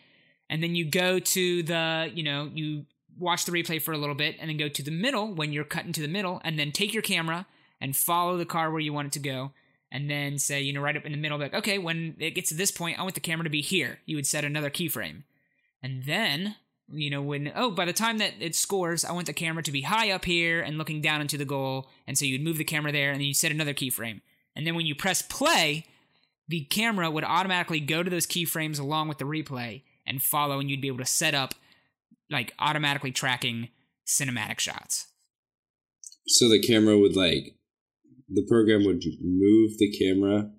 and 0.49 0.63
then 0.63 0.75
you 0.75 0.85
go 0.85 1.19
to 1.19 1.63
the 1.63 2.11
you 2.15 2.23
know 2.23 2.51
you 2.53 2.87
watch 3.19 3.45
the 3.45 3.53
replay 3.53 3.81
for 3.81 3.93
a 3.93 3.99
little 3.99 4.15
bit 4.15 4.37
and 4.41 4.51
then 4.51 4.57
go 4.57 4.69
to 4.69 4.83
the 4.83 4.91
middle 4.91 5.33
when 5.33 5.53
you're 5.53 5.65
cutting 5.65 5.93
to 5.93 6.03
the 6.03 6.09
middle 6.09 6.41
and 6.45 6.59
then 6.59 6.73
take 6.73 6.93
your 6.93 7.03
camera 7.03 7.47
and 7.81 7.97
follow 7.97 8.37
the 8.37 8.45
car 8.45 8.71
where 8.71 8.81
you 8.81 8.93
want 8.93 9.07
it 9.07 9.13
to 9.13 9.19
go 9.19 9.53
and 9.93 10.11
then 10.11 10.39
say 10.39 10.61
you 10.61 10.73
know 10.73 10.81
right 10.81 10.97
up 10.97 11.05
in 11.05 11.13
the 11.13 11.19
middle 11.19 11.39
like 11.39 11.55
okay 11.55 11.79
when 11.79 12.17
it 12.19 12.33
gets 12.33 12.49
to 12.49 12.55
this 12.55 12.71
point 12.71 12.99
i 12.99 13.03
want 13.03 13.15
the 13.15 13.21
camera 13.21 13.45
to 13.45 13.51
be 13.51 13.63
here 13.63 13.99
you 14.07 14.17
would 14.17 14.27
set 14.27 14.45
another 14.45 14.71
keyframe. 14.71 15.23
And 15.83 16.05
then 16.05 16.57
you 16.91 17.11
know 17.11 17.23
when 17.23 17.53
oh 17.55 17.71
by 17.71 17.85
the 17.85 17.93
time 17.93 18.19
that 18.19 18.35
it 18.41 18.55
scores 18.55 19.05
i 19.05 19.13
want 19.13 19.27
the 19.27 19.33
camera 19.33 19.63
to 19.63 19.73
be 19.73 19.83
high 19.83 20.11
up 20.11 20.25
here 20.25 20.61
and 20.61 20.77
looking 20.77 21.01
down 21.01 21.21
into 21.21 21.39
the 21.39 21.45
goal 21.45 21.89
and 22.07 22.19
so 22.19 22.27
you'd 22.27 22.43
move 22.43 22.59
the 22.59 22.65
camera 22.65 22.93
there 22.93 23.11
and 23.11 23.21
then 23.21 23.27
you 23.27 23.35
set 23.35 23.51
another 23.51 23.75
keyframe. 23.75 24.21
And 24.57 24.67
then 24.67 24.75
when 24.75 24.87
you 24.87 24.95
press 24.95 25.23
play 25.23 25.87
the 26.49 26.65
camera 26.65 27.11
would 27.11 27.25
automatically 27.25 27.81
go 27.81 28.03
to 28.03 28.11
those 28.11 28.27
keyframes 28.27 28.79
along 28.79 29.09
with 29.09 29.19
the 29.19 29.25
replay 29.25 29.83
and 30.07 30.23
follow 30.23 30.61
and 30.61 30.71
you'd 30.71 30.81
be 30.81 30.89
able 30.89 30.99
to 30.99 31.07
set 31.07 31.35
up 31.35 31.55
like 32.31 32.53
automatically 32.59 33.13
tracking 33.13 33.69
cinematic 34.07 34.59
shots. 34.59 35.09
So 36.27 36.49
the 36.49 36.61
camera 36.61 36.99
would 36.99 37.17
like 37.17 37.57
the 38.29 38.47
program 38.49 38.85
would 38.85 39.03
move 39.21 39.79
the 39.79 39.91
camera 39.99 40.51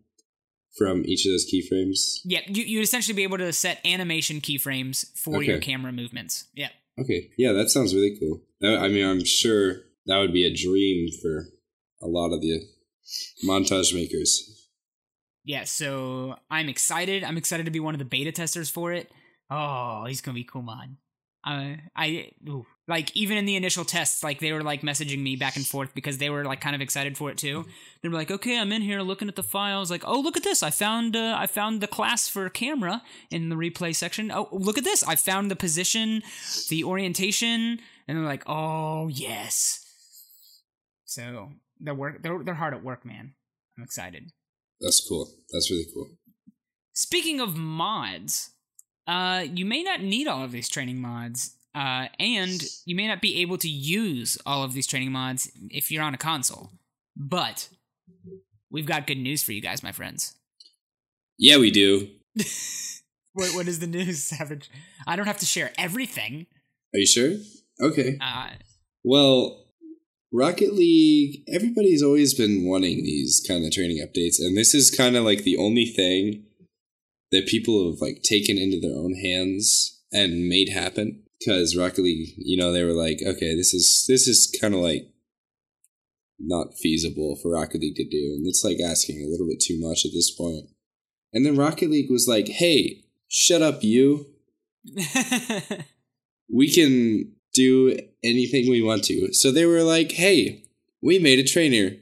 from 0.78 1.04
each 1.06 1.25
of 1.25 1.32
those 1.32 1.50
keyframes. 1.52 2.20
yeah 2.25 2.41
you, 2.48 2.63
you'd 2.63 2.84
essentially 2.84 3.15
be 3.15 3.24
able 3.24 3.38
to 3.38 3.52
set 3.54 3.80
animation 3.86 4.41
keyframes 4.41 5.17
for 5.17 5.41
your 5.41 5.60
camera 5.60 5.91
movements. 5.91 6.46
Yeah. 6.54 6.69
Okay, 7.00 7.30
yeah, 7.38 7.52
that 7.54 7.69
sounds 7.69 7.93
really 7.93 8.17
cool. 8.19 8.41
I 8.63 8.88
mean, 8.88 9.06
I'm 9.06 9.26
sure 9.26 9.82
that 10.06 10.17
would 10.19 10.32
be 10.32 10.46
a 10.46 10.54
dream 10.54 11.10
for 11.22 11.46
a 12.02 12.08
lot 12.08 12.34
of 12.34 12.41
the 12.41 12.62
montage 13.46 13.93
makers. 13.93 14.67
yeah 15.43 15.63
so 15.63 16.36
i'm 16.50 16.69
excited. 16.69 17.24
I'm 17.24 17.38
excited 17.38 17.65
to 17.65 17.72
be 17.72 17.80
one 17.80 17.93
of 17.96 18.00
the 18.00 18.06
beta 18.06 18.32
testers 18.32 18.69
for 18.69 18.93
it 18.93 19.12
oh 19.49 20.05
he's 20.05 20.21
gonna 20.21 20.36
be 20.36 20.43
cool 20.43 20.62
mod 20.62 20.95
uh, 21.45 21.75
i 21.95 22.31
ooh. 22.49 22.65
like 22.88 23.15
even 23.15 23.38
in 23.38 23.45
the 23.45 23.55
initial 23.55 23.86
tests 23.86 24.23
like 24.23 24.39
they 24.39 24.51
were 24.51 24.63
like 24.63 24.81
messaging 24.81 25.21
me 25.21 25.36
back 25.36 25.55
and 25.55 25.67
forth 25.67 25.93
because 25.93 26.17
they 26.17 26.29
were 26.29 26.43
like 26.43 26.60
kind 26.60 26.75
of 26.75 26.81
excited 26.81 27.15
for 27.17 27.29
it 27.29 27.38
too. 27.38 27.65
They 28.01 28.10
were 28.10 28.15
like 28.15 28.31
okay 28.31 28.58
i'm 28.58 28.71
in 28.71 28.81
here 28.81 29.01
looking 29.01 29.27
at 29.27 29.36
the 29.36 29.43
files 29.43 29.91
like 29.91 30.03
oh 30.08 30.19
look 30.19 30.38
at 30.38 30.43
this. 30.43 30.63
I 30.63 30.71
found 30.71 31.15
uh, 31.15 31.36
i 31.38 31.45
found 31.45 31.81
the 31.81 31.88
class 31.88 32.27
for 32.27 32.49
camera 32.49 33.03
in 33.29 33.49
the 33.49 33.55
replay 33.55 33.95
section. 33.95 34.31
Oh 34.31 34.49
look 34.51 34.79
at 34.79 34.84
this. 34.84 35.03
I 35.03 35.15
found 35.15 35.51
the 35.51 35.55
position 35.55 36.23
the 36.69 36.84
orientation 36.84 37.79
and 38.08 38.17
they're 38.17 38.25
like 38.25 38.43
oh 38.47 39.08
yes. 39.10 39.86
So 41.05 41.51
they're 41.79 41.93
work 41.93 42.23
they're, 42.23 42.43
they're 42.43 42.55
hard 42.55 42.73
at 42.73 42.84
work 42.84 43.05
man. 43.05 43.36
I'm 43.77 43.84
excited. 43.84 44.31
That's 44.79 45.05
cool. 45.08 45.29
That's 45.51 45.69
really 45.69 45.86
cool. 45.93 46.10
Speaking 46.93 47.39
of 47.39 47.58
mods, 47.58 48.51
uh, 49.08 49.46
you 49.54 49.65
may 49.65 49.84
not 49.84 50.02
need 50.02 50.28
all 50.28 50.44
of 50.44 50.52
these 50.52 50.70
training 50.70 51.00
mods, 51.00 51.56
uh, 51.74 52.08
and 52.20 52.63
you 52.86 52.96
may 52.96 53.08
not 53.08 53.22
be 53.22 53.41
able 53.41 53.58
to 53.60 53.70
use 53.70 54.38
all 54.46 54.63
of 54.63 54.74
these 54.74 54.88
training 54.88 55.12
mods 55.12 55.52
if 55.70 55.91
you're 55.91 56.04
on 56.04 56.13
a 56.13 56.18
console. 56.18 56.72
But 57.15 57.70
we've 58.72 58.86
got 58.86 59.08
good 59.08 59.18
news 59.18 59.44
for 59.44 59.52
you 59.52 59.62
guys, 59.62 59.84
my 59.84 59.91
friends. 59.91 60.36
Yeah, 61.38 61.58
we 61.58 61.72
do. 61.72 62.10
What 63.36 63.54
what 63.54 63.68
is 63.68 63.80
the 63.80 63.88
news, 63.88 64.24
Savage? 64.24 64.70
I 65.06 65.18
don't 65.18 65.26
have 65.26 65.39
to 65.39 65.46
share 65.46 65.74
everything. 65.78 66.48
Are 66.94 67.00
you 67.00 67.06
sure? 67.06 67.34
Okay. 67.82 68.18
Uh, 68.22 68.52
Well, 69.04 69.65
Rocket 70.32 70.74
League, 70.74 71.44
everybody's 71.54 72.02
always 72.02 72.34
been 72.34 72.65
wanting 72.65 73.04
these 73.04 73.44
kind 73.46 73.65
of 73.65 73.72
training 73.74 73.98
updates, 73.98 74.39
and 74.39 74.56
this 74.58 74.74
is 74.74 74.89
kind 74.89 75.18
of 75.18 75.26
like 75.26 75.44
the 75.44 75.58
only 75.58 75.86
thing 75.86 76.46
that 77.32 77.48
people 77.48 77.92
have 77.92 78.02
like 78.02 78.22
taken 78.24 78.58
into 78.58 78.80
their 78.80 78.98
own 78.98 79.14
hands 79.16 80.02
and 80.12 80.48
made 80.48 80.70
happen. 80.70 81.24
Because 81.40 81.76
Rocket 81.76 82.02
League, 82.02 82.34
you 82.38 82.58
know, 82.58 82.72
they 82.72 82.84
were 82.84 82.94
like, 82.94 83.20
okay, 83.26 83.56
this 83.56 83.74
is 83.74 84.06
this 84.08 84.28
is 84.28 84.56
kind 84.62 84.74
of 84.74 84.80
like 84.80 85.10
not 86.40 86.78
feasible 86.82 87.38
for 87.42 87.52
Rocket 87.52 87.82
League 87.82 87.96
to 87.96 88.08
do, 88.08 88.36
and 88.38 88.48
it's 88.48 88.64
like 88.64 88.78
asking 88.80 89.22
a 89.22 89.30
little 89.30 89.48
bit 89.48 89.60
too 89.62 89.80
much 89.80 90.06
at 90.06 90.12
this 90.14 90.32
point. 90.32 90.66
And 91.34 91.46
then 91.46 91.58
Rocket 91.58 91.90
League 91.90 92.10
was 92.10 92.28
like, 92.28 92.48
hey, 92.48 93.04
shut 93.28 93.62
up, 93.62 93.84
you 93.84 94.28
we 96.52 96.70
can 96.70 97.32
do 97.54 97.98
anything 98.24 98.70
we 98.70 98.82
want 98.82 99.04
to. 99.06 99.34
So 99.34 99.52
they 99.52 99.66
were 99.66 99.84
like, 99.84 100.12
hey, 100.14 100.64
we 101.02 101.20
made 101.20 101.40
a 101.40 101.44
trainer. 101.44 101.98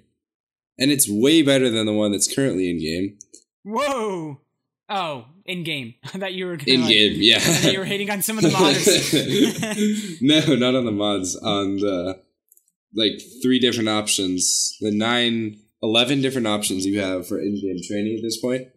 And 0.77 0.91
it's 0.91 1.09
way 1.09 1.43
better 1.43 1.69
than 1.69 1.85
the 1.85 1.93
one 1.93 2.11
that's 2.11 2.33
currently 2.33 2.69
in 2.69 2.79
game. 2.79 3.19
Whoa! 3.63 4.41
Oh, 4.89 5.25
in 5.45 5.63
game. 5.63 5.95
I 6.03 6.17
thought 6.19 6.33
you 6.33 6.45
were 6.45 6.57
In 6.65 6.81
like- 6.81 6.89
game, 6.89 7.13
yeah. 7.17 7.69
You 7.69 7.79
were 7.79 7.85
hating 7.85 8.09
on 8.09 8.21
some 8.21 8.37
of 8.37 8.43
the 8.43 8.51
mods. 8.51 10.21
no, 10.21 10.55
not 10.55 10.75
on 10.75 10.85
the 10.85 10.91
mods. 10.91 11.35
On 11.37 11.77
the 11.77 12.21
like 12.93 13.19
three 13.41 13.59
different 13.59 13.89
options. 13.89 14.77
The 14.81 14.91
nine, 14.91 15.59
eleven 15.81 16.21
different 16.21 16.47
options 16.47 16.85
you 16.85 16.99
have 16.99 17.27
for 17.27 17.39
in 17.39 17.55
game 17.61 17.79
training 17.87 18.17
at 18.17 18.23
this 18.23 18.39
point. 18.39 18.67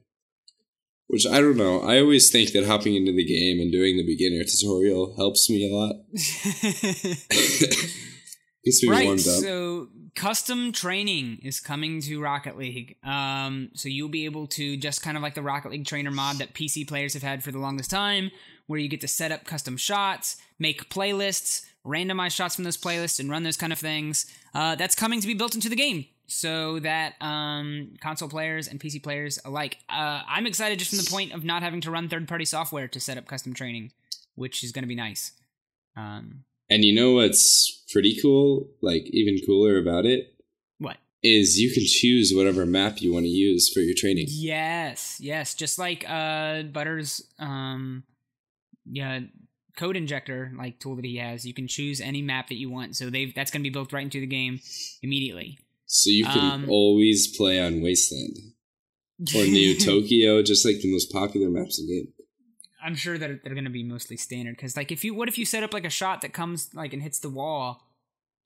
Which 1.08 1.26
I 1.26 1.40
don't 1.40 1.56
know. 1.56 1.82
I 1.82 2.00
always 2.00 2.30
think 2.32 2.50
that 2.52 2.66
hopping 2.66 2.96
into 2.96 3.12
the 3.12 3.24
game 3.24 3.60
and 3.60 3.70
doing 3.70 3.96
the 3.96 4.04
beginner 4.04 4.42
tutorial 4.42 5.14
helps 5.16 5.48
me 5.48 5.70
a 5.70 5.74
lot. 5.74 5.94
Gets 8.64 8.82
me 8.82 8.88
right. 8.88 9.04
warmed 9.06 9.20
up. 9.20 9.40
So 9.40 9.88
custom 10.16 10.72
training 10.72 11.38
is 11.42 11.60
coming 11.60 12.00
to 12.00 12.20
Rocket 12.20 12.58
League. 12.58 12.96
Um, 13.04 13.70
so 13.74 13.88
you'll 13.88 14.08
be 14.08 14.24
able 14.24 14.46
to 14.48 14.76
just 14.76 15.02
kind 15.02 15.16
of 15.16 15.22
like 15.22 15.34
the 15.34 15.42
Rocket 15.42 15.70
League 15.70 15.86
trainer 15.86 16.10
mod 16.10 16.38
that 16.38 16.54
PC 16.54 16.88
players 16.88 17.14
have 17.14 17.22
had 17.22 17.44
for 17.44 17.52
the 17.52 17.58
longest 17.58 17.90
time, 17.90 18.30
where 18.66 18.80
you 18.80 18.88
get 18.88 19.02
to 19.02 19.08
set 19.08 19.30
up 19.30 19.44
custom 19.44 19.76
shots, 19.76 20.36
make 20.58 20.88
playlists, 20.88 21.66
randomize 21.84 22.32
shots 22.32 22.56
from 22.56 22.64
those 22.64 22.76
playlists, 22.76 23.20
and 23.20 23.30
run 23.30 23.44
those 23.44 23.56
kind 23.56 23.72
of 23.72 23.78
things. 23.78 24.26
Uh, 24.54 24.74
that's 24.74 24.94
coming 24.94 25.20
to 25.20 25.26
be 25.26 25.34
built 25.34 25.54
into 25.54 25.68
the 25.68 25.76
game. 25.76 26.06
So 26.28 26.80
that 26.80 27.14
um, 27.20 27.94
console 28.00 28.28
players 28.28 28.66
and 28.66 28.80
PC 28.80 29.00
players 29.00 29.38
alike. 29.44 29.78
Uh, 29.88 30.22
I'm 30.26 30.46
excited 30.46 30.80
just 30.80 30.90
from 30.90 30.98
the 30.98 31.08
point 31.08 31.32
of 31.32 31.44
not 31.44 31.62
having 31.62 31.80
to 31.82 31.90
run 31.90 32.08
third 32.08 32.26
party 32.26 32.44
software 32.44 32.88
to 32.88 32.98
set 32.98 33.16
up 33.16 33.28
custom 33.28 33.54
training, 33.54 33.92
which 34.34 34.64
is 34.64 34.72
going 34.72 34.82
to 34.82 34.88
be 34.88 34.96
nice. 34.96 35.30
Um, 35.96 36.45
And 36.68 36.84
you 36.84 36.94
know 36.94 37.12
what's 37.12 37.84
pretty 37.92 38.18
cool, 38.20 38.68
like 38.82 39.04
even 39.12 39.38
cooler 39.46 39.78
about 39.78 40.04
it, 40.04 40.34
what? 40.78 40.96
is 41.22 41.58
you 41.58 41.72
can 41.72 41.84
choose 41.86 42.32
whatever 42.34 42.66
map 42.66 43.00
you 43.00 43.12
want 43.12 43.24
to 43.24 43.30
use 43.30 43.70
for 43.72 43.80
your 43.80 43.94
training. 43.96 44.26
Yes, 44.28 45.18
yes, 45.20 45.54
just 45.54 45.78
like 45.78 46.04
uh 46.08 46.62
Butters 46.64 47.22
um 47.38 48.04
yeah 48.84 49.20
code 49.76 49.96
injector 49.96 50.52
like 50.58 50.80
tool 50.80 50.96
that 50.96 51.04
he 51.04 51.16
has. 51.18 51.44
You 51.46 51.54
can 51.54 51.68
choose 51.68 52.00
any 52.00 52.22
map 52.22 52.48
that 52.48 52.56
you 52.56 52.70
want. 52.70 52.96
So 52.96 53.10
they've 53.10 53.34
that's 53.34 53.50
going 53.50 53.62
to 53.62 53.68
be 53.68 53.72
built 53.72 53.92
right 53.92 54.02
into 54.02 54.20
the 54.20 54.26
game 54.26 54.58
immediately. 55.02 55.58
So 55.86 56.10
you 56.10 56.24
can 56.24 56.64
Um, 56.64 56.70
always 56.70 57.36
play 57.36 57.60
on 57.60 57.80
Wasteland 57.80 58.36
or 59.36 59.44
New 59.44 59.78
Tokyo, 59.78 60.42
just 60.42 60.64
like 60.64 60.80
the 60.80 60.90
most 60.92 61.12
popular 61.12 61.48
maps 61.48 61.78
in 61.78 61.86
the 61.86 61.94
game. 61.94 62.12
I'm 62.82 62.94
sure 62.94 63.18
that 63.18 63.42
they're 63.42 63.54
going 63.54 63.64
to 63.64 63.70
be 63.70 63.82
mostly 63.82 64.16
standard 64.16 64.56
because 64.56 64.76
like 64.76 64.92
if 64.92 65.04
you 65.04 65.14
what 65.14 65.28
if 65.28 65.38
you 65.38 65.44
set 65.46 65.62
up 65.62 65.72
like 65.72 65.84
a 65.84 65.90
shot 65.90 66.20
that 66.20 66.32
comes 66.32 66.74
like 66.74 66.92
and 66.92 67.02
hits 67.02 67.18
the 67.18 67.30
wall 67.30 67.82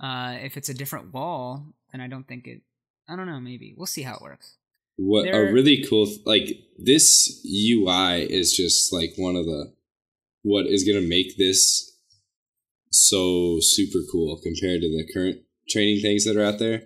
uh 0.01 0.37
if 0.41 0.57
it's 0.57 0.69
a 0.69 0.75
different 0.75 1.13
wall 1.13 1.67
then 1.93 2.01
I 2.01 2.07
don't 2.09 2.27
think 2.27 2.47
it 2.47 2.63
I 3.09 3.17
don't 3.17 3.27
know 3.27 3.41
maybe. 3.41 3.75
We'll 3.77 3.87
see 3.87 4.03
how 4.03 4.15
it 4.15 4.23
works. 4.23 4.57
What 4.97 5.25
There- 5.25 5.49
a 5.49 5.53
really 5.53 5.85
cool 5.89 6.07
th- 6.07 6.21
like 6.25 6.49
this 6.79 7.41
UI 7.47 8.23
is 8.23 8.57
just 8.57 8.93
like 8.93 9.13
one 9.17 9.37
of 9.37 9.47
the 9.47 9.73
what 10.43 10.67
is 10.67 10.85
gonna 10.85 11.01
make 11.07 11.37
this 11.37 11.97
so 12.93 13.59
super 13.61 14.01
cool 14.11 14.39
compared 14.43 14.81
to 14.81 14.89
the 14.89 15.13
current 15.13 15.41
training 15.69 16.01
things 16.01 16.25
that 16.25 16.37
are 16.37 16.45
out 16.45 16.59
there. 16.59 16.85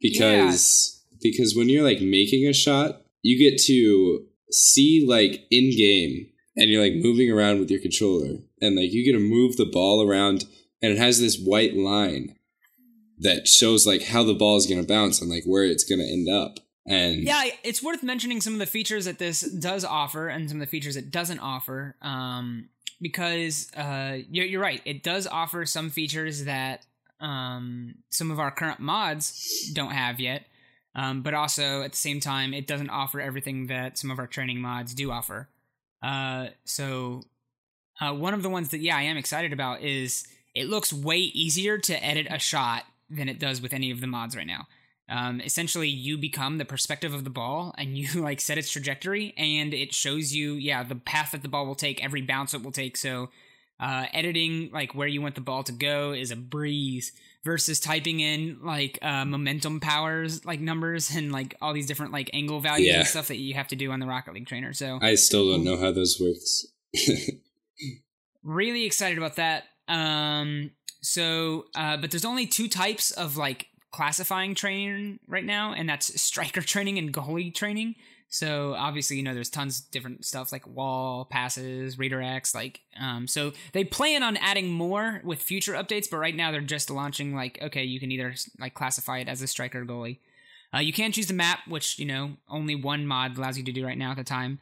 Because 0.00 1.02
because 1.22 1.54
when 1.56 1.68
you're 1.68 1.84
like 1.84 2.00
making 2.00 2.46
a 2.46 2.52
shot 2.52 3.02
you 3.22 3.38
get 3.38 3.58
to 3.58 4.26
see 4.50 5.04
like 5.08 5.46
in 5.50 5.70
game 5.76 6.26
and 6.56 6.70
you're 6.70 6.82
like 6.82 6.94
moving 6.94 7.30
around 7.30 7.58
with 7.58 7.70
your 7.70 7.80
controller 7.80 8.38
and 8.60 8.76
like 8.76 8.92
you 8.92 9.04
get 9.04 9.12
to 9.12 9.18
move 9.18 9.56
the 9.56 9.64
ball 9.64 10.06
around 10.06 10.44
and 10.82 10.92
it 10.92 10.98
has 10.98 11.20
this 11.20 11.38
white 11.38 11.76
line 11.76 12.36
that 13.18 13.46
shows 13.46 13.86
like 13.86 14.02
how 14.02 14.22
the 14.22 14.34
ball 14.34 14.56
is 14.56 14.66
going 14.66 14.80
to 14.80 14.86
bounce 14.86 15.20
and 15.20 15.30
like 15.30 15.44
where 15.44 15.64
it's 15.64 15.84
going 15.84 16.00
to 16.00 16.04
end 16.10 16.28
up 16.28 16.58
and 16.86 17.22
yeah 17.22 17.44
it's 17.62 17.82
worth 17.82 18.02
mentioning 18.02 18.40
some 18.40 18.52
of 18.52 18.58
the 18.58 18.66
features 18.66 19.04
that 19.04 19.18
this 19.18 19.40
does 19.40 19.84
offer 19.84 20.28
and 20.28 20.48
some 20.48 20.60
of 20.60 20.66
the 20.66 20.70
features 20.70 20.96
it 20.96 21.10
doesn't 21.10 21.38
offer 21.38 21.96
um 22.02 22.68
because 23.00 23.70
uh 23.76 24.18
you're, 24.30 24.46
you're 24.46 24.60
right 24.60 24.82
it 24.84 25.02
does 25.02 25.26
offer 25.26 25.64
some 25.64 25.90
features 25.90 26.44
that 26.44 26.84
um 27.20 27.94
some 28.10 28.30
of 28.30 28.38
our 28.38 28.50
current 28.50 28.80
mods 28.80 29.70
don't 29.72 29.92
have 29.92 30.20
yet 30.20 30.44
um, 30.96 31.22
but 31.22 31.34
also 31.34 31.82
at 31.82 31.92
the 31.92 31.98
same 31.98 32.20
time 32.20 32.52
it 32.52 32.66
doesn't 32.66 32.90
offer 32.90 33.20
everything 33.20 33.66
that 33.66 33.96
some 33.98 34.10
of 34.10 34.18
our 34.18 34.26
training 34.26 34.60
mods 34.60 34.94
do 34.94 35.10
offer 35.10 35.48
uh, 36.04 36.48
so 36.64 37.22
uh, 38.00 38.12
one 38.12 38.34
of 38.34 38.42
the 38.42 38.48
ones 38.48 38.68
that 38.70 38.80
yeah 38.80 38.96
i 38.96 39.02
am 39.02 39.16
excited 39.16 39.52
about 39.52 39.80
is 39.80 40.26
it 40.54 40.68
looks 40.68 40.92
way 40.92 41.18
easier 41.18 41.78
to 41.78 42.04
edit 42.04 42.26
a 42.30 42.38
shot 42.38 42.84
than 43.10 43.28
it 43.28 43.38
does 43.38 43.60
with 43.60 43.72
any 43.72 43.90
of 43.90 44.00
the 44.00 44.06
mods 44.06 44.36
right 44.36 44.46
now. 44.46 44.66
Um, 45.08 45.40
essentially 45.42 45.88
you 45.88 46.16
become 46.16 46.56
the 46.56 46.64
perspective 46.64 47.12
of 47.12 47.24
the 47.24 47.30
ball 47.30 47.74
and 47.76 47.98
you 47.98 48.20
like 48.20 48.40
set 48.40 48.58
its 48.58 48.70
trajectory 48.70 49.34
and 49.36 49.74
it 49.74 49.92
shows 49.92 50.32
you 50.32 50.54
yeah 50.54 50.82
the 50.82 50.94
path 50.94 51.32
that 51.32 51.42
the 51.42 51.48
ball 51.48 51.66
will 51.66 51.74
take 51.74 52.02
every 52.02 52.22
bounce 52.22 52.54
it 52.54 52.62
will 52.62 52.72
take. 52.72 52.96
So 52.96 53.30
uh, 53.80 54.06
editing 54.12 54.70
like 54.72 54.94
where 54.94 55.08
you 55.08 55.20
want 55.20 55.34
the 55.34 55.40
ball 55.40 55.62
to 55.64 55.72
go 55.72 56.12
is 56.12 56.30
a 56.30 56.36
breeze 56.36 57.12
versus 57.44 57.78
typing 57.78 58.20
in 58.20 58.58
like 58.62 58.98
uh, 59.02 59.24
momentum 59.24 59.78
powers 59.80 60.44
like 60.44 60.60
numbers 60.60 61.14
and 61.14 61.30
like 61.30 61.54
all 61.60 61.72
these 61.74 61.86
different 61.86 62.12
like 62.12 62.30
angle 62.32 62.60
values 62.60 62.88
Yeah. 62.88 62.98
and 63.00 63.06
stuff 63.06 63.28
that 63.28 63.36
you 63.36 63.54
have 63.54 63.68
to 63.68 63.76
do 63.76 63.92
on 63.92 64.00
the 64.00 64.06
rocket 64.06 64.32
league 64.34 64.46
trainer 64.46 64.72
so 64.72 64.98
I 65.02 65.14
still 65.16 65.50
don't 65.50 65.62
know 65.64 65.76
how 65.76 65.92
those 65.92 66.18
works. 66.20 66.66
really 68.42 68.84
excited 68.84 69.18
about 69.18 69.36
that 69.36 69.64
um 69.88 70.70
so 71.02 71.66
uh 71.74 71.96
but 71.96 72.10
there's 72.10 72.24
only 72.24 72.46
two 72.46 72.68
types 72.68 73.10
of 73.10 73.36
like 73.36 73.66
classifying 73.90 74.54
training 74.54 75.18
right 75.26 75.44
now 75.44 75.72
and 75.72 75.88
that's 75.88 76.20
striker 76.20 76.60
training 76.60 76.98
and 76.98 77.12
goalie 77.12 77.54
training 77.54 77.94
so 78.28 78.74
obviously 78.74 79.16
you 79.16 79.22
know 79.22 79.34
there's 79.34 79.50
tons 79.50 79.80
of 79.80 79.90
different 79.90 80.24
stuff 80.24 80.50
like 80.50 80.66
wall 80.66 81.24
passes 81.24 81.96
redirects 81.96 82.54
like 82.54 82.80
um 83.00 83.28
so 83.28 83.52
they 83.72 83.84
plan 83.84 84.22
on 84.22 84.36
adding 84.38 84.70
more 84.70 85.20
with 85.24 85.40
future 85.40 85.74
updates 85.74 86.10
but 86.10 86.18
right 86.18 86.34
now 86.34 86.50
they're 86.50 86.60
just 86.60 86.90
launching 86.90 87.34
like 87.34 87.58
okay 87.62 87.84
you 87.84 88.00
can 88.00 88.10
either 88.10 88.34
like 88.58 88.74
classify 88.74 89.18
it 89.18 89.28
as 89.28 89.42
a 89.42 89.46
striker 89.46 89.84
goalie. 89.84 90.18
Uh, 90.74 90.78
you 90.78 90.92
can 90.92 91.12
choose 91.12 91.28
the 91.28 91.34
map 91.34 91.60
which 91.68 91.98
you 91.98 92.06
know 92.06 92.32
only 92.48 92.74
one 92.74 93.06
mod 93.06 93.36
allows 93.38 93.56
you 93.56 93.64
to 93.64 93.72
do 93.72 93.86
right 93.86 93.98
now 93.98 94.10
at 94.10 94.16
the 94.16 94.24
time. 94.24 94.58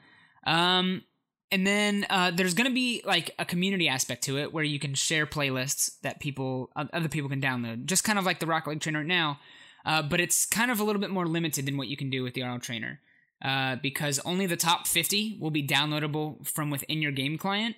Um 0.47 1.03
and 1.51 1.67
then 1.67 2.07
uh, 2.09 2.31
there's 2.31 2.55
going 2.55 2.69
to 2.69 2.75
be 2.75 3.03
like 3.05 3.35
a 3.39 3.45
community 3.45 3.87
aspect 3.87 4.25
to 4.25 4.39
it 4.39 4.55
where 4.55 4.65
you 4.65 4.79
can 4.79 4.95
share 4.95 5.27
playlists 5.27 6.01
that 6.01 6.19
people 6.19 6.71
other 6.75 7.09
people 7.09 7.29
can 7.29 7.43
download 7.43 7.85
just 7.85 8.05
kind 8.05 8.19
of 8.19 8.25
like 8.25 8.41
the 8.41 8.47
rocket 8.47 8.71
league 8.71 8.81
trainer 8.81 9.01
right 9.01 9.07
now 9.07 9.39
uh, 9.85 10.03
but 10.03 10.19
it's 10.19 10.47
kind 10.47 10.71
of 10.71 10.81
a 10.81 10.85
little 10.85 11.01
bit 11.01 11.11
more 11.11 11.27
limited 11.27 11.67
than 11.67 11.77
what 11.77 11.89
you 11.89 11.97
can 11.97 12.09
do 12.09 12.23
with 12.23 12.35
the 12.35 12.43
RL 12.43 12.59
trainer 12.59 13.01
uh, 13.45 13.77
because 13.83 14.19
only 14.25 14.47
the 14.47 14.57
top 14.57 14.87
50 14.87 15.39
will 15.41 15.51
be 15.51 15.67
downloadable 15.67 16.47
from 16.47 16.71
within 16.71 17.03
your 17.03 17.13
game 17.13 17.37
client 17.39 17.77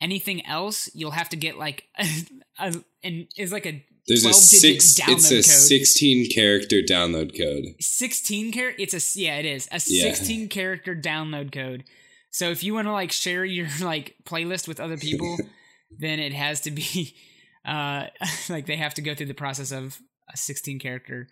anything 0.00 0.44
else 0.46 0.90
you'll 0.94 1.12
have 1.12 1.28
to 1.30 1.36
get 1.36 1.56
like 1.56 1.84
a, 1.98 2.06
a, 2.58 2.74
an 3.02 3.26
is 3.36 3.50
like 3.52 3.64
a 3.66 3.82
There's 4.06 4.26
a 4.26 4.32
six. 4.34 4.94
download 4.94 5.12
It's 5.14 5.30
a 5.30 5.34
code. 5.36 5.44
16 5.44 6.30
character 6.34 6.76
download 6.82 7.36
code. 7.36 7.74
16 7.80 8.52
character 8.52 8.82
it's 8.82 8.94
a 9.16 9.18
yeah 9.20 9.36
it 9.38 9.46
is 9.46 9.66
a 9.72 9.80
Yeah. 9.86 10.12
16 10.14 10.48
character 10.48 10.94
download 10.94 11.50
code 11.52 11.84
so 12.30 12.50
if 12.50 12.62
you 12.62 12.74
want 12.74 12.86
to 12.86 12.92
like 12.92 13.10
share 13.12 13.44
your 13.44 13.68
like 13.80 14.16
playlist 14.24 14.68
with 14.68 14.80
other 14.80 14.98
people 14.98 15.38
then 15.98 16.18
it 16.18 16.34
has 16.34 16.60
to 16.62 16.70
be 16.70 17.14
uh 17.64 18.06
like 18.50 18.66
they 18.66 18.76
have 18.76 18.92
to 18.94 19.02
go 19.02 19.14
through 19.14 19.26
the 19.26 19.34
process 19.34 19.72
of 19.72 19.98
a 20.32 20.36
16 20.36 20.78
character 20.78 21.26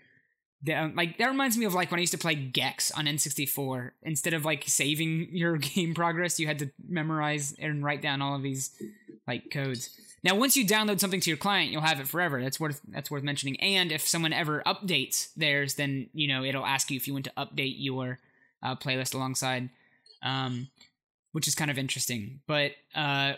that, 0.64 0.96
like 0.96 1.18
that 1.18 1.28
reminds 1.28 1.56
me 1.56 1.64
of 1.64 1.74
like 1.74 1.90
when 1.90 1.98
I 1.98 2.02
used 2.02 2.12
to 2.12 2.18
play 2.18 2.34
Gex 2.34 2.90
on 2.90 3.06
N64. 3.06 3.90
Instead 4.02 4.34
of 4.34 4.44
like 4.44 4.64
saving 4.66 5.28
your 5.32 5.56
game 5.56 5.94
progress, 5.94 6.40
you 6.40 6.46
had 6.46 6.58
to 6.60 6.70
memorize 6.88 7.54
and 7.58 7.84
write 7.84 8.02
down 8.02 8.22
all 8.22 8.36
of 8.36 8.42
these 8.42 8.70
like 9.26 9.50
codes. 9.50 9.90
Now, 10.22 10.34
once 10.36 10.56
you 10.56 10.66
download 10.66 11.00
something 11.00 11.20
to 11.20 11.30
your 11.30 11.36
client, 11.36 11.70
you'll 11.70 11.82
have 11.82 12.00
it 12.00 12.08
forever. 12.08 12.42
That's 12.42 12.58
worth 12.58 12.80
that's 12.88 13.10
worth 13.10 13.22
mentioning. 13.22 13.60
And 13.60 13.92
if 13.92 14.08
someone 14.08 14.32
ever 14.32 14.62
updates 14.66 15.28
theirs, 15.34 15.74
then 15.74 16.08
you 16.14 16.28
know 16.28 16.44
it'll 16.44 16.64
ask 16.64 16.90
you 16.90 16.96
if 16.96 17.06
you 17.06 17.12
want 17.12 17.26
to 17.26 17.32
update 17.36 17.74
your 17.76 18.20
uh, 18.62 18.74
playlist 18.74 19.14
alongside, 19.14 19.68
um, 20.22 20.68
which 21.32 21.46
is 21.46 21.54
kind 21.54 21.70
of 21.70 21.76
interesting. 21.76 22.40
But 22.46 22.72
uh, 22.94 23.34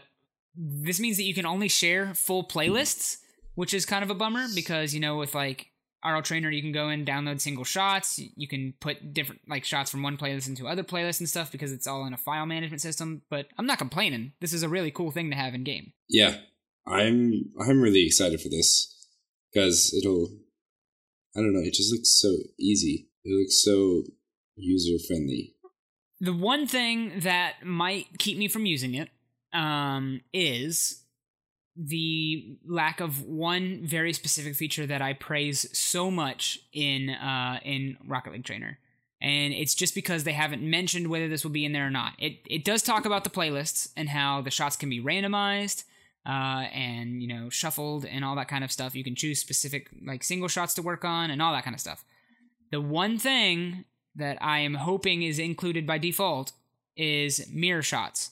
this 0.54 1.00
means 1.00 1.16
that 1.16 1.24
you 1.24 1.34
can 1.34 1.44
only 1.44 1.68
share 1.68 2.14
full 2.14 2.44
playlists, 2.44 3.18
which 3.56 3.74
is 3.74 3.84
kind 3.84 4.04
of 4.04 4.10
a 4.10 4.14
bummer 4.14 4.46
because 4.54 4.94
you 4.94 5.00
know 5.00 5.16
with 5.16 5.34
like 5.34 5.66
RL 6.06 6.22
Trainer, 6.22 6.50
you 6.50 6.62
can 6.62 6.72
go 6.72 6.88
in 6.88 7.04
download 7.04 7.40
single 7.40 7.64
shots. 7.64 8.20
You 8.36 8.46
can 8.46 8.74
put 8.80 9.12
different 9.12 9.42
like 9.48 9.64
shots 9.64 9.90
from 9.90 10.02
one 10.02 10.16
playlist 10.16 10.48
into 10.48 10.68
other 10.68 10.82
playlists 10.82 11.20
and 11.20 11.28
stuff 11.28 11.50
because 11.50 11.72
it's 11.72 11.86
all 11.86 12.06
in 12.06 12.12
a 12.12 12.18
file 12.18 12.46
management 12.46 12.80
system. 12.80 13.22
But 13.28 13.48
I'm 13.58 13.66
not 13.66 13.78
complaining. 13.78 14.32
This 14.40 14.52
is 14.52 14.62
a 14.62 14.68
really 14.68 14.90
cool 14.90 15.10
thing 15.10 15.30
to 15.30 15.36
have 15.36 15.54
in 15.54 15.64
game. 15.64 15.92
Yeah, 16.08 16.36
I'm 16.86 17.50
I'm 17.60 17.80
really 17.80 18.06
excited 18.06 18.40
for 18.40 18.48
this 18.48 18.94
because 19.52 19.94
it'll. 19.98 20.28
I 21.34 21.40
don't 21.40 21.52
know. 21.52 21.60
It 21.60 21.74
just 21.74 21.92
looks 21.92 22.18
so 22.20 22.34
easy. 22.58 23.08
It 23.24 23.38
looks 23.38 23.62
so 23.62 24.04
user 24.56 25.02
friendly. 25.06 25.54
The 26.20 26.32
one 26.32 26.66
thing 26.66 27.20
that 27.20 27.64
might 27.64 28.18
keep 28.18 28.38
me 28.38 28.48
from 28.48 28.64
using 28.64 28.94
it 28.94 29.10
um, 29.52 30.22
is 30.32 31.04
the 31.76 32.56
lack 32.66 33.00
of 33.00 33.22
one 33.22 33.80
very 33.84 34.12
specific 34.12 34.54
feature 34.54 34.86
that 34.86 35.02
I 35.02 35.12
praise 35.12 35.66
so 35.76 36.10
much 36.10 36.58
in 36.72 37.10
uh, 37.10 37.60
in 37.64 37.96
Rocket 38.06 38.32
League 38.32 38.44
Trainer, 38.44 38.78
and 39.20 39.52
it's 39.52 39.74
just 39.74 39.94
because 39.94 40.24
they 40.24 40.32
haven't 40.32 40.62
mentioned 40.62 41.08
whether 41.08 41.28
this 41.28 41.44
will 41.44 41.50
be 41.50 41.64
in 41.64 41.72
there 41.72 41.86
or 41.86 41.90
not. 41.90 42.14
It 42.18 42.38
it 42.48 42.64
does 42.64 42.82
talk 42.82 43.04
about 43.04 43.24
the 43.24 43.30
playlists 43.30 43.90
and 43.96 44.08
how 44.08 44.40
the 44.40 44.50
shots 44.50 44.76
can 44.76 44.90
be 44.90 45.00
randomized. 45.00 45.84
Uh, 46.28 46.66
and 46.74 47.22
you 47.22 47.28
know 47.28 47.48
shuffled 47.48 48.04
and 48.04 48.24
all 48.24 48.34
that 48.34 48.48
kind 48.48 48.64
of 48.64 48.72
stuff 48.72 48.96
you 48.96 49.04
can 49.04 49.14
choose 49.14 49.38
specific 49.38 49.88
like 50.04 50.24
single 50.24 50.48
shots 50.48 50.74
to 50.74 50.82
work 50.82 51.04
on 51.04 51.30
and 51.30 51.40
all 51.40 51.52
that 51.52 51.62
kind 51.62 51.72
of 51.72 51.78
stuff 51.78 52.04
the 52.72 52.80
one 52.80 53.16
thing 53.16 53.84
that 54.16 54.38
I 54.40 54.60
am 54.60 54.74
hoping 54.74 55.22
is 55.22 55.38
included 55.38 55.86
by 55.86 55.98
default 55.98 56.52
is 56.96 57.46
mirror 57.52 57.82
shots. 57.82 58.30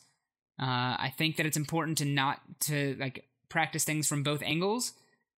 Uh, 0.60 0.96
I 0.98 1.12
think 1.16 1.36
that 1.36 1.46
it's 1.46 1.56
important 1.56 1.98
to 1.98 2.04
not 2.04 2.40
to 2.60 2.96
like 2.98 3.24
practice 3.54 3.84
things 3.84 4.08
from 4.08 4.24
both 4.24 4.42
angles. 4.42 4.92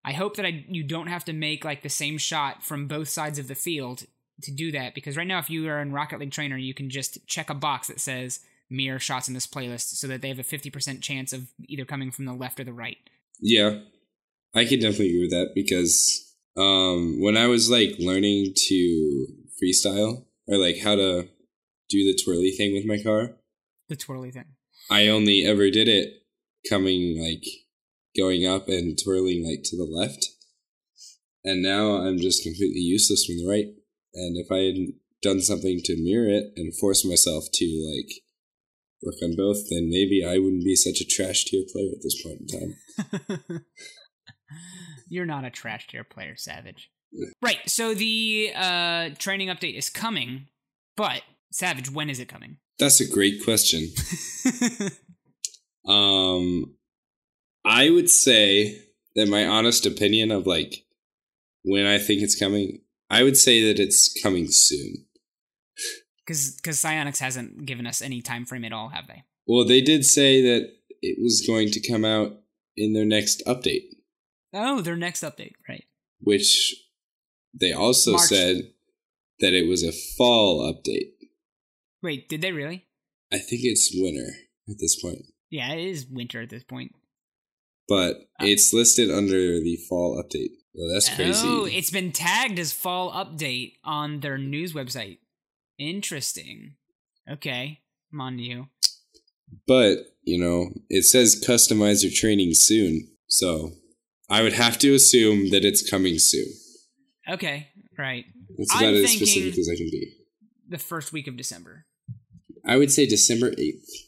I 0.05 0.13
hope 0.13 0.37
that 0.37 0.45
I 0.45 0.65
you 0.69 0.83
don't 0.83 1.07
have 1.07 1.25
to 1.25 1.33
make 1.33 1.65
like 1.65 1.83
the 1.83 1.89
same 1.89 2.17
shot 2.17 2.63
from 2.63 2.87
both 2.87 3.09
sides 3.09 3.37
of 3.37 3.47
the 3.47 3.55
field 3.55 4.05
to 4.41 4.51
do 4.51 4.71
that 4.71 4.95
because 4.95 5.17
right 5.17 5.27
now 5.27 5.39
if 5.39 5.49
you 5.49 5.67
are 5.69 5.81
in 5.81 5.91
Rocket 5.91 6.19
League 6.19 6.31
Trainer 6.31 6.57
you 6.57 6.73
can 6.73 6.89
just 6.89 7.27
check 7.27 7.49
a 7.49 7.53
box 7.53 7.87
that 7.87 7.99
says 7.99 8.39
mirror 8.69 8.99
shots 8.99 9.27
in 9.27 9.33
this 9.33 9.45
playlist 9.45 9.95
so 9.95 10.07
that 10.07 10.21
they 10.21 10.29
have 10.29 10.39
a 10.39 10.43
50% 10.43 11.01
chance 11.01 11.33
of 11.33 11.47
either 11.67 11.85
coming 11.85 12.09
from 12.09 12.25
the 12.25 12.33
left 12.33 12.59
or 12.59 12.63
the 12.63 12.73
right. 12.73 12.97
Yeah, 13.39 13.79
I 14.53 14.65
can 14.65 14.79
definitely 14.79 15.09
agree 15.09 15.21
with 15.21 15.31
that 15.31 15.51
because 15.53 16.33
um, 16.57 17.21
when 17.21 17.37
I 17.37 17.47
was 17.47 17.69
like 17.69 17.95
learning 17.99 18.53
to 18.55 19.27
freestyle 19.61 20.25
or 20.47 20.57
like 20.57 20.79
how 20.79 20.95
to 20.95 21.27
do 21.89 22.03
the 22.05 22.19
twirly 22.23 22.51
thing 22.51 22.73
with 22.73 22.85
my 22.85 23.01
car, 23.03 23.35
The 23.89 23.95
twirly 23.95 24.31
thing. 24.31 24.55
I 24.89 25.07
only 25.07 25.45
ever 25.45 25.69
did 25.69 25.87
it 25.87 26.23
coming 26.69 27.21
like 27.21 27.43
going 28.17 28.45
up 28.45 28.67
and 28.67 28.97
twirling 29.01 29.45
like 29.45 29.63
to 29.65 29.77
the 29.77 29.83
left. 29.83 30.27
And 31.43 31.61
now 31.61 31.97
I'm 31.97 32.17
just 32.17 32.43
completely 32.43 32.81
useless 32.81 33.25
from 33.25 33.37
the 33.37 33.47
right. 33.47 33.67
And 34.13 34.37
if 34.37 34.51
I 34.51 34.59
had 34.65 34.95
done 35.21 35.41
something 35.41 35.81
to 35.83 36.03
mirror 36.03 36.29
it 36.29 36.53
and 36.55 36.75
force 36.75 37.05
myself 37.05 37.45
to 37.53 37.65
like 37.65 38.21
work 39.03 39.15
on 39.21 39.35
both, 39.35 39.69
then 39.69 39.89
maybe 39.89 40.25
I 40.25 40.39
wouldn't 40.39 40.63
be 40.63 40.75
such 40.75 41.01
a 41.01 41.05
trash 41.05 41.45
tier 41.45 41.63
player 41.71 41.89
at 41.91 42.01
this 42.01 42.21
point 42.21 42.41
in 42.41 43.49
time. 43.49 43.65
You're 45.09 45.25
not 45.25 45.45
a 45.45 45.51
trash 45.51 45.87
tier 45.87 46.03
player, 46.03 46.35
Savage. 46.35 46.89
Right. 47.41 47.59
So 47.67 47.93
the 47.93 48.51
uh, 48.55 49.09
training 49.17 49.49
update 49.49 49.77
is 49.77 49.89
coming, 49.89 50.47
but 50.97 51.21
Savage, 51.51 51.91
when 51.91 52.09
is 52.09 52.19
it 52.19 52.27
coming? 52.27 52.57
That's 52.79 52.99
a 52.99 53.09
great 53.09 53.43
question. 53.43 53.89
um, 55.87 56.75
I 57.65 57.89
would 57.89 58.09
say 58.09 58.81
that 59.15 59.27
my 59.27 59.45
honest 59.45 59.85
opinion 59.85 60.31
of 60.31 60.45
like 60.47 60.85
when 61.63 61.85
I 61.85 61.97
think 61.97 62.21
it's 62.21 62.37
coming, 62.39 62.81
I 63.09 63.23
would 63.23 63.37
say 63.37 63.67
that 63.67 63.79
it's 63.81 64.13
coming 64.21 64.47
soon. 64.49 65.05
Because 66.25 66.55
because 66.55 66.81
Psyonix 66.81 67.19
hasn't 67.19 67.65
given 67.65 67.85
us 67.87 68.01
any 68.01 68.21
time 68.21 68.45
frame 68.45 68.65
at 68.65 68.73
all, 68.73 68.89
have 68.89 69.07
they? 69.07 69.23
Well, 69.47 69.65
they 69.65 69.81
did 69.81 70.05
say 70.05 70.41
that 70.41 70.69
it 71.01 71.17
was 71.21 71.43
going 71.45 71.69
to 71.71 71.87
come 71.87 72.03
out 72.05 72.33
in 72.75 72.93
their 72.93 73.05
next 73.05 73.43
update, 73.45 73.83
Oh, 74.53 74.81
their 74.81 74.95
next 74.95 75.23
update, 75.23 75.53
right? 75.69 75.85
which 76.19 76.73
they 77.53 77.71
also 77.71 78.13
March. 78.13 78.23
said 78.29 78.57
that 79.39 79.53
it 79.53 79.67
was 79.67 79.83
a 79.83 79.91
fall 79.91 80.61
update. 80.73 81.11
Wait, 82.01 82.27
did 82.27 82.41
they 82.41 82.51
really? 82.51 82.85
I 83.31 83.37
think 83.37 83.61
it's 83.63 83.91
winter 83.93 84.33
at 84.69 84.77
this 84.79 84.99
point, 85.01 85.25
Yeah, 85.49 85.73
it 85.73 85.85
is 85.85 86.05
winter 86.07 86.41
at 86.41 86.49
this 86.49 86.63
point. 86.63 86.93
But 87.87 88.17
it's 88.39 88.73
listed 88.73 89.11
under 89.11 89.59
the 89.59 89.77
fall 89.89 90.21
update. 90.21 90.51
Well, 90.73 90.93
that's 90.93 91.09
oh, 91.11 91.15
crazy. 91.15 91.47
Oh, 91.47 91.65
it's 91.65 91.91
been 91.91 92.11
tagged 92.11 92.59
as 92.59 92.73
fall 92.73 93.11
update 93.11 93.73
on 93.83 94.19
their 94.19 94.37
news 94.37 94.73
website. 94.73 95.19
Interesting. 95.77 96.75
Okay, 97.29 97.79
I'm 98.11 98.21
on 98.21 98.37
to 98.37 98.43
you. 98.43 98.67
But, 99.67 99.99
you 100.23 100.39
know, 100.39 100.69
it 100.89 101.03
says 101.03 101.41
customize 101.45 102.03
your 102.03 102.11
training 102.13 102.53
soon. 102.53 103.07
So 103.27 103.71
I 104.29 104.41
would 104.41 104.53
have 104.53 104.77
to 104.79 104.93
assume 104.93 105.49
that 105.51 105.63
it's 105.63 105.87
coming 105.87 106.17
soon. 106.17 106.47
Okay, 107.29 107.69
right. 107.97 108.25
That's 108.57 108.75
I'm 108.75 108.83
about 108.83 108.95
as 108.95 109.11
specific 109.11 109.57
as 109.57 109.69
I 109.71 109.75
can 109.75 109.89
be. 109.91 110.13
The 110.69 110.77
first 110.77 111.13
week 111.13 111.27
of 111.27 111.37
December. 111.37 111.85
I 112.65 112.77
would 112.77 112.91
say 112.91 113.05
December 113.05 113.51
8th 113.51 114.04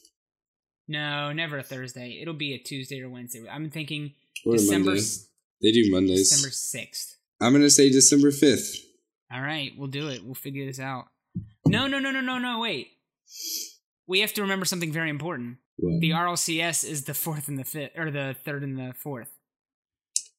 No, 0.87 1.33
never 1.33 1.57
a 1.57 1.63
Thursday. 1.63 2.19
It'll 2.21 2.33
be 2.33 2.53
a 2.53 2.57
Tuesday 2.59 3.01
or 3.01 3.09
Wednesday. 3.09 3.43
I'm 3.49 3.69
thinking 3.69 4.13
or 4.45 4.53
December. 4.53 4.95
They 5.61 5.71
do 5.71 5.91
Mondays. 5.91 6.29
December 6.29 6.51
sixth. 6.51 7.17
I'm 7.41 7.51
going 7.51 7.61
to 7.63 7.69
say 7.69 7.89
December 7.91 8.31
5th. 8.31 8.77
All 9.31 9.41
right, 9.41 9.71
we'll 9.77 9.87
do 9.89 10.07
it. 10.09 10.23
We'll 10.23 10.33
figure 10.33 10.65
this 10.65 10.79
out. 10.79 11.05
No, 11.67 11.85
no, 11.87 11.99
no, 11.99 12.09
no, 12.11 12.21
no, 12.21 12.37
no. 12.39 12.59
Wait. 12.61 12.87
We 14.07 14.21
have 14.21 14.33
to 14.35 14.41
remember 14.41 14.65
something 14.65 14.91
very 14.91 15.09
important. 15.09 15.57
What? 15.75 15.99
The 15.99 16.11
RLCS 16.11 16.83
is 16.89 17.03
the 17.03 17.13
fourth 17.13 17.47
and 17.47 17.59
the 17.59 17.63
fifth, 17.65 17.91
or 17.97 18.09
the 18.09 18.35
third 18.45 18.63
and 18.63 18.77
the 18.77 18.93
fourth. 18.95 19.27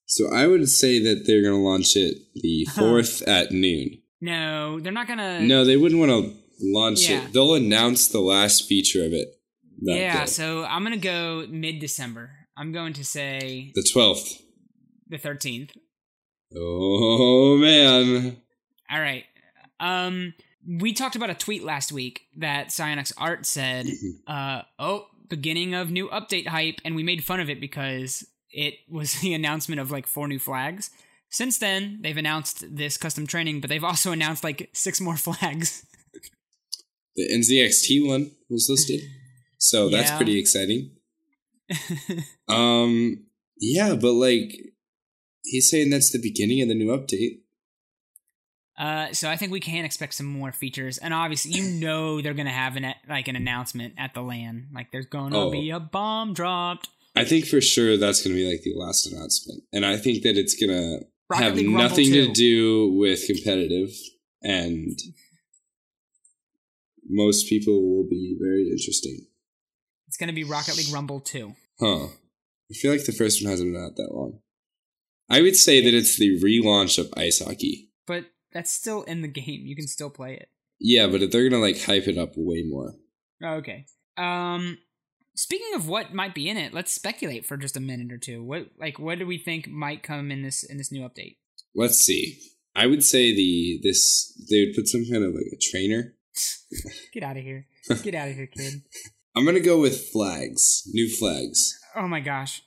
So 0.06 0.32
I 0.34 0.46
would 0.46 0.68
say 0.68 0.98
that 1.00 1.24
they're 1.26 1.42
going 1.42 1.54
to 1.54 1.61
launch 1.61 1.94
it 1.96 2.16
the 2.34 2.66
4th 2.70 3.26
at 3.28 3.52
noon. 3.52 3.98
No, 4.20 4.80
they're 4.80 4.90
not 4.92 5.06
gonna. 5.06 5.40
No, 5.42 5.64
they 5.64 5.76
wouldn't 5.76 6.00
want 6.00 6.11
to 6.11 6.34
launch 6.61 7.08
Yeah. 7.08 7.24
it. 7.26 7.32
They'll 7.32 7.54
announce 7.54 8.08
the 8.08 8.20
last 8.20 8.66
feature 8.66 9.04
of 9.04 9.12
it. 9.12 9.38
Yeah, 9.80 10.20
day. 10.20 10.26
so 10.26 10.64
I'm 10.64 10.82
gonna 10.82 10.96
go 10.96 11.46
mid 11.48 11.78
December. 11.80 12.30
I'm 12.56 12.72
going 12.72 12.92
to 12.94 13.04
say 13.04 13.70
the 13.74 13.82
12th. 13.82 14.40
the 15.08 15.18
thirteenth. 15.18 15.72
Oh, 16.56 17.56
man. 17.58 18.38
All 18.90 19.00
right. 19.00 19.24
Um, 19.80 20.34
we 20.66 20.92
talked 20.92 21.14
about 21.14 21.30
a 21.30 21.34
tweet 21.34 21.62
last 21.62 21.92
week 21.92 22.22
that 22.38 22.68
Psyonix 22.68 23.12
Art 23.16 23.46
said, 23.46 23.86
uh, 24.26 24.62
"Oh, 24.78 25.06
beginning 25.28 25.74
of 25.74 25.90
new 25.90 26.08
update 26.08 26.46
hype," 26.48 26.80
and 26.84 26.96
we 26.96 27.02
made 27.02 27.22
fun 27.22 27.38
of 27.38 27.48
it 27.50 27.60
because 27.60 28.26
it 28.50 28.74
was 28.88 29.14
the 29.20 29.34
announcement 29.34 29.80
of 29.80 29.90
like 29.90 30.06
four 30.06 30.26
new 30.26 30.38
flags. 30.38 30.90
Since 31.30 31.58
then, 31.58 32.00
they've 32.02 32.16
announced 32.16 32.64
this 32.74 32.96
custom 32.96 33.26
training, 33.26 33.60
but 33.60 33.68
they've 33.68 33.84
also 33.84 34.10
announced 34.12 34.42
like 34.42 34.70
six 34.72 35.00
more 35.00 35.16
flags. 35.26 35.84
The 37.14 37.28
NZXT 37.30 38.06
one 38.08 38.32
was 38.48 38.68
listed. 38.70 39.00
So 39.59 39.88
that's 39.88 40.11
Yeah. 40.11 40.16
pretty 40.16 40.38
exciting. 40.38 40.90
Um, 42.49 43.27
yeah, 43.61 43.94
but 43.94 44.12
like 44.12 44.53
he's 45.44 45.68
saying 45.71 45.90
that's 45.90 46.11
the 46.12 46.21
beginning 46.21 46.62
of 46.62 46.68
the 46.68 46.75
new 46.75 46.88
update. 46.97 47.40
Uh, 48.79 49.12
so 49.12 49.29
I 49.29 49.37
think 49.37 49.51
we 49.53 49.59
can 49.61 49.85
expect 49.85 50.14
some 50.14 50.27
more 50.27 50.53
features, 50.53 50.99
and 50.99 51.12
obviously, 51.12 51.51
you 51.53 51.64
know, 51.81 52.21
they're 52.23 52.33
gonna 52.35 52.51
have 52.51 52.77
an 52.77 52.94
like 53.09 53.29
an 53.29 53.37
announcement 53.37 53.94
at 53.99 54.14
the 54.14 54.23
LAN. 54.23 54.68
Like, 54.73 54.92
there's 54.92 55.07
gonna 55.07 55.37
Oh. 55.47 55.51
be 55.51 55.71
a 55.71 55.81
bomb 55.81 56.33
dropped. 56.33 56.88
I 57.16 57.25
think 57.25 57.47
for 57.47 57.61
sure 57.61 57.97
that's 57.97 58.23
going 58.23 58.37
to 58.37 58.40
be 58.40 58.49
like 58.49 58.62
the 58.62 58.75
last 58.77 59.05
announcement, 59.11 59.64
and 59.73 59.85
I 59.85 59.97
think 59.97 60.23
that 60.23 60.37
it's 60.37 60.55
going 60.55 60.71
to 60.71 61.05
Rocket 61.29 61.42
have 61.42 61.57
League 61.57 61.68
nothing 61.71 62.12
to 62.12 62.33
do 62.33 62.92
with 62.92 63.27
competitive, 63.27 63.90
and 64.40 64.97
most 67.09 67.49
people 67.49 67.75
will 67.90 68.09
be 68.09 68.37
very 68.40 68.68
interesting. 68.71 69.27
It's 70.09 70.16
gonna 70.16 70.33
be 70.33 70.44
Rocket 70.44 70.77
League 70.77 70.92
Rumble 70.92 71.21
two. 71.21 71.55
Huh? 71.79 72.07
I 72.71 72.75
feel 72.75 72.90
like 72.90 73.05
the 73.05 73.12
first 73.12 73.42
one 73.42 73.51
hasn't 73.51 73.73
been 73.73 73.83
out 73.83 73.97
that 73.97 74.12
long. 74.14 74.40
I 75.31 75.42
would 75.42 75.57
say 75.57 75.83
that 75.83 75.94
it's 75.94 76.16
the 76.16 76.40
relaunch 76.40 76.99
of 76.99 77.12
ice 77.16 77.40
hockey. 77.44 77.90
But 78.07 78.25
that's 78.53 78.73
still 78.73 79.03
in 79.03 79.23
the 79.23 79.29
game. 79.29 79.66
You 79.66 79.77
can 79.77 79.87
still 79.87 80.11
play 80.11 80.35
it. 80.35 80.49
Yeah, 80.81 81.07
but 81.07 81.31
they're 81.31 81.49
gonna 81.49 81.62
like 81.62 81.83
hype 81.83 82.09
it 82.09 82.18
up 82.18 82.33
way 82.37 82.64
more. 82.66 82.94
Oh, 83.42 83.55
okay. 83.57 83.87
Um, 84.16 84.79
speaking 85.35 85.75
of 85.75 85.88
what 85.88 86.14
might 86.14 86.35
be 86.35 86.49
in 86.49 86.57
it, 86.57 86.73
let's 86.73 86.92
speculate 86.92 87.47
for 87.47 87.57
just 87.57 87.77
a 87.77 87.81
minute 87.81 88.12
or 88.12 88.18
two. 88.18 88.42
What 88.42 88.68
like 88.79 88.99
what 88.99 89.18
do 89.18 89.27
we 89.27 89.38
think 89.38 89.68
might 89.68 90.03
come 90.03 90.31
in 90.31 90.42
this 90.42 90.62
in 90.62 90.79
this 90.79 90.90
new 90.90 91.03
update? 91.03 91.37
Let's 91.75 91.99
see. 91.99 92.38
I 92.75 92.87
would 92.87 93.05
say 93.05 93.35
the 93.35 93.81
this 93.83 94.33
they 94.51 94.64
would 94.64 94.75
put 94.75 94.88
some 94.88 95.05
kind 95.05 95.25
of 95.25 95.35
like 95.35 95.53
a 95.53 95.59
trainer. 95.61 96.14
Get 97.12 97.23
out 97.23 97.37
of 97.37 97.42
here. 97.42 97.66
Get 98.03 98.14
out 98.14 98.29
of 98.29 98.35
here, 98.35 98.47
kid. 98.47 98.83
I'm 99.38 99.44
gonna 99.44 99.61
go 99.61 99.81
with 99.81 100.09
flags, 100.09 100.83
new 100.92 101.09
flags. 101.09 101.79
Oh 101.94 102.09
my 102.09 102.18
gosh. 102.18 102.61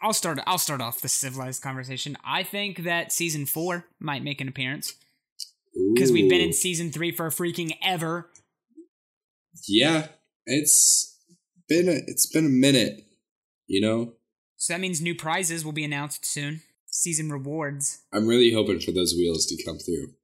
I'll 0.00 0.14
start 0.14 0.38
I'll 0.46 0.56
start 0.56 0.80
off 0.80 1.02
the 1.02 1.08
civilized 1.08 1.62
conversation. 1.62 2.16
I 2.24 2.42
think 2.42 2.84
that 2.84 3.12
season 3.12 3.44
4 3.44 3.84
might 4.00 4.24
make 4.24 4.40
an 4.40 4.48
appearance 4.48 4.94
because 5.92 6.10
we've 6.10 6.30
been 6.30 6.40
in 6.40 6.54
season 6.54 6.90
3 6.90 7.12
for 7.12 7.28
freaking 7.28 7.76
ever. 7.82 8.30
Yeah, 9.68 10.08
it's 10.46 11.14
been 11.68 11.90
a, 11.90 12.00
it's 12.06 12.24
been 12.24 12.46
a 12.46 12.48
minute. 12.48 13.04
You 13.66 13.82
know, 13.82 14.12
So 14.56 14.72
that 14.72 14.80
means 14.80 15.02
new 15.02 15.14
prizes 15.14 15.62
will 15.62 15.72
be 15.72 15.84
announced 15.84 16.24
soon. 16.24 16.62
Season 16.86 17.30
rewards. 17.30 18.02
I'm 18.14 18.26
really 18.26 18.52
hoping 18.54 18.80
for 18.80 18.92
those 18.92 19.12
wheels 19.12 19.44
to 19.46 19.62
come 19.62 19.76
through. 19.78 20.14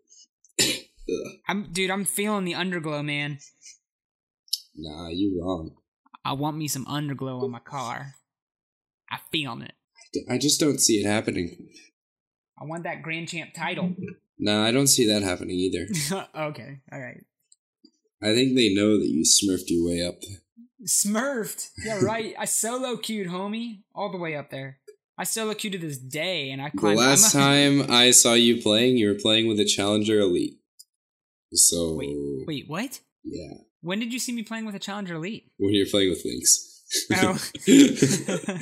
I'm 1.47 1.69
dude, 1.73 1.91
I'm 1.91 2.07
feeling 2.07 2.47
the 2.47 2.55
underglow, 2.55 3.05
man. 3.05 3.39
Nah, 4.75 5.09
you're 5.11 5.45
wrong. 5.45 5.73
I 6.25 6.33
want 6.35 6.57
me 6.57 6.69
some 6.69 6.85
underglow 6.87 7.43
on 7.43 7.51
my 7.51 7.61
car. 7.61 8.15
I 9.11 9.19
feeling 9.33 9.63
it. 9.63 9.73
I 10.29 10.39
just 10.39 10.61
don't 10.61 10.81
see 10.81 10.95
it 10.95 11.07
happening. 11.07 11.69
I 12.61 12.65
want 12.65 12.85
that 12.85 13.03
Grand 13.03 13.29
Champ 13.29 13.55
title. 13.55 13.95
Nah, 14.39 14.65
I 14.65 14.71
don't 14.73 14.87
see 14.87 15.07
that 15.07 15.23
happening 15.23 15.57
either. 15.57 15.87
okay, 16.37 16.81
all 16.93 17.01
right. 17.01 17.25
I 18.23 18.35
think 18.35 18.55
they 18.55 18.75
know 18.75 18.99
that 18.99 19.09
you 19.09 19.25
smurfed 19.25 19.69
your 19.69 19.87
way 19.87 20.07
up. 20.07 20.17
Smurfed. 20.87 21.71
Yeah, 21.85 22.01
right. 22.03 22.35
I 22.39 22.45
solo 22.45 22.97
queued, 22.97 23.29
homie, 23.29 23.83
all 23.95 24.11
the 24.11 24.19
way 24.19 24.37
up 24.37 24.51
there. 24.51 24.79
I 25.19 25.25
solo 25.25 25.55
queued 25.55 25.75
to 25.75 25.79
this 25.79 25.99
day, 25.99 26.51
and 26.51 26.61
I 26.63 26.71
climbed. 26.71 26.99
The 26.99 27.03
last 27.03 27.35
a- 27.35 27.39
time 27.39 27.91
I 27.91 28.11
saw 28.11 28.35
you 28.35 28.61
playing, 28.63 28.97
you 28.97 29.09
were 29.09 29.19
playing 29.19 29.49
with 29.49 29.61
a 29.61 29.65
Challenger 29.65 30.21
Elite. 30.21 30.59
So 31.53 31.95
Wait, 31.97 32.47
wait, 32.47 32.69
what? 32.69 33.01
yeah, 33.25 33.55
When 33.83 33.99
did 33.99 34.13
you 34.13 34.19
see 34.19 34.33
me 34.33 34.43
playing 34.43 34.67
with 34.67 34.75
a 34.75 34.79
Challenger 34.79 35.15
Elite? 35.15 35.51
when 35.59 35.73
you're 35.75 35.87
playing 35.87 36.11
with 36.11 36.23
Lynx. 36.25 36.83
Oh. 37.15 37.39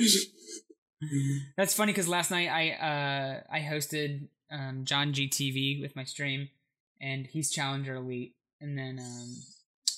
That's 1.57 1.73
funny 1.73 1.91
because 1.91 2.07
last 2.07 2.29
night 2.31 2.49
I 2.49 2.71
uh 2.71 3.41
I 3.51 3.59
hosted 3.61 4.27
um 4.51 4.83
John 4.85 5.13
GTV 5.13 5.81
with 5.81 5.95
my 5.95 6.03
stream, 6.03 6.49
and 7.01 7.25
he's 7.27 7.49
Challenger 7.51 7.95
Elite, 7.95 8.35
and 8.59 8.77
then 8.77 8.99
um 8.99 9.35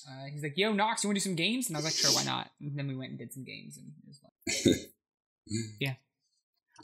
uh, 0.08 0.24
he's 0.32 0.42
like, 0.42 0.56
"Yo, 0.56 0.72
Knox, 0.72 1.02
you 1.04 1.08
want 1.08 1.16
to 1.18 1.20
do 1.20 1.28
some 1.30 1.36
games?" 1.36 1.68
And 1.68 1.76
I 1.76 1.78
was 1.78 1.84
like, 1.84 1.94
"Sure, 1.94 2.10
why 2.12 2.24
not?" 2.24 2.50
And 2.60 2.76
then 2.78 2.88
we 2.88 2.96
went 2.96 3.10
and 3.10 3.18
did 3.18 3.32
some 3.32 3.44
games, 3.44 3.76
and 3.76 3.86
it 4.02 4.08
was 4.08 4.18
fun. 4.18 4.74
Yeah. 5.80 5.94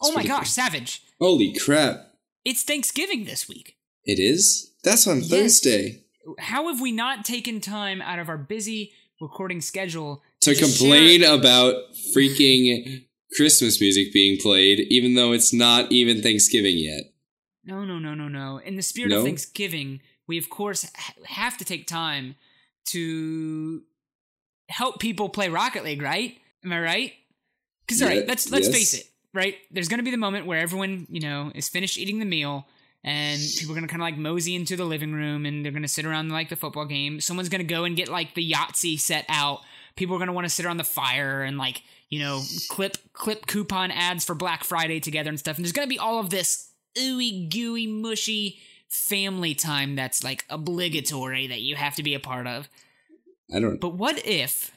oh 0.03 0.13
my 0.13 0.25
gosh, 0.25 0.39
cool. 0.41 0.65
Savage! 0.65 1.03
Holy 1.21 1.55
crap! 1.55 2.13
It's 2.45 2.65
Thanksgiving 2.65 3.25
this 3.25 3.49
week. 3.49 3.77
It 4.05 4.19
is. 4.19 4.73
That's 4.83 5.07
on 5.07 5.19
Yes. 5.21 5.29
Thursday. 5.31 6.03
How 6.39 6.69
have 6.69 6.81
we 6.81 6.93
not 6.93 7.25
taken 7.25 7.61
time 7.61 8.01
out 8.03 8.19
of 8.19 8.29
our 8.29 8.39
busy 8.39 8.93
recording 9.21 9.61
schedule 9.61 10.23
To 10.43 10.55
just 10.55 10.79
complain 10.79 11.21
share- 11.23 11.35
about 11.35 11.75
freaking 12.15 13.05
Christmas 13.37 13.81
music 13.81 14.13
being 14.13 14.39
played, 14.41 14.81
even 14.91 15.15
though 15.15 15.33
it's 15.33 15.53
not 15.53 15.91
even 15.93 16.23
Thanksgiving 16.23 16.79
yet. 16.79 17.03
No, 17.65 17.85
no, 17.85 17.99
no, 17.99 18.15
no, 18.15 18.29
no. 18.29 18.59
In 18.59 18.77
the 18.77 18.83
spirit 18.83 19.11
No? 19.11 19.19
of 19.19 19.25
Thanksgiving, 19.25 20.01
we 20.27 20.39
of 20.39 20.49
course 20.49 20.91
ha- 20.97 21.13
have 21.27 21.59
to 21.59 21.65
take 21.65 21.87
time 21.87 22.37
to 22.91 23.83
help 24.69 24.99
people 25.01 25.29
play 25.29 25.49
Rocket 25.49 25.85
League, 25.85 26.03
right? 26.03 26.39
Am 26.65 26.73
I 26.73 26.81
right? 26.81 27.13
Because 27.87 28.03
all 28.03 28.09
Yeah, 28.09 28.19
right, 28.21 28.29
let's 28.29 28.51
let's 28.51 28.67
yes. 28.69 28.77
face 28.77 28.95
it, 28.95 29.07
right? 29.35 29.57
There's 29.71 29.89
going 29.89 29.99
to 29.99 30.05
be 30.05 30.11
the 30.11 30.17
moment 30.17 30.47
where 30.47 30.61
everyone, 30.61 31.07
you 31.11 31.21
know, 31.21 31.53
is 31.55 31.69
finished 31.69 31.99
eating 31.99 32.19
the 32.19 32.25
meal, 32.25 32.67
and 33.05 33.41
people 33.59 33.73
are 33.73 33.79
going 33.79 33.87
to 33.87 33.93
kind 33.93 34.03
of 34.03 34.07
like 34.07 34.19
mosey 34.19 34.55
into 34.55 34.77
the 34.77 34.85
living 34.85 35.13
room, 35.13 35.47
and 35.47 35.65
they're 35.65 35.73
going 35.73 35.83
to 35.83 35.89
sit 35.89 36.05
around 36.05 36.31
like 36.31 36.49
the 36.49 36.57
football 36.57 36.85
game. 36.85 37.21
Someone's 37.21 37.49
going 37.49 37.67
to 37.67 37.75
go 37.75 37.85
and 37.85 37.97
get 37.97 38.09
like 38.09 38.35
the 38.35 38.51
Yahtzee 38.51 38.99
set 38.99 39.25
out. 39.29 39.61
People 39.97 40.17
are 40.17 40.19
going 40.19 40.29
to 40.29 40.33
want 40.33 40.45
to 40.45 40.51
sit 40.51 40.67
around 40.67 40.77
the 40.77 40.85
fire 40.85 41.43
and 41.43 41.59
like 41.59 41.83
you 42.09 42.21
know 42.21 42.43
clip 42.69 42.97
clip 43.13 43.47
coupon 43.47 43.91
ads 43.91 44.25
for 44.25 44.35
Black 44.35 44.65
Friday 44.65 45.01
together 45.01 45.29
and 45.29 45.39
stuff. 45.39 45.57
And 45.57 45.65
there's 45.65 45.73
going 45.73 45.87
to 45.87 45.93
be 45.93 45.99
all 45.99 46.19
of 46.19 46.31
this 46.31 46.71
ooey 46.97 47.49
gooey 47.49 47.87
mushy 47.87 48.59
family 48.89 49.55
time 49.55 49.95
that's 49.95 50.25
like 50.25 50.45
obligatory 50.49 51.47
that 51.47 51.61
you 51.61 51.77
have 51.77 51.95
to 51.97 52.03
be 52.03 52.15
a 52.15 52.21
part 52.21 52.47
of. 52.47 52.69
I 53.55 53.61
don't. 53.61 53.81
But 53.81 53.95
what 53.95 54.25
if, 54.27 54.73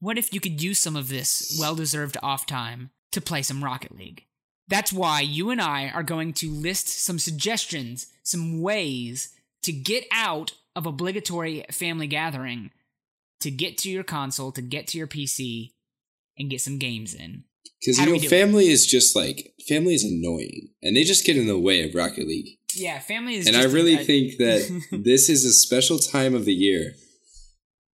what 0.00 0.18
if 0.18 0.32
you 0.32 0.40
could 0.40 0.62
use 0.62 0.78
some 0.78 0.96
of 0.96 1.08
this 1.08 1.56
well 1.58 1.74
deserved 1.74 2.16
off 2.22 2.46
time 2.46 2.90
to 3.12 3.20
play 3.20 3.42
some 3.42 3.64
Rocket 3.64 3.96
League? 3.96 4.24
That's 4.68 4.92
why 4.92 5.20
you 5.20 5.50
and 5.50 5.60
I 5.60 5.88
are 5.90 6.02
going 6.02 6.32
to 6.34 6.50
list 6.50 6.88
some 6.88 7.18
suggestions, 7.18 8.06
some 8.22 8.62
ways 8.62 9.28
to 9.62 9.72
get 9.72 10.04
out 10.10 10.52
of 10.74 10.86
obligatory 10.86 11.64
family 11.70 12.06
gathering, 12.06 12.70
to 13.40 13.50
get 13.50 13.76
to 13.78 13.90
your 13.90 14.04
console, 14.04 14.52
to 14.52 14.62
get 14.62 14.86
to 14.88 14.98
your 14.98 15.06
PC, 15.06 15.72
and 16.38 16.50
get 16.50 16.60
some 16.60 16.78
games 16.78 17.14
in. 17.14 17.44
Because 17.80 17.98
you 17.98 18.06
know, 18.06 18.18
do 18.18 18.24
it? 18.24 18.28
family 18.30 18.68
is 18.68 18.86
just 18.86 19.14
like 19.14 19.52
family 19.68 19.94
is 19.94 20.04
annoying, 20.04 20.70
and 20.82 20.96
they 20.96 21.04
just 21.04 21.26
get 21.26 21.36
in 21.36 21.46
the 21.46 21.58
way 21.58 21.86
of 21.86 21.94
Rocket 21.94 22.26
League. 22.26 22.58
Yeah, 22.74 22.98
family 22.98 23.36
is. 23.36 23.46
and 23.46 23.56
I 23.56 23.64
really 23.64 23.94
a- 23.94 24.04
think 24.04 24.38
that 24.38 24.82
this 25.04 25.28
is 25.28 25.44
a 25.44 25.52
special 25.52 25.98
time 25.98 26.34
of 26.34 26.44
the 26.46 26.54
year 26.54 26.94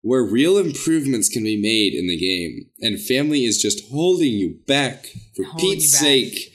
where 0.02 0.22
real 0.22 0.56
improvements 0.56 1.28
can 1.28 1.42
be 1.42 1.60
made 1.60 1.92
in 1.92 2.06
the 2.08 2.16
game, 2.16 2.70
and 2.80 3.00
family 3.00 3.44
is 3.44 3.60
just 3.60 3.90
holding 3.90 4.32
you 4.32 4.58
back 4.66 5.06
for 5.36 5.44
Holding 5.44 5.70
Pete's 5.72 5.92
back. 5.92 6.00
sake. 6.00 6.49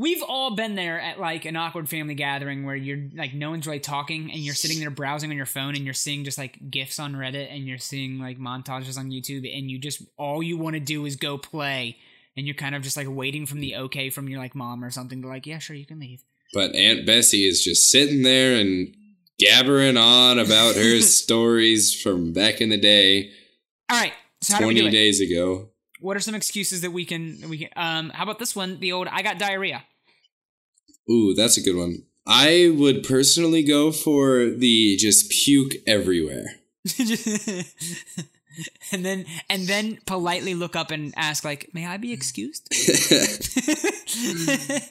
We've 0.00 0.22
all 0.22 0.56
been 0.56 0.76
there 0.76 0.98
at 0.98 1.20
like 1.20 1.44
an 1.44 1.56
awkward 1.56 1.86
family 1.86 2.14
gathering 2.14 2.64
where 2.64 2.74
you're 2.74 3.10
like 3.14 3.34
no 3.34 3.50
one's 3.50 3.66
really 3.66 3.80
talking 3.80 4.30
and 4.32 4.40
you're 4.40 4.54
sitting 4.54 4.80
there 4.80 4.88
browsing 4.88 5.30
on 5.30 5.36
your 5.36 5.44
phone 5.44 5.74
and 5.74 5.84
you're 5.84 5.92
seeing 5.92 6.24
just 6.24 6.38
like 6.38 6.70
gifs 6.70 6.98
on 6.98 7.12
Reddit 7.12 7.54
and 7.54 7.66
you're 7.66 7.76
seeing 7.76 8.18
like 8.18 8.38
montages 8.38 8.96
on 8.96 9.10
YouTube 9.10 9.46
and 9.54 9.70
you 9.70 9.78
just 9.78 10.02
all 10.16 10.42
you 10.42 10.56
want 10.56 10.72
to 10.72 10.80
do 10.80 11.04
is 11.04 11.16
go 11.16 11.36
play 11.36 11.98
and 12.34 12.46
you're 12.46 12.54
kind 12.54 12.74
of 12.74 12.80
just 12.80 12.96
like 12.96 13.08
waiting 13.10 13.44
from 13.44 13.60
the 13.60 13.76
okay 13.76 14.08
from 14.08 14.26
your 14.26 14.38
like 14.38 14.54
mom 14.54 14.82
or 14.82 14.90
something 14.90 15.20
to 15.20 15.28
like 15.28 15.46
yeah 15.46 15.58
sure 15.58 15.76
you 15.76 15.84
can 15.84 16.00
leave. 16.00 16.24
But 16.54 16.74
Aunt 16.74 17.04
Bessie 17.04 17.46
is 17.46 17.62
just 17.62 17.90
sitting 17.90 18.22
there 18.22 18.58
and 18.58 18.96
gabbering 19.38 19.98
on 19.98 20.38
about 20.38 20.76
her 20.76 21.00
stories 21.02 21.94
from 22.00 22.32
back 22.32 22.62
in 22.62 22.70
the 22.70 22.78
day, 22.78 23.30
All 23.90 24.00
right, 24.00 24.14
so 24.40 24.54
how 24.54 24.60
do 24.60 24.66
we 24.68 24.74
do 24.74 24.80
twenty 24.80 24.96
days 24.96 25.20
ago. 25.20 25.68
What 26.00 26.16
are 26.16 26.20
some 26.20 26.34
excuses 26.34 26.80
that 26.80 26.92
we 26.92 27.04
can 27.04 27.50
we 27.50 27.58
can 27.58 27.68
um 27.76 28.08
how 28.14 28.22
about 28.22 28.38
this 28.38 28.56
one 28.56 28.80
the 28.80 28.92
old 28.92 29.08
I 29.08 29.20
got 29.20 29.38
diarrhea. 29.38 29.84
Ooh, 31.10 31.34
that's 31.34 31.56
a 31.56 31.62
good 31.62 31.76
one. 31.76 32.04
I 32.26 32.72
would 32.76 33.02
personally 33.02 33.62
go 33.62 33.92
for 33.92 34.50
the 34.50 34.96
just 34.96 35.30
puke 35.30 35.74
everywhere. 35.86 36.56
and 38.92 39.04
then 39.04 39.26
and 39.48 39.66
then 39.66 39.98
politely 40.06 40.54
look 40.54 40.76
up 40.76 40.90
and 40.90 41.12
ask 41.16 41.44
like 41.44 41.70
may 41.74 41.86
I 41.86 41.96
be 41.96 42.12
excused? 42.12 42.68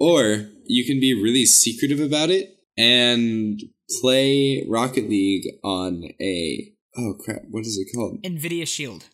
Or 0.00 0.48
you 0.64 0.86
can 0.86 0.98
be 0.98 1.12
really 1.12 1.44
secretive 1.44 2.00
about 2.00 2.30
it 2.30 2.56
and 2.76 3.62
play 4.00 4.64
Rocket 4.66 5.10
League 5.10 5.46
on 5.62 6.04
a 6.18 6.72
oh 6.96 7.14
crap, 7.22 7.42
what 7.50 7.66
is 7.66 7.78
it 7.78 7.94
called? 7.94 8.22
Nvidia 8.22 8.66
Shield. 8.66 9.04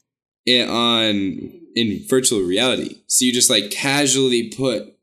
It, 0.47 0.69
on 0.69 1.61
in 1.75 2.07
virtual 2.09 2.41
reality. 2.41 3.01
So 3.09 3.25
you 3.25 3.33
just 3.33 3.51
like 3.51 3.73
casually 3.73 4.49
put 4.49 4.96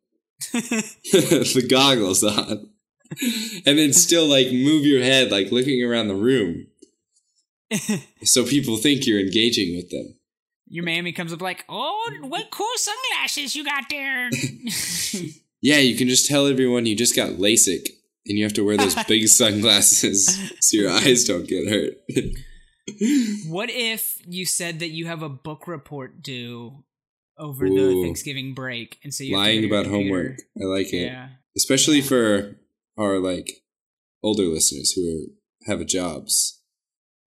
the 0.51 1.65
goggles 1.69 2.23
on 2.23 2.69
and 3.65 3.77
then 3.77 3.93
still 3.93 4.25
like 4.25 4.47
move 4.47 4.85
your 4.85 5.01
head 5.01 5.31
like 5.31 5.51
looking 5.51 5.83
around 5.83 6.07
the 6.07 6.15
room 6.15 6.65
so 8.23 8.45
people 8.45 8.77
think 8.77 9.05
you're 9.05 9.19
engaging 9.19 9.75
with 9.75 9.89
them. 9.89 10.15
Your 10.67 10.83
mammy 10.83 11.11
comes 11.11 11.33
up 11.33 11.41
like, 11.41 11.65
"Oh, 11.69 12.11
what 12.21 12.49
cool 12.51 12.67
sunglasses 12.75 13.55
you 13.55 13.63
got 13.63 13.85
there!" 13.89 14.29
Yeah, 15.65 15.77
you 15.77 15.95
can 15.95 16.09
just 16.09 16.27
tell 16.27 16.47
everyone 16.47 16.85
you 16.85 16.93
just 16.93 17.15
got 17.15 17.37
LASIK 17.37 17.87
and 18.27 18.37
you 18.37 18.43
have 18.43 18.51
to 18.51 18.65
wear 18.65 18.75
those 18.75 19.01
big 19.05 19.29
sunglasses 19.29 20.25
so 20.59 20.75
your 20.75 20.91
eyes 20.91 21.23
don't 21.23 21.47
get 21.47 21.69
hurt. 21.69 21.93
what 23.47 23.69
if 23.69 24.17
you 24.27 24.45
said 24.45 24.79
that 24.79 24.89
you 24.89 25.05
have 25.05 25.23
a 25.23 25.29
book 25.29 25.65
report 25.65 26.21
due 26.21 26.83
over 27.37 27.67
the 27.69 28.01
Thanksgiving 28.03 28.53
break, 28.53 28.97
and 29.03 29.13
so 29.13 29.23
you 29.23 29.35
Lying 29.35 29.61
go 29.61 29.61
to 29.61 29.67
your 29.67 29.79
about 29.81 29.91
homework. 29.91 30.37
I 30.61 30.65
like 30.65 30.93
it. 30.93 31.05
Yeah, 31.05 31.29
Especially 31.57 32.01
for 32.01 32.55
our 32.97 33.19
like 33.19 33.63
older 34.21 34.43
listeners 34.43 34.91
who 34.91 35.01
are, 35.07 35.71
have 35.77 35.85
jobs. 35.87 36.61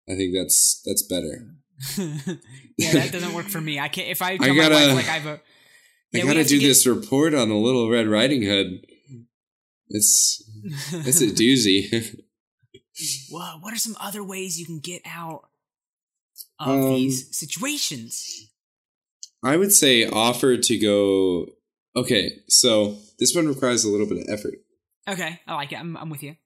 I 0.08 0.14
think 0.14 0.34
that's 0.34 0.82
that's 0.84 1.02
better. 1.02 1.54
yeah, 2.78 2.92
that 2.92 3.10
doesn't 3.12 3.32
work 3.34 3.46
for 3.46 3.60
me. 3.60 3.80
I 3.80 3.88
can't 3.88 4.08
if 4.08 4.20
I 4.22 4.36
my 4.40 4.48
gotta- 4.54 4.74
wife 4.74 4.94
like 4.94 5.08
I 5.08 5.12
have 5.18 5.26
a. 5.26 5.32
I 5.32 5.40
Yeah, 6.18 6.22
we 6.24 6.28
gotta 6.28 6.44
do 6.44 6.60
get- 6.60 6.68
this 6.68 6.86
report 6.86 7.34
on 7.34 7.48
the 7.48 7.54
Little 7.56 7.90
Red 7.90 8.06
Riding 8.08 8.42
Hood. 8.42 8.86
It's 9.88 10.42
it's 10.92 11.20
a 11.20 11.26
doozy. 11.42 12.20
Whoa, 13.30 13.58
what 13.60 13.72
are 13.74 13.78
some 13.78 13.96
other 14.00 14.22
ways 14.22 14.58
you 14.58 14.64
can 14.66 14.78
get 14.78 15.02
out 15.04 15.48
of 16.60 16.68
Um, 16.68 16.94
these 16.94 17.36
situations? 17.36 18.50
I 19.44 19.56
would 19.56 19.72
say 19.72 20.06
offer 20.08 20.56
to 20.56 20.78
go. 20.78 21.46
Okay, 21.96 22.32
so 22.48 22.96
this 23.18 23.34
one 23.34 23.46
requires 23.46 23.84
a 23.84 23.88
little 23.88 24.06
bit 24.06 24.18
of 24.18 24.24
effort. 24.28 24.54
Okay, 25.08 25.40
I 25.46 25.54
like 25.54 25.70
it. 25.72 25.78
I'm, 25.78 25.96
I'm 25.96 26.10
with 26.10 26.22
you. 26.22 26.36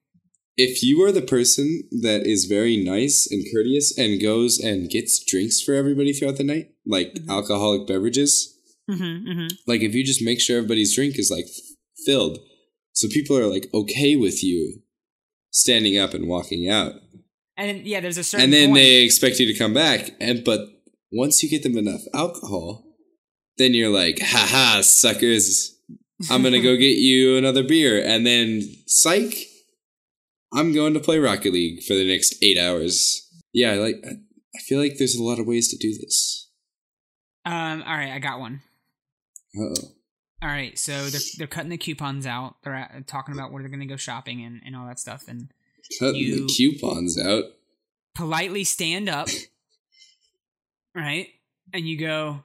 If 0.57 0.83
you 0.83 1.01
are 1.03 1.11
the 1.13 1.21
person 1.21 1.83
that 2.01 2.27
is 2.27 2.45
very 2.45 2.75
nice 2.75 3.25
and 3.31 3.45
courteous 3.53 3.97
and 3.97 4.21
goes 4.21 4.59
and 4.59 4.89
gets 4.89 5.23
drinks 5.23 5.61
for 5.61 5.73
everybody 5.73 6.11
throughout 6.11 6.37
the 6.37 6.43
night, 6.43 6.71
like 6.85 7.13
Mhm. 7.13 7.29
alcoholic 7.29 7.87
beverages, 7.87 8.55
Mm-hmm, 8.91 9.29
mm-hmm. 9.29 9.47
like 9.67 9.81
if 9.81 9.93
you 9.95 10.03
just 10.03 10.21
make 10.21 10.41
sure 10.41 10.57
everybody's 10.57 10.93
drink 10.95 11.17
is 11.17 11.29
like 11.31 11.45
filled, 12.05 12.39
so 12.91 13.07
people 13.07 13.37
are 13.37 13.47
like 13.47 13.69
okay 13.73 14.15
with 14.17 14.43
you 14.43 14.81
standing 15.51 15.97
up 15.97 16.13
and 16.13 16.27
walking 16.27 16.67
out, 16.69 16.93
And 17.55 17.85
yeah, 17.87 17.99
there's 18.01 18.17
a 18.17 18.23
certain 18.23 18.43
and 18.45 18.53
then 18.53 18.69
point. 18.69 18.79
they 18.79 19.03
expect 19.03 19.39
you 19.39 19.45
to 19.45 19.57
come 19.57 19.73
back, 19.73 20.11
and 20.19 20.43
but 20.43 20.61
once 21.11 21.41
you 21.41 21.49
get 21.49 21.63
them 21.63 21.77
enough 21.77 22.01
alcohol, 22.13 22.83
then 23.59 23.75
you're 23.75 23.89
like, 23.91 24.17
haha, 24.19 24.81
suckers. 24.81 25.75
I'm 26.31 26.41
gonna 26.41 26.61
go 26.61 26.75
get 26.77 26.97
you 26.97 27.37
another 27.37 27.61
beer, 27.63 28.03
and 28.03 28.25
then 28.25 28.63
psych, 28.87 29.35
I'm 30.51 30.73
going 30.73 30.95
to 30.95 30.99
play 30.99 31.19
Rocket 31.19 31.53
League 31.53 31.83
for 31.83 31.93
the 31.93 32.07
next 32.07 32.35
eight 32.41 32.57
hours. 32.57 33.29
Yeah, 33.53 33.73
I 33.73 33.75
like. 33.75 34.03
I 34.03 34.59
feel 34.63 34.79
like 34.79 34.97
there's 34.97 35.15
a 35.15 35.23
lot 35.23 35.37
of 35.39 35.45
ways 35.45 35.69
to 35.69 35.77
do 35.77 35.93
this. 35.93 36.49
Um. 37.45 37.83
All 37.83 37.95
right, 37.95 38.11
I 38.11 38.17
got 38.19 38.39
one. 38.39 38.61
Uh 39.55 39.63
oh. 39.63 39.75
All 40.41 40.49
right, 40.49 40.77
so 40.79 41.05
they're 41.07 41.21
they're 41.37 41.47
cutting 41.47 41.69
the 41.69 41.77
coupons 41.77 42.25
out. 42.25 42.55
They're 42.63 42.75
uh, 42.75 43.01
talking 43.05 43.33
about 43.35 43.51
where 43.51 43.61
they're 43.61 43.69
going 43.69 43.81
to 43.81 43.85
go 43.85 43.97
shopping 43.97 44.41
and, 44.43 44.61
and 44.65 44.75
all 44.75 44.87
that 44.87 44.97
stuff. 44.99 45.27
And 45.27 45.51
Cutting 45.99 46.47
the 46.47 46.53
coupons 46.55 47.19
out. 47.19 47.43
politely 48.15 48.63
stand 48.63 49.09
up, 49.09 49.27
right? 50.95 51.27
And 51.73 51.87
you 51.87 51.97
go, 51.99 52.43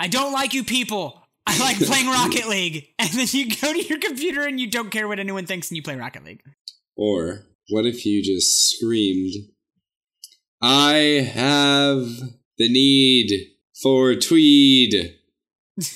"I 0.00 0.08
don't 0.08 0.32
like 0.32 0.54
you 0.54 0.64
people. 0.64 1.22
I 1.46 1.58
like 1.58 1.76
playing 1.86 2.06
Rocket 2.06 2.48
League." 2.48 2.88
And 2.98 3.10
then 3.10 3.26
you 3.30 3.54
go 3.54 3.72
to 3.72 3.82
your 3.82 3.98
computer 3.98 4.46
and 4.46 4.58
you 4.58 4.66
don't 4.66 4.90
care 4.90 5.06
what 5.06 5.18
anyone 5.18 5.44
thinks, 5.44 5.68
and 5.68 5.76
you 5.76 5.82
play 5.82 5.94
Rocket 5.94 6.24
League. 6.24 6.42
Or 6.96 7.44
what 7.68 7.84
if 7.84 8.06
you 8.06 8.22
just 8.22 8.70
screamed, 8.70 9.34
I 10.62 11.30
have 11.34 12.06
the 12.56 12.68
need 12.68 13.30
for 13.82 14.14
tweed, 14.14 15.16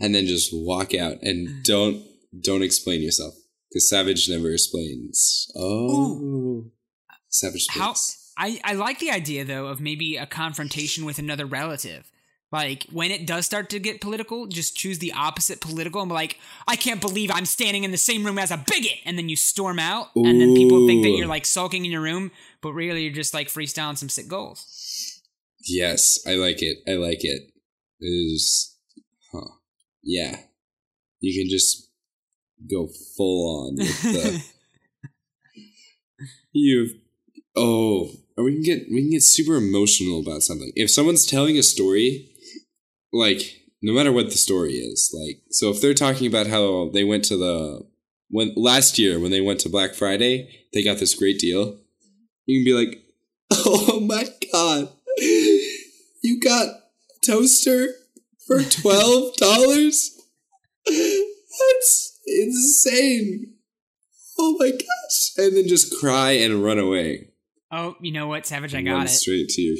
and 0.00 0.14
then 0.14 0.26
just 0.26 0.50
walk 0.52 0.94
out 0.94 1.22
and 1.22 1.64
don't 1.64 2.02
don't 2.40 2.62
explain 2.62 3.02
yourself 3.02 3.34
because 3.68 3.88
Savage 3.88 4.28
never 4.28 4.52
explains. 4.52 5.50
Oh, 5.56 6.70
Savage 7.28 7.66
How. 7.70 7.94
I 8.36 8.60
I 8.62 8.74
like 8.74 9.00
the 9.00 9.10
idea 9.10 9.44
though 9.44 9.66
of 9.66 9.80
maybe 9.80 10.16
a 10.16 10.26
confrontation 10.26 11.04
with 11.04 11.18
another 11.18 11.46
relative. 11.46 12.10
Like 12.50 12.86
when 12.90 13.10
it 13.10 13.26
does 13.26 13.44
start 13.44 13.68
to 13.70 13.78
get 13.78 14.00
political, 14.00 14.46
just 14.46 14.74
choose 14.74 14.98
the 14.98 15.12
opposite 15.12 15.60
political 15.60 16.00
and 16.00 16.08
be 16.08 16.14
like, 16.14 16.38
I 16.66 16.76
can't 16.76 17.00
believe 17.00 17.30
I'm 17.30 17.44
standing 17.44 17.84
in 17.84 17.90
the 17.90 17.98
same 17.98 18.24
room 18.24 18.38
as 18.38 18.50
a 18.50 18.56
bigot, 18.56 18.98
and 19.04 19.18
then 19.18 19.28
you 19.28 19.36
storm 19.36 19.78
out, 19.78 20.08
and 20.16 20.40
then 20.40 20.54
people 20.54 20.86
think 20.86 21.02
that 21.02 21.10
you're 21.10 21.26
like 21.26 21.44
sulking 21.44 21.84
in 21.84 21.90
your 21.90 22.00
room, 22.00 22.30
but 22.62 22.72
really 22.72 23.04
you're 23.04 23.12
just 23.12 23.34
like 23.34 23.48
freestyling 23.48 23.98
some 23.98 24.08
sick 24.08 24.28
goals. 24.28 25.20
Yes, 25.66 26.18
I 26.26 26.34
like 26.34 26.62
it. 26.62 26.78
I 26.88 26.92
like 26.92 27.22
it. 27.22 27.52
It 28.00 28.06
is, 28.06 28.76
huh? 29.30 29.50
Yeah, 30.02 30.38
you 31.20 31.38
can 31.38 31.50
just 31.50 31.90
go 32.70 32.88
full 33.16 33.66
on 33.66 33.76
with 33.76 34.02
the 34.02 34.42
you. 36.52 36.88
Oh, 37.54 38.10
or 38.38 38.44
we 38.44 38.54
can 38.54 38.62
get 38.62 38.86
we 38.90 39.02
can 39.02 39.10
get 39.10 39.22
super 39.22 39.56
emotional 39.56 40.20
about 40.20 40.42
something. 40.42 40.72
If 40.76 40.90
someone's 40.90 41.26
telling 41.26 41.58
a 41.58 41.62
story, 41.62 42.30
like 43.12 43.62
no 43.82 43.92
matter 43.92 44.12
what 44.12 44.26
the 44.26 44.38
story 44.38 44.72
is, 44.72 45.14
like 45.18 45.42
so 45.50 45.70
if 45.70 45.80
they're 45.80 45.94
talking 45.94 46.26
about 46.26 46.46
how 46.46 46.90
they 46.92 47.04
went 47.04 47.24
to 47.26 47.36
the 47.36 47.86
when 48.30 48.52
last 48.56 48.98
year 48.98 49.18
when 49.18 49.30
they 49.30 49.40
went 49.40 49.60
to 49.60 49.68
Black 49.68 49.94
Friday, 49.94 50.66
they 50.72 50.82
got 50.84 50.98
this 50.98 51.14
great 51.14 51.38
deal. 51.38 51.78
You 52.46 52.60
can 52.60 52.64
be 52.64 52.86
like, 52.86 53.02
"Oh 53.52 54.00
my 54.00 54.24
god, 54.52 54.88
you 56.22 56.40
got 56.40 56.68
toaster 57.24 57.88
for 58.46 58.62
twelve 58.70 59.36
dollars? 59.36 60.14
That's 60.86 62.20
insane! 62.26 63.54
Oh 64.38 64.56
my 64.58 64.70
gosh!" 64.70 65.32
And 65.36 65.56
then 65.56 65.68
just 65.68 65.98
cry 65.98 66.32
and 66.32 66.62
run 66.62 66.78
away. 66.78 67.30
Oh, 67.70 67.96
you 68.00 68.12
know 68.12 68.26
what, 68.26 68.46
Savage? 68.46 68.74
I 68.74 68.82
got 68.82 69.06
it. 69.06 69.10
straight 69.10 69.48
to 69.50 69.62
your 69.62 69.76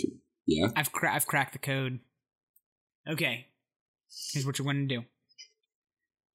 yeah. 0.47 0.69
I've 0.77 0.93
cra- 0.93 1.15
I've 1.15 1.27
cracked 1.27 1.53
the 1.53 1.59
code. 1.59 2.01
Okay, 3.09 3.47
here's 4.33 4.45
what 4.45 4.59
you're 4.59 4.65
going 4.65 4.89
to 4.89 4.97
do. 4.97 5.05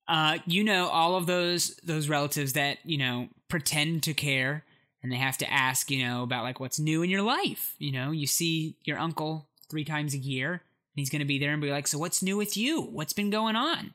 Uh, 0.08 0.40
you 0.46 0.64
know 0.64 0.88
all 0.88 1.16
of 1.16 1.28
those 1.28 1.78
those 1.84 2.10
relatives 2.10 2.54
that 2.54 2.80
you 2.84 2.98
know 2.98 3.30
pretend 3.48 4.04
to 4.04 4.14
care, 4.14 4.66
and 5.02 5.12
they 5.12 5.18
have 5.18 5.38
to 5.38 5.52
ask 5.52 5.90
you 5.90 6.06
know 6.06 6.24
about 6.24 6.44
like 6.44 6.60
what's 6.60 6.80
new 6.80 7.04
in 7.04 7.10
your 7.10 7.22
life. 7.22 7.76
You 7.78 7.92
know, 7.92 8.12
you 8.12 8.28
see 8.28 8.76
your 8.84 8.98
uncle 8.98 9.48
three 9.70 9.86
times 9.86 10.14
a 10.14 10.18
year, 10.18 10.52
and 10.52 10.62
he's 10.96 11.10
going 11.10 11.22
to 11.22 11.26
be 11.26 11.40
there 11.40 11.54
and 11.54 11.62
be 11.62 11.72
like, 11.72 11.88
"So 11.88 11.98
what's 11.98 12.24
new 12.24 12.36
with 12.36 12.58
you? 12.58 12.82
What's 12.82 13.14
been 13.14 13.30
going 13.30 13.56
on?" 13.56 13.94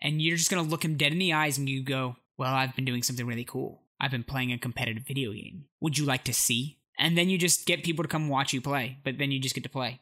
And 0.00 0.22
you're 0.22 0.36
just 0.36 0.50
going 0.50 0.64
to 0.64 0.70
look 0.70 0.84
him 0.84 0.96
dead 0.96 1.12
in 1.12 1.18
the 1.18 1.32
eyes, 1.32 1.58
and 1.58 1.68
you 1.68 1.82
go, 1.82 2.16
"Well, 2.38 2.54
I've 2.54 2.76
been 2.76 2.84
doing 2.84 3.02
something 3.02 3.26
really 3.26 3.44
cool. 3.44 3.82
I've 4.00 4.10
been 4.10 4.24
playing 4.24 4.52
a 4.52 4.58
competitive 4.58 5.04
video 5.06 5.32
game. 5.32 5.64
Would 5.80 5.98
you 5.98 6.06
like 6.06 6.24
to 6.24 6.32
see?" 6.32 6.78
And 6.98 7.18
then 7.18 7.28
you 7.28 7.36
just 7.36 7.66
get 7.66 7.84
people 7.84 8.04
to 8.04 8.08
come 8.08 8.30
watch 8.30 8.54
you 8.54 8.62
play, 8.62 8.98
but 9.04 9.18
then 9.18 9.30
you 9.30 9.38
just 9.38 9.54
get 9.54 9.64
to 9.64 9.70
play. 9.70 10.00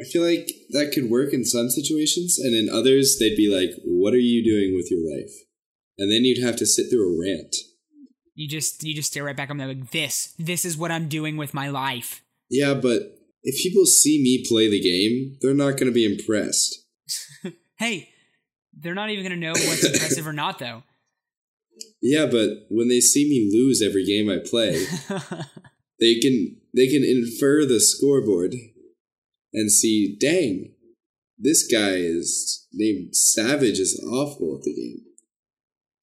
I 0.00 0.04
feel 0.04 0.24
like 0.24 0.48
that 0.70 0.92
could 0.92 1.10
work 1.10 1.32
in 1.32 1.44
some 1.44 1.70
situations, 1.70 2.38
and 2.38 2.54
in 2.54 2.68
others, 2.68 3.18
they'd 3.18 3.36
be 3.36 3.52
like, 3.52 3.70
"What 3.84 4.14
are 4.14 4.18
you 4.18 4.44
doing 4.44 4.74
with 4.74 4.90
your 4.90 5.00
life?" 5.00 5.32
And 5.98 6.10
then 6.10 6.24
you'd 6.24 6.44
have 6.44 6.56
to 6.56 6.66
sit 6.66 6.88
through 6.90 7.14
a 7.14 7.20
rant. 7.20 7.54
You 8.34 8.48
just 8.48 8.84
you 8.84 8.94
just 8.94 9.10
stare 9.10 9.24
right 9.24 9.36
back 9.36 9.50
at 9.50 9.56
them 9.56 9.66
like 9.66 9.90
this. 9.90 10.34
This 10.38 10.64
is 10.64 10.76
what 10.76 10.92
I'm 10.92 11.08
doing 11.08 11.36
with 11.36 11.54
my 11.54 11.68
life. 11.68 12.22
Yeah, 12.48 12.74
but 12.74 13.18
if 13.42 13.60
people 13.62 13.86
see 13.86 14.22
me 14.22 14.44
play 14.48 14.70
the 14.70 14.80
game, 14.80 15.36
they're 15.40 15.54
not 15.54 15.72
going 15.72 15.86
to 15.86 15.92
be 15.92 16.06
impressed. 16.06 16.84
Hey, 17.78 18.08
they're 18.76 18.94
not 18.94 19.10
even 19.10 19.22
gonna 19.22 19.36
know 19.36 19.52
what's 19.52 19.84
impressive 19.84 20.26
or 20.26 20.32
not 20.32 20.58
though. 20.58 20.82
Yeah, 22.02 22.26
but 22.26 22.66
when 22.70 22.88
they 22.88 23.00
see 23.00 23.28
me 23.28 23.50
lose 23.52 23.80
every 23.80 24.04
game 24.04 24.28
I 24.28 24.38
play, 24.38 24.84
they 26.00 26.16
can 26.16 26.56
they 26.74 26.88
can 26.88 27.04
infer 27.04 27.64
the 27.64 27.78
scoreboard 27.78 28.54
and 29.58 29.70
see, 29.72 30.16
dang, 30.20 30.72
this 31.36 31.66
guy 31.70 31.94
is 31.96 32.66
named 32.72 33.14
Savage 33.14 33.78
is 33.78 33.98
awful 34.06 34.56
at 34.56 34.62
the 34.62 34.74
game. 34.74 35.00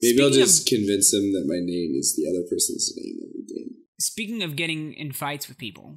Maybe 0.01 0.21
I'll 0.21 0.29
Speaking 0.29 0.41
of- 0.41 0.47
just 0.47 0.67
convince 0.67 1.13
him 1.13 1.31
that 1.33 1.45
my 1.47 1.59
name 1.59 1.95
is 1.97 2.15
the 2.15 2.27
other 2.29 2.43
person's 2.49 2.93
name 2.95 3.17
every 3.23 3.45
game. 3.47 3.75
Speaking 3.99 4.43
of 4.43 4.55
getting 4.55 4.93
in 4.93 5.11
fights 5.13 5.47
with 5.47 5.57
people, 5.57 5.95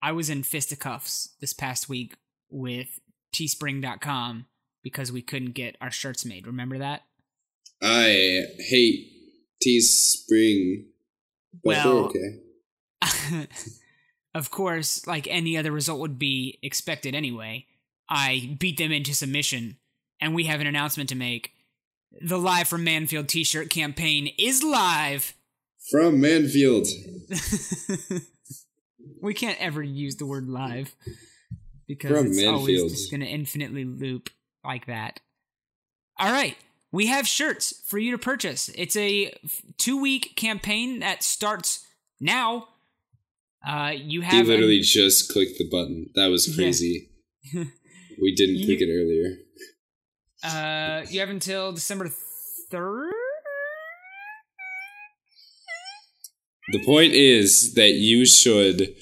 I 0.00 0.12
was 0.12 0.30
in 0.30 0.42
fisticuffs 0.42 1.34
this 1.40 1.52
past 1.52 1.88
week 1.88 2.14
with 2.50 2.98
teespring.com 3.34 4.46
because 4.82 5.10
we 5.12 5.22
couldn't 5.22 5.52
get 5.52 5.76
our 5.80 5.90
shirts 5.90 6.24
made. 6.24 6.46
Remember 6.46 6.78
that? 6.78 7.02
I 7.82 8.44
hate 8.58 9.08
Teespring, 9.64 10.84
but 11.64 11.84
Well- 11.84 12.10
okay. 12.10 12.38
of 14.34 14.50
course, 14.50 15.06
like 15.06 15.26
any 15.28 15.56
other 15.56 15.72
result 15.72 16.00
would 16.00 16.18
be 16.18 16.58
expected 16.62 17.14
anyway, 17.14 17.66
I 18.08 18.56
beat 18.58 18.78
them 18.78 18.92
into 18.92 19.14
submission, 19.14 19.76
and 20.20 20.34
we 20.34 20.44
have 20.44 20.60
an 20.60 20.66
announcement 20.66 21.08
to 21.10 21.14
make. 21.14 21.52
The 22.20 22.38
Live 22.38 22.68
from 22.68 22.84
Mannfield 22.84 23.28
t 23.28 23.44
shirt 23.44 23.70
campaign 23.70 24.28
is 24.38 24.62
live! 24.62 25.34
From 25.90 26.20
Mannfield. 26.20 26.88
we 29.22 29.34
can't 29.34 29.60
ever 29.60 29.82
use 29.82 30.16
the 30.16 30.26
word 30.26 30.48
live 30.48 30.94
because 31.88 32.10
From 32.10 32.26
it's 32.28 32.44
always 32.44 32.80
Mannfield. 32.82 32.90
just 32.90 33.10
going 33.10 33.20
to 33.20 33.26
infinitely 33.26 33.84
loop 33.84 34.30
like 34.64 34.86
that. 34.86 35.20
All 36.18 36.30
right, 36.30 36.56
we 36.92 37.06
have 37.06 37.26
shirts 37.26 37.82
for 37.86 37.98
you 37.98 38.12
to 38.12 38.18
purchase. 38.18 38.70
It's 38.74 38.96
a 38.96 39.34
two 39.78 40.00
week 40.00 40.36
campaign 40.36 41.00
that 41.00 41.22
starts 41.22 41.86
now. 42.20 42.68
Uh, 43.66 43.92
you 43.94 44.20
He 44.22 44.26
have 44.26 44.46
a- 44.46 44.48
literally 44.48 44.80
just 44.80 45.30
clicked 45.32 45.58
the 45.58 45.68
button. 45.68 46.10
That 46.14 46.26
was 46.26 46.48
Yeah. 46.48 46.54
crazy. 46.56 47.10
we 47.54 48.34
didn't 48.34 48.56
You- 48.56 48.66
click 48.66 48.80
it 48.80 48.90
earlier. 48.92 49.38
uh, 50.42 51.06
you 51.10 51.20
have 51.20 51.30
until 51.30 51.72
December 51.72 52.12
third. 52.70 53.12
The 56.72 56.84
point 56.84 57.12
is 57.12 57.74
that 57.74 57.94
you 57.94 58.24
should 58.24 58.94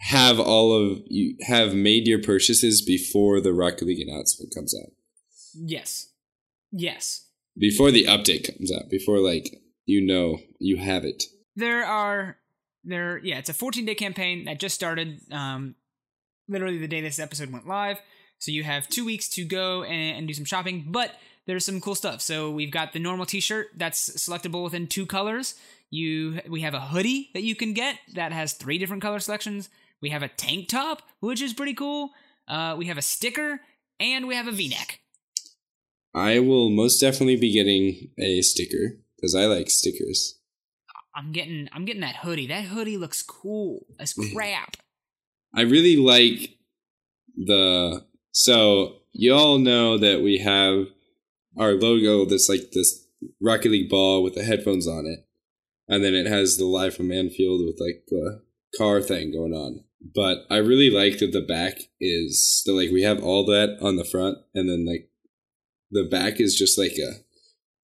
have 0.00 0.38
all 0.38 0.72
of 0.72 1.00
you 1.06 1.36
have 1.42 1.74
made 1.74 2.06
your 2.06 2.20
purchases 2.20 2.82
before 2.82 3.40
the 3.40 3.52
Rocket 3.52 3.86
League 3.86 4.06
announcement 4.06 4.54
comes 4.54 4.74
out. 4.74 4.90
Yes, 5.54 6.10
yes. 6.70 7.26
Before 7.58 7.90
the 7.90 8.04
update 8.04 8.44
comes 8.56 8.70
out. 8.72 8.90
Before 8.90 9.18
like 9.20 9.62
you 9.84 10.00
know 10.04 10.38
you 10.58 10.76
have 10.76 11.04
it. 11.04 11.24
there 11.56 11.84
are 11.84 12.38
there 12.84 13.18
yeah 13.18 13.38
it's 13.38 13.48
a 13.48 13.54
14 13.54 13.84
day 13.84 13.94
campaign 13.94 14.44
that 14.44 14.58
just 14.58 14.74
started 14.74 15.20
um 15.30 15.74
literally 16.48 16.78
the 16.78 16.88
day 16.88 17.00
this 17.00 17.18
episode 17.18 17.50
went 17.52 17.66
live. 17.66 18.00
So 18.38 18.50
you 18.50 18.64
have 18.64 18.88
two 18.88 19.04
weeks 19.04 19.28
to 19.30 19.44
go 19.44 19.84
and, 19.84 20.18
and 20.18 20.28
do 20.28 20.34
some 20.34 20.44
shopping 20.44 20.86
but 20.88 21.14
there's 21.46 21.64
some 21.64 21.80
cool 21.80 21.94
stuff. 21.94 22.20
So 22.20 22.50
we've 22.50 22.70
got 22.70 22.92
the 22.92 22.98
normal 23.00 23.26
t-shirt 23.26 23.68
that's 23.76 24.10
selectable 24.10 24.62
within 24.62 24.86
two 24.86 25.06
colors. 25.06 25.54
You 25.90 26.40
we 26.48 26.60
have 26.62 26.74
a 26.74 26.80
hoodie 26.80 27.30
that 27.34 27.42
you 27.42 27.54
can 27.54 27.72
get 27.72 27.98
that 28.14 28.32
has 28.32 28.52
three 28.52 28.78
different 28.78 29.02
color 29.02 29.18
selections. 29.18 29.68
We 30.00 30.10
have 30.10 30.22
a 30.22 30.28
tank 30.28 30.68
top 30.68 31.02
which 31.20 31.40
is 31.42 31.52
pretty 31.52 31.74
cool. 31.74 32.10
Uh, 32.48 32.74
we 32.76 32.86
have 32.86 32.98
a 32.98 33.02
sticker 33.02 33.60
and 34.00 34.26
we 34.26 34.34
have 34.34 34.48
a 34.48 34.52
v-neck. 34.52 35.00
I 36.14 36.40
will 36.40 36.68
most 36.68 37.00
definitely 37.00 37.36
be 37.36 37.52
getting 37.52 38.10
a 38.18 38.42
sticker 38.42 38.98
because 39.16 39.34
I 39.34 39.46
like 39.46 39.70
stickers. 39.70 40.38
I'm 41.14 41.32
getting 41.32 41.68
i'm 41.72 41.84
getting 41.84 42.00
that 42.02 42.16
hoodie 42.16 42.46
that 42.48 42.64
hoodie 42.64 42.96
looks 42.96 43.22
cool 43.22 43.86
as 43.98 44.12
crap 44.34 44.76
I 45.54 45.62
really 45.62 45.96
like 45.96 46.56
the 47.36 48.04
so 48.32 48.96
you 49.12 49.34
all 49.34 49.58
know 49.58 49.98
that 49.98 50.22
we 50.22 50.38
have 50.38 50.86
our 51.58 51.72
logo 51.72 52.24
that's 52.24 52.48
like 52.48 52.70
this 52.72 53.06
Rocket 53.40 53.70
League 53.70 53.90
ball 53.90 54.22
with 54.22 54.34
the 54.34 54.42
headphones 54.42 54.88
on 54.88 55.06
it. 55.06 55.26
And 55.88 56.02
then 56.02 56.14
it 56.14 56.26
has 56.26 56.56
the 56.56 56.64
live 56.64 56.94
from 56.94 57.08
Mannfield 57.08 57.66
with 57.66 57.78
like 57.78 58.04
the 58.08 58.42
car 58.76 59.02
thing 59.02 59.32
going 59.32 59.52
on. 59.52 59.84
But 60.14 60.38
I 60.50 60.56
really 60.56 60.90
like 60.90 61.18
that 61.18 61.32
the 61.32 61.42
back 61.42 61.82
is 62.00 62.62
the 62.64 62.72
like 62.72 62.90
we 62.90 63.02
have 63.02 63.22
all 63.22 63.44
that 63.46 63.76
on 63.82 63.96
the 63.96 64.04
front 64.04 64.38
and 64.54 64.68
then 64.68 64.86
like 64.86 65.10
the 65.90 66.04
back 66.04 66.40
is 66.40 66.56
just 66.56 66.78
like 66.78 66.92
a 66.92 67.20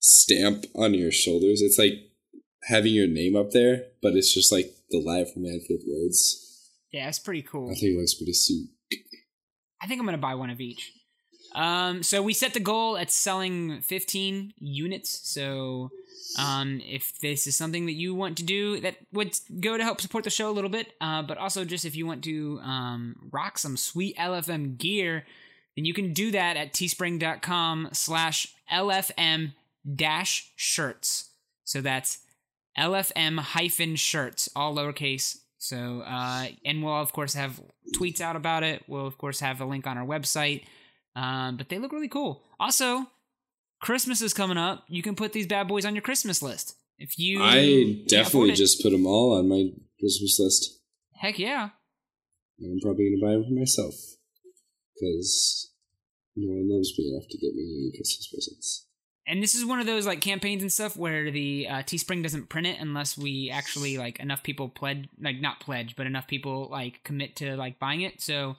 stamp 0.00 0.64
on 0.74 0.94
your 0.94 1.12
shoulders. 1.12 1.60
It's 1.60 1.78
like 1.78 2.07
having 2.68 2.92
your 2.94 3.08
name 3.08 3.36
up 3.36 3.50
there, 3.50 3.84
but 4.02 4.14
it's 4.14 4.32
just 4.32 4.52
like 4.52 4.74
the 4.90 4.98
live 5.00 5.32
from 5.32 5.42
Mannfield 5.42 5.82
words. 5.86 6.70
yeah 6.92 7.08
it's 7.08 7.18
pretty 7.18 7.42
cool 7.42 7.70
I 7.70 7.74
think 7.74 7.94
it 7.94 7.98
looks 7.98 8.14
pretty 8.14 8.32
sweet. 8.32 8.68
I 9.80 9.86
think 9.86 10.00
I'm 10.00 10.06
gonna 10.06 10.18
buy 10.18 10.34
one 10.34 10.50
of 10.50 10.60
each. 10.60 10.92
Um, 11.54 12.02
so 12.02 12.22
we 12.22 12.34
set 12.34 12.54
the 12.54 12.60
goal 12.60 12.96
at 12.96 13.10
selling 13.10 13.80
15 13.80 14.52
units. 14.58 15.28
So, 15.28 15.90
um, 16.38 16.80
if 16.86 17.18
this 17.20 17.46
is 17.46 17.56
something 17.56 17.86
that 17.86 17.92
you 17.92 18.14
want 18.14 18.36
to 18.38 18.42
do, 18.44 18.80
that 18.80 18.96
would 19.12 19.32
go 19.60 19.76
to 19.78 19.82
help 19.82 20.00
support 20.00 20.24
the 20.24 20.30
show 20.30 20.50
a 20.50 20.52
little 20.52 20.70
bit. 20.70 20.92
Uh, 21.00 21.22
but 21.22 21.38
also 21.38 21.64
just 21.64 21.84
if 21.84 21.96
you 21.96 22.06
want 22.06 22.22
to 22.24 22.60
um, 22.62 23.30
rock 23.32 23.56
some 23.58 23.76
sweet 23.76 24.16
LFM 24.18 24.76
gear, 24.76 25.24
then 25.74 25.84
you 25.84 25.94
can 25.94 26.12
do 26.12 26.30
that 26.32 26.56
at 26.56 26.74
teespring.com 26.74 27.88
slash 27.92 28.54
LFM 28.72 29.54
dash 29.96 30.52
shirts. 30.54 31.30
So 31.64 31.80
that's 31.80 32.18
LFM 32.78 33.38
hyphen 33.38 33.96
shirts, 33.96 34.48
all 34.54 34.74
lowercase. 34.74 35.38
So, 35.58 36.02
uh, 36.06 36.46
and 36.64 36.82
we'll 36.82 36.94
of 36.94 37.12
course 37.12 37.34
have 37.34 37.60
tweets 37.96 38.20
out 38.20 38.36
about 38.36 38.62
it. 38.62 38.84
We'll 38.86 39.06
of 39.06 39.18
course 39.18 39.40
have 39.40 39.60
a 39.60 39.64
link 39.64 39.86
on 39.86 39.98
our 39.98 40.06
website. 40.06 40.64
Um, 41.16 41.56
but 41.56 41.68
they 41.68 41.78
look 41.78 41.92
really 41.92 42.08
cool. 42.08 42.44
Also, 42.60 43.06
Christmas 43.80 44.22
is 44.22 44.32
coming 44.32 44.56
up. 44.56 44.84
You 44.88 45.02
can 45.02 45.16
put 45.16 45.32
these 45.32 45.46
bad 45.46 45.66
boys 45.66 45.84
on 45.84 45.94
your 45.94 46.02
Christmas 46.02 46.42
list. 46.42 46.76
If 46.98 47.18
you, 47.18 47.42
I 47.42 48.02
definitely 48.08 48.52
just 48.52 48.82
put 48.82 48.90
them 48.90 49.06
all 49.06 49.36
on 49.36 49.48
my 49.48 49.70
Christmas 50.00 50.38
list. 50.38 50.80
heck 51.14 51.38
yeah. 51.38 51.70
And 52.60 52.72
I'm 52.72 52.80
probably 52.80 53.10
gonna 53.10 53.24
buy 53.24 53.34
them 53.34 53.44
for 53.44 53.58
myself 53.58 53.94
because 54.94 55.70
no 56.36 56.52
one 56.52 56.68
loves 56.68 56.92
me 56.98 57.08
enough 57.12 57.28
to 57.30 57.38
get 57.38 57.54
me 57.54 57.62
any 57.62 57.96
Christmas 57.96 58.28
presents. 58.32 58.87
And 59.28 59.42
this 59.42 59.54
is 59.54 59.64
one 59.64 59.78
of 59.78 59.86
those 59.86 60.06
like 60.06 60.22
campaigns 60.22 60.62
and 60.62 60.72
stuff 60.72 60.96
where 60.96 61.30
the 61.30 61.68
uh, 61.68 61.82
Teespring 61.82 62.22
doesn't 62.22 62.48
print 62.48 62.66
it 62.66 62.78
unless 62.80 63.18
we 63.18 63.50
actually 63.50 63.98
like 63.98 64.18
enough 64.20 64.42
people 64.42 64.70
pledge, 64.70 65.06
like 65.20 65.38
not 65.38 65.60
pledge, 65.60 65.96
but 65.96 66.06
enough 66.06 66.26
people 66.26 66.68
like 66.70 67.04
commit 67.04 67.36
to 67.36 67.54
like 67.54 67.78
buying 67.78 68.00
it. 68.00 68.22
So 68.22 68.56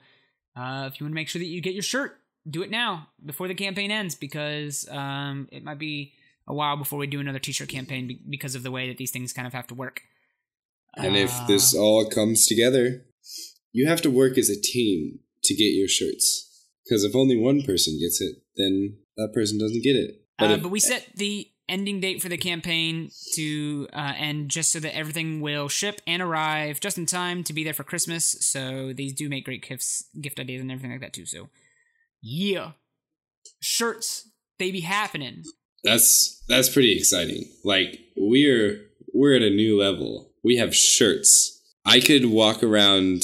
uh, 0.56 0.88
if 0.90 1.00
you 1.00 1.04
want 1.04 1.12
to 1.12 1.16
make 1.16 1.28
sure 1.28 1.40
that 1.40 1.46
you 1.46 1.60
get 1.60 1.74
your 1.74 1.82
shirt, 1.82 2.18
do 2.48 2.62
it 2.62 2.70
now 2.70 3.08
before 3.24 3.48
the 3.48 3.54
campaign 3.54 3.90
ends 3.90 4.14
because 4.14 4.88
um, 4.90 5.48
it 5.50 5.64
might 5.64 5.78
be 5.78 6.12
a 6.46 6.54
while 6.54 6.76
before 6.76 7.00
we 7.00 7.08
do 7.08 7.20
another 7.20 7.40
t-shirt 7.40 7.68
campaign 7.68 8.06
be- 8.06 8.20
because 8.30 8.54
of 8.54 8.62
the 8.62 8.70
way 8.70 8.88
that 8.88 8.96
these 8.96 9.10
things 9.10 9.32
kind 9.32 9.46
of 9.46 9.52
have 9.52 9.66
to 9.66 9.74
work. 9.74 10.02
And 10.96 11.16
if 11.16 11.32
Uh, 11.32 11.46
this 11.48 11.74
all 11.74 12.08
comes 12.08 12.46
together, 12.46 13.04
you 13.72 13.88
have 13.88 14.02
to 14.02 14.10
work 14.10 14.38
as 14.38 14.48
a 14.48 14.60
team 14.60 15.18
to 15.44 15.54
get 15.54 15.74
your 15.74 15.88
shirts. 15.88 16.46
Because 16.84 17.04
if 17.04 17.14
only 17.14 17.36
one 17.36 17.62
person 17.62 17.98
gets 18.00 18.20
it, 18.20 18.36
then 18.56 18.98
that 19.16 19.32
person 19.34 19.58
doesn't 19.58 19.82
get 19.82 19.96
it. 19.96 20.22
But, 20.40 20.50
uh, 20.50 20.56
but 20.56 20.70
we 20.70 20.80
set 20.80 21.06
the 21.14 21.48
ending 21.68 22.00
date 22.00 22.20
for 22.20 22.28
the 22.28 22.36
campaign 22.36 23.10
to 23.34 23.86
uh, 23.92 24.12
end 24.16 24.50
just 24.50 24.72
so 24.72 24.80
that 24.80 24.94
everything 24.94 25.40
will 25.40 25.68
ship 25.68 26.00
and 26.06 26.20
arrive 26.20 26.80
just 26.80 26.98
in 26.98 27.06
time 27.06 27.44
to 27.44 27.52
be 27.52 27.62
there 27.62 27.72
for 27.72 27.84
Christmas. 27.84 28.36
So 28.40 28.92
these 28.92 29.12
do 29.12 29.28
make 29.28 29.44
great 29.44 29.66
gifts, 29.66 30.08
gift 30.20 30.40
ideas, 30.40 30.60
and 30.60 30.70
everything 30.70 30.90
like 30.90 31.00
that 31.00 31.12
too. 31.12 31.26
So 31.26 31.48
yeah, 32.20 32.72
shirts 33.60 34.28
they 34.58 34.70
be 34.70 34.80
happening. 34.80 35.44
that's 35.82 36.42
that's 36.48 36.68
pretty 36.68 36.96
exciting. 36.96 37.44
Like 37.64 38.00
we're 38.16 38.80
we're 39.14 39.36
at 39.36 39.42
a 39.42 39.50
new 39.50 39.80
level. 39.80 40.32
We 40.44 40.56
have 40.56 40.74
shirts. 40.74 41.62
I 41.84 42.00
could 42.00 42.26
walk 42.26 42.62
around 42.62 43.22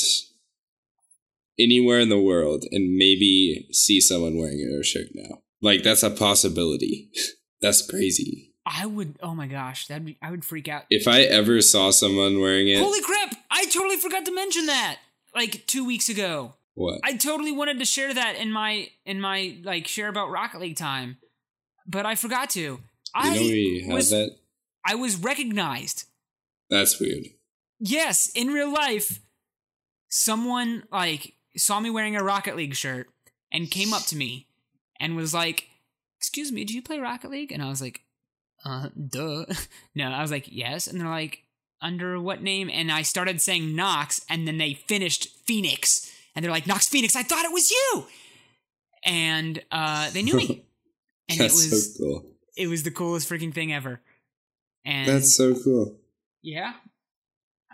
anywhere 1.59 2.01
in 2.01 2.09
the 2.09 2.21
world 2.21 2.65
and 2.71 2.97
maybe 2.97 3.69
see 3.73 4.01
someone 4.01 4.39
wearing 4.39 4.73
our 4.75 4.83
shirt 4.83 5.09
now. 5.15 5.43
Like 5.63 5.83
that's 5.83 6.03
a 6.03 6.11
possibility. 6.11 7.11
that's 7.61 7.89
crazy. 7.89 8.53
I 8.67 8.87
would. 8.87 9.17
Oh 9.23 9.35
my 9.35 9.47
gosh, 9.47 9.87
that'd 9.87 10.05
be. 10.05 10.19
I 10.21 10.31
would 10.31 10.45
freak 10.45 10.69
out. 10.69 10.85
If 10.91 11.07
I 11.07 11.23
ever 11.23 11.61
saw 11.61 11.91
someone 11.91 12.41
wearing 12.41 12.69
it, 12.69 12.79
Holy 12.79 13.01
crap! 13.01 13.35
I 13.51 13.65
totally 13.67 13.97
forgot 13.97 14.25
to 14.27 14.35
mention 14.35 14.67
that. 14.67 14.99
Like 15.35 15.67
two 15.67 15.85
weeks 15.85 16.09
ago, 16.09 16.55
what? 16.75 17.01
I 17.05 17.17
totally 17.17 17.53
wanted 17.53 17.79
to 17.79 17.85
share 17.85 18.13
that 18.13 18.37
in 18.37 18.53
my 18.53 18.89
in 19.05 19.21
my 19.21 19.57
like 19.63 19.87
share 19.87 20.09
about 20.09 20.31
Rocket 20.31 20.61
League 20.61 20.77
time, 20.77 21.19
but 21.87 22.07
I 22.07 22.17
forgot 22.17 22.51
to. 22.51 22.61
you 22.61 22.81
I 23.15 23.35
know 23.35 23.41
we 23.41 23.85
have 23.87 23.95
was 23.95 24.11
that. 24.11 24.37
I 24.85 24.95
was 24.97 25.17
recognized. 25.17 26.05
That's 26.69 27.01
weird. 27.01 27.27
Yes, 27.79 28.31
in 28.35 28.49
real 28.49 28.73
life, 28.73 29.21
someone 30.09 30.85
like 30.91 31.35
saw 31.57 31.79
me 31.79 31.89
wearing 31.91 32.17
a 32.17 32.25
Rocket 32.25 32.57
League 32.57 32.75
shirt 32.75 33.09
and 33.53 33.71
came 33.71 33.93
up 33.93 34.03
to 34.07 34.17
me 34.17 34.47
and 35.01 35.17
was 35.17 35.33
like, 35.35 35.69
"Excuse 36.19 36.53
me, 36.53 36.65
do 36.65 36.75
you 36.75 36.83
play 36.83 36.99
Rocket 36.99 37.31
League?" 37.31 37.53
And 37.53 37.63
I 37.63 37.69
was 37.69 37.81
like, 37.81 38.01
"Uh, 38.65 38.89
duh." 39.09 39.45
no, 39.95 40.09
I 40.11 40.23
was 40.23 40.31
like, 40.31 40.47
"Yes." 40.49 40.87
And 40.87 41.01
they're 41.01 41.09
like, 41.09 41.41
"Under 41.81 42.21
what 42.21 42.43
name?" 42.43 42.71
And 42.73 42.91
I 42.91 43.03
started 43.03 43.41
saying 43.41 43.75
Nox, 43.77 44.21
and 44.31 44.47
then 44.47 44.59
they 44.59 44.75
finished 44.75 45.29
Phoenix, 45.47 46.11
and 46.35 46.45
they're 46.45 46.53
like, 46.53 46.67
"Nox 46.67 46.89
Phoenix." 46.89 47.17
I 47.17 47.23
thought 47.23 47.45
it 47.45 47.53
was 47.53 47.71
you, 47.71 48.07
and 49.05 49.63
uh, 49.71 50.11
they 50.11 50.23
knew 50.23 50.37
me, 50.37 50.67
and 51.29 51.39
it 51.39 51.43
That's 51.43 51.55
was 51.55 51.97
so 51.97 52.03
cool. 52.05 52.27
it 52.57 52.69
was 52.69 52.83
the 52.83 52.91
coolest 52.91 53.29
freaking 53.29 53.55
thing 53.55 53.73
ever. 53.73 54.01
And 54.85 55.09
That's 55.09 55.35
so 55.37 55.55
cool. 55.55 55.97
yeah. 56.43 56.75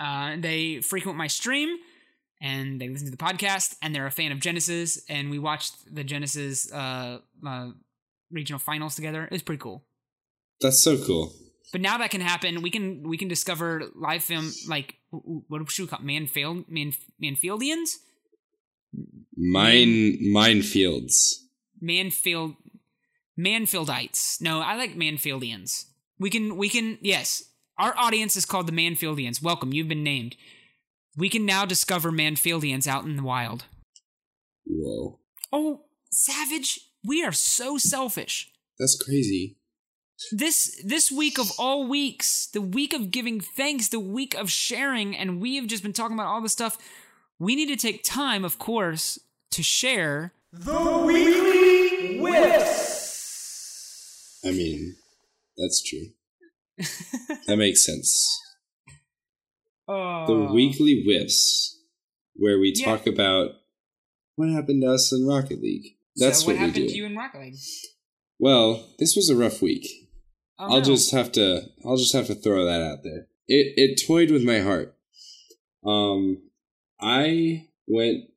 Uh, 0.00 0.36
they 0.38 0.80
frequent 0.80 1.18
my 1.18 1.26
stream 1.26 1.76
and 2.42 2.80
they 2.80 2.88
listen 2.88 3.06
to 3.06 3.10
the 3.10 3.16
podcast 3.16 3.76
and 3.80 3.94
they're 3.94 4.06
a 4.06 4.10
fan 4.10 4.32
of 4.32 4.40
Genesis 4.40 5.00
and 5.08 5.30
we 5.30 5.38
watched 5.38 5.94
the 5.94 6.02
Genesis 6.04 6.70
uh, 6.72 7.20
uh, 7.46 7.68
regional 8.30 8.58
finals 8.58 8.96
together. 8.96 9.24
It 9.24 9.30
was 9.30 9.42
pretty 9.42 9.60
cool. 9.60 9.84
That's 10.60 10.82
so 10.82 10.98
cool. 10.98 11.32
But 11.70 11.80
now 11.80 11.96
that 11.98 12.10
can 12.10 12.20
happen, 12.20 12.60
we 12.60 12.70
can 12.70 13.08
we 13.08 13.16
can 13.16 13.28
discover 13.28 13.84
live 13.94 14.22
film 14.22 14.52
like 14.68 14.96
what 15.10 15.70
should 15.70 15.84
we 15.84 15.88
call 15.88 16.00
it? 16.00 16.06
Mannfield 16.06 16.68
Man 16.68 16.92
Mannfieldians 17.22 17.98
Mine 19.36 20.18
minefields. 20.34 21.44
Mannfield 21.82 22.56
Mannfieldites. 23.38 24.42
No, 24.42 24.60
I 24.60 24.76
like 24.76 24.96
Mannfieldians. 24.96 25.86
We 26.18 26.28
can 26.28 26.56
we 26.56 26.68
can 26.68 26.98
yes. 27.00 27.44
Our 27.78 27.96
audience 27.96 28.36
is 28.36 28.44
called 28.44 28.66
the 28.66 28.72
Mannfieldians. 28.72 29.42
Welcome, 29.42 29.72
you've 29.72 29.88
been 29.88 30.04
named. 30.04 30.36
We 31.16 31.28
can 31.28 31.44
now 31.44 31.64
discover 31.64 32.10
Mannfieldians 32.10 32.86
out 32.86 33.04
in 33.04 33.16
the 33.16 33.22
wild. 33.22 33.64
Whoa. 34.64 35.18
Oh, 35.52 35.84
Savage, 36.10 36.80
we 37.04 37.24
are 37.24 37.32
so 37.32 37.78
selfish. 37.78 38.50
That's 38.78 39.00
crazy. 39.02 39.56
This 40.30 40.80
this 40.84 41.10
week 41.10 41.38
of 41.38 41.50
all 41.58 41.88
weeks, 41.88 42.46
the 42.46 42.60
week 42.60 42.94
of 42.94 43.10
giving 43.10 43.40
thanks, 43.40 43.88
the 43.88 43.98
week 43.98 44.34
of 44.34 44.50
sharing, 44.50 45.16
and 45.16 45.40
we 45.40 45.56
have 45.56 45.66
just 45.66 45.82
been 45.82 45.92
talking 45.92 46.16
about 46.16 46.28
all 46.28 46.40
this 46.40 46.52
stuff. 46.52 46.78
We 47.38 47.56
need 47.56 47.66
to 47.66 47.76
take 47.76 48.04
time, 48.04 48.44
of 48.44 48.58
course, 48.58 49.18
to 49.50 49.62
share 49.62 50.32
the 50.52 51.02
weekly 51.04 52.18
whiffs. 52.18 54.38
I 54.44 54.52
mean, 54.52 54.94
that's 55.56 55.82
true. 55.82 56.06
that 57.46 57.56
makes 57.56 57.84
sense. 57.84 58.38
The 59.86 60.48
weekly 60.52 61.02
whiffs, 61.04 61.78
where 62.34 62.58
we 62.58 62.72
Yeah. 62.76 62.84
talk 62.86 63.06
about 63.06 63.50
what 64.36 64.48
happened 64.50 64.82
to 64.82 64.92
us 64.92 65.12
in 65.12 65.26
Rocket 65.26 65.60
League. 65.62 65.96
That's 66.16 66.40
so 66.40 66.46
what, 66.46 66.52
what, 66.56 66.60
happened 66.60 66.76
we 66.76 66.82
do. 66.86 66.88
to 66.88 66.96
you 66.96 67.06
in 67.06 67.16
Rocket 67.16 67.40
League? 67.40 67.56
Well, 68.38 68.88
this 68.98 69.14
was 69.16 69.28
a 69.30 69.36
rough 69.36 69.60
week. 69.62 69.88
Oh, 70.58 70.64
I'll 70.74 70.78
no. 70.78 70.84
just 70.84 71.10
have 71.12 71.32
to 71.32 71.62
I'll 71.84 71.96
just 71.96 72.12
have 72.14 72.26
to 72.28 72.34
throw 72.34 72.64
that 72.64 72.80
out 72.82 73.02
there. 73.02 73.28
It 73.48 73.74
it 73.76 74.06
toyed 74.06 74.30
with 74.30 74.44
my 74.44 74.60
heart. 74.60 74.96
Um 75.84 76.42
I 77.00 77.68
went 77.86 78.30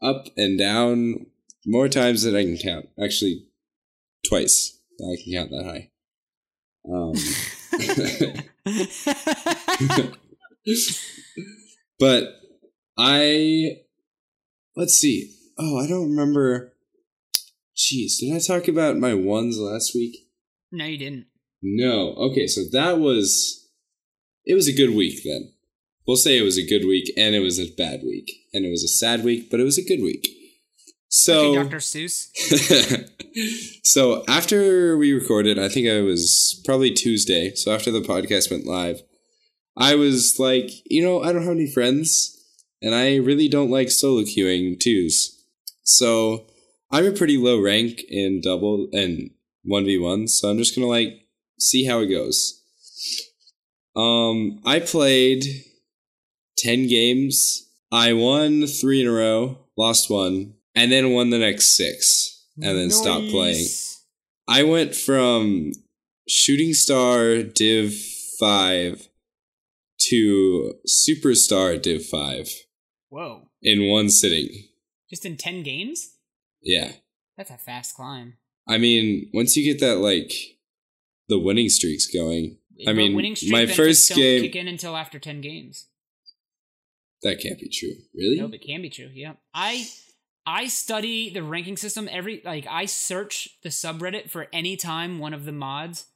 up 0.00 0.26
and 0.36 0.58
down 0.58 1.26
more 1.66 1.88
times 1.88 2.22
than 2.22 2.36
I 2.36 2.44
can 2.44 2.56
count. 2.58 2.88
Actually 3.02 3.46
twice. 4.28 4.78
I 5.00 5.16
can 5.22 5.32
count 5.32 5.50
that 5.50 5.64
high. 5.64 5.90
Um 6.88 7.14
but 11.98 12.24
I 12.98 13.78
let's 14.76 14.94
see. 14.94 15.34
Oh, 15.58 15.78
I 15.78 15.86
don't 15.86 16.10
remember. 16.10 16.72
Jeez, 17.76 18.18
did 18.20 18.34
I 18.34 18.38
talk 18.38 18.68
about 18.68 18.98
my 18.98 19.14
ones 19.14 19.58
last 19.58 19.92
week? 19.94 20.16
no, 20.72 20.86
you 20.86 20.96
didn't. 20.96 21.26
No. 21.62 22.14
Okay, 22.14 22.46
so 22.46 22.62
that 22.72 22.98
was 22.98 23.68
it 24.44 24.54
was 24.54 24.68
a 24.68 24.74
good 24.74 24.94
week 24.94 25.20
then. 25.24 25.52
We'll 26.06 26.16
say 26.16 26.36
it 26.36 26.42
was 26.42 26.58
a 26.58 26.66
good 26.66 26.84
week 26.84 27.12
and 27.16 27.34
it 27.34 27.40
was 27.40 27.60
a 27.60 27.72
bad 27.76 28.00
week. 28.02 28.30
And 28.52 28.64
it 28.64 28.70
was 28.70 28.82
a 28.82 28.88
sad 28.88 29.22
week, 29.22 29.50
but 29.50 29.60
it 29.60 29.64
was 29.64 29.78
a 29.78 29.84
good 29.84 30.02
week. 30.02 30.28
So 31.08 31.50
okay, 31.50 31.62
Dr. 31.62 31.76
Seuss. 31.76 32.28
so 33.84 34.24
after 34.26 34.96
we 34.96 35.12
recorded, 35.12 35.58
I 35.58 35.68
think 35.68 35.88
I 35.88 36.00
was 36.00 36.60
probably 36.64 36.90
Tuesday. 36.90 37.54
So 37.54 37.72
after 37.72 37.90
the 37.92 38.00
podcast 38.00 38.50
went 38.50 38.66
live, 38.66 39.02
I 39.76 39.94
was 39.94 40.36
like, 40.38 40.70
you 40.84 41.02
know, 41.02 41.22
I 41.22 41.32
don't 41.32 41.42
have 41.42 41.52
any 41.52 41.70
friends, 41.70 42.38
and 42.80 42.94
I 42.94 43.16
really 43.16 43.48
don't 43.48 43.70
like 43.70 43.90
solo 43.90 44.22
queuing 44.22 44.78
twos. 44.78 45.44
So 45.82 46.46
I'm 46.90 47.06
a 47.06 47.12
pretty 47.12 47.36
low 47.36 47.60
rank 47.60 48.02
in 48.08 48.40
double 48.42 48.88
and 48.92 49.30
one 49.64 49.84
v 49.84 49.98
one. 49.98 50.28
So 50.28 50.48
I'm 50.48 50.58
just 50.58 50.74
gonna 50.74 50.88
like 50.88 51.26
see 51.58 51.84
how 51.84 52.00
it 52.00 52.08
goes. 52.08 52.60
Um, 53.96 54.60
I 54.64 54.80
played 54.80 55.44
ten 56.56 56.86
games. 56.86 57.68
I 57.90 58.12
won 58.12 58.66
three 58.66 59.02
in 59.02 59.08
a 59.08 59.12
row, 59.12 59.58
lost 59.76 60.10
one, 60.10 60.54
and 60.74 60.90
then 60.90 61.12
won 61.12 61.30
the 61.30 61.38
next 61.38 61.76
six, 61.76 62.46
and 62.56 62.76
then 62.76 62.90
stopped 62.90 63.28
playing. 63.30 63.66
I 64.48 64.62
went 64.64 64.94
from 64.94 65.72
shooting 66.28 66.72
star 66.72 67.42
div 67.42 67.94
5 68.38 69.08
to 70.10 70.74
superstar 70.86 71.80
div 71.80 72.04
5 72.04 72.48
Whoa. 73.08 73.48
in 73.60 73.88
one 73.88 74.08
sitting. 74.10 74.48
Just 75.10 75.26
in 75.26 75.36
10 75.36 75.62
games? 75.62 76.16
Yeah. 76.62 76.92
That's 77.36 77.50
a 77.50 77.56
fast 77.58 77.94
climb. 77.94 78.34
I 78.68 78.78
mean, 78.78 79.30
once 79.34 79.56
you 79.56 79.64
get 79.64 79.80
that 79.80 79.96
like 79.98 80.32
the 81.28 81.38
winning 81.38 81.68
streaks 81.68 82.06
going, 82.06 82.58
I 82.86 82.86
But 82.92 82.96
mean, 82.96 83.36
my 83.50 83.66
first 83.66 84.14
game 84.14 84.42
kick 84.42 84.56
in 84.56 84.68
until 84.68 84.96
after 84.96 85.18
10 85.18 85.40
games. 85.40 85.86
that 87.22 87.40
can't 87.40 87.58
be 87.58 87.68
true. 87.68 87.94
Really? 88.14 88.40
No, 88.40 88.46
but 88.48 88.56
it 88.56 88.66
can 88.66 88.82
be 88.82 88.90
true. 88.90 89.10
Yeah. 89.12 89.34
I 89.54 89.86
I 90.44 90.66
study 90.66 91.30
the 91.30 91.42
ranking 91.42 91.76
system 91.76 92.08
every 92.10 92.42
like 92.44 92.66
I 92.68 92.86
search 92.86 93.48
the 93.62 93.68
subreddit 93.68 94.30
for 94.30 94.48
any 94.52 94.76
time 94.76 95.18
one 95.18 95.34
of 95.34 95.44
the 95.44 95.52
mods 95.52 96.06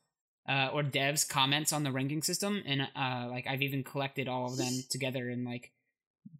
uh, 0.49 0.71
or 0.73 0.83
devs 0.83 1.29
comments 1.29 1.73
on 1.73 1.83
the 1.83 1.93
ranking 1.93 2.23
system 2.23 2.63
and 2.67 2.83
uh 2.95 3.27
like 3.29 3.47
I've 3.47 3.63
even 3.63 3.83
collected 3.83 4.29
all 4.29 4.47
of 4.47 4.57
them 4.57 4.73
together 4.91 5.29
and 5.29 5.45
like 5.45 5.73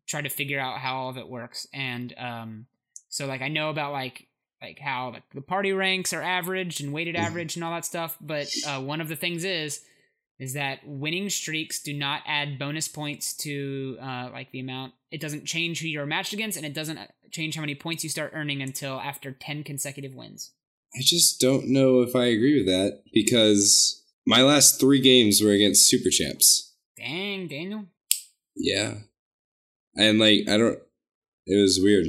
try 0.07 0.23
to 0.23 0.29
figure 0.29 0.61
out 0.61 0.79
how 0.79 0.97
all 0.97 1.11
of 1.11 1.17
it 1.17 1.29
works 1.29 1.67
and 1.73 2.15
um 2.19 2.67
so 3.09 3.27
like 3.27 3.43
I 3.43 3.49
know 3.49 3.71
about 3.71 3.93
like 3.93 4.29
like 4.61 4.79
how 4.79 5.13
like, 5.13 5.23
the 5.35 5.41
party 5.41 5.73
ranks 5.73 6.13
are 6.13 6.23
averaged 6.23 6.83
and 6.83 6.93
weighted 6.93 7.17
average 7.17 7.57
and 7.57 7.65
all 7.65 7.73
that 7.73 7.85
stuff. 7.85 8.17
But 8.21 8.49
uh, 8.67 8.81
one 8.81 9.01
of 9.01 9.09
the 9.09 9.17
things 9.17 9.45
is 9.45 9.83
is 10.39 10.53
that 10.53 10.81
winning 10.85 11.31
streaks 11.31 11.83
do 11.83 11.95
not 11.95 12.21
add 12.27 12.59
bonus 12.59 12.89
points 12.89 13.35
to 13.35 13.97
uh, 14.01 14.29
like 14.33 14.51
the 14.51 14.61
amount. 14.61 14.93
It 15.11 15.21
doesn't 15.21 15.47
change 15.47 15.81
who 15.81 15.89
you're 15.89 16.05
matched 16.05 16.35
against, 16.35 16.57
and 16.57 16.67
it 16.67 16.75
doesn't 16.75 16.99
uh, 16.99 17.07
change 17.31 17.55
how 17.55 17.63
many 17.63 17.75
points 17.75 18.05
you 18.05 18.11
start 18.11 18.33
earning 18.35 18.61
until 18.61 19.01
after 19.01 19.33
ten 19.33 19.65
consecutive 19.65 20.15
wins. 20.15 20.53
I 20.95 21.01
just 21.03 21.41
don't 21.41 21.69
know 21.69 22.01
if 22.03 22.15
I 22.17 22.27
agree 22.27 22.57
with 22.59 22.67
that 22.67 23.03
because 23.13 24.03
my 24.27 24.43
last 24.43 24.81
three 24.81 25.01
games 25.01 25.43
were 25.43 25.51
against 25.53 25.89
super 25.89 26.11
champs. 26.11 26.75
Dang, 26.97 27.49
Daniel. 27.49 27.85
Yeah. 28.57 28.95
And 29.95 30.19
like 30.19 30.49
I 30.49 30.57
don't 30.57 30.79
it 31.47 31.61
was 31.61 31.79
weird. 31.83 32.07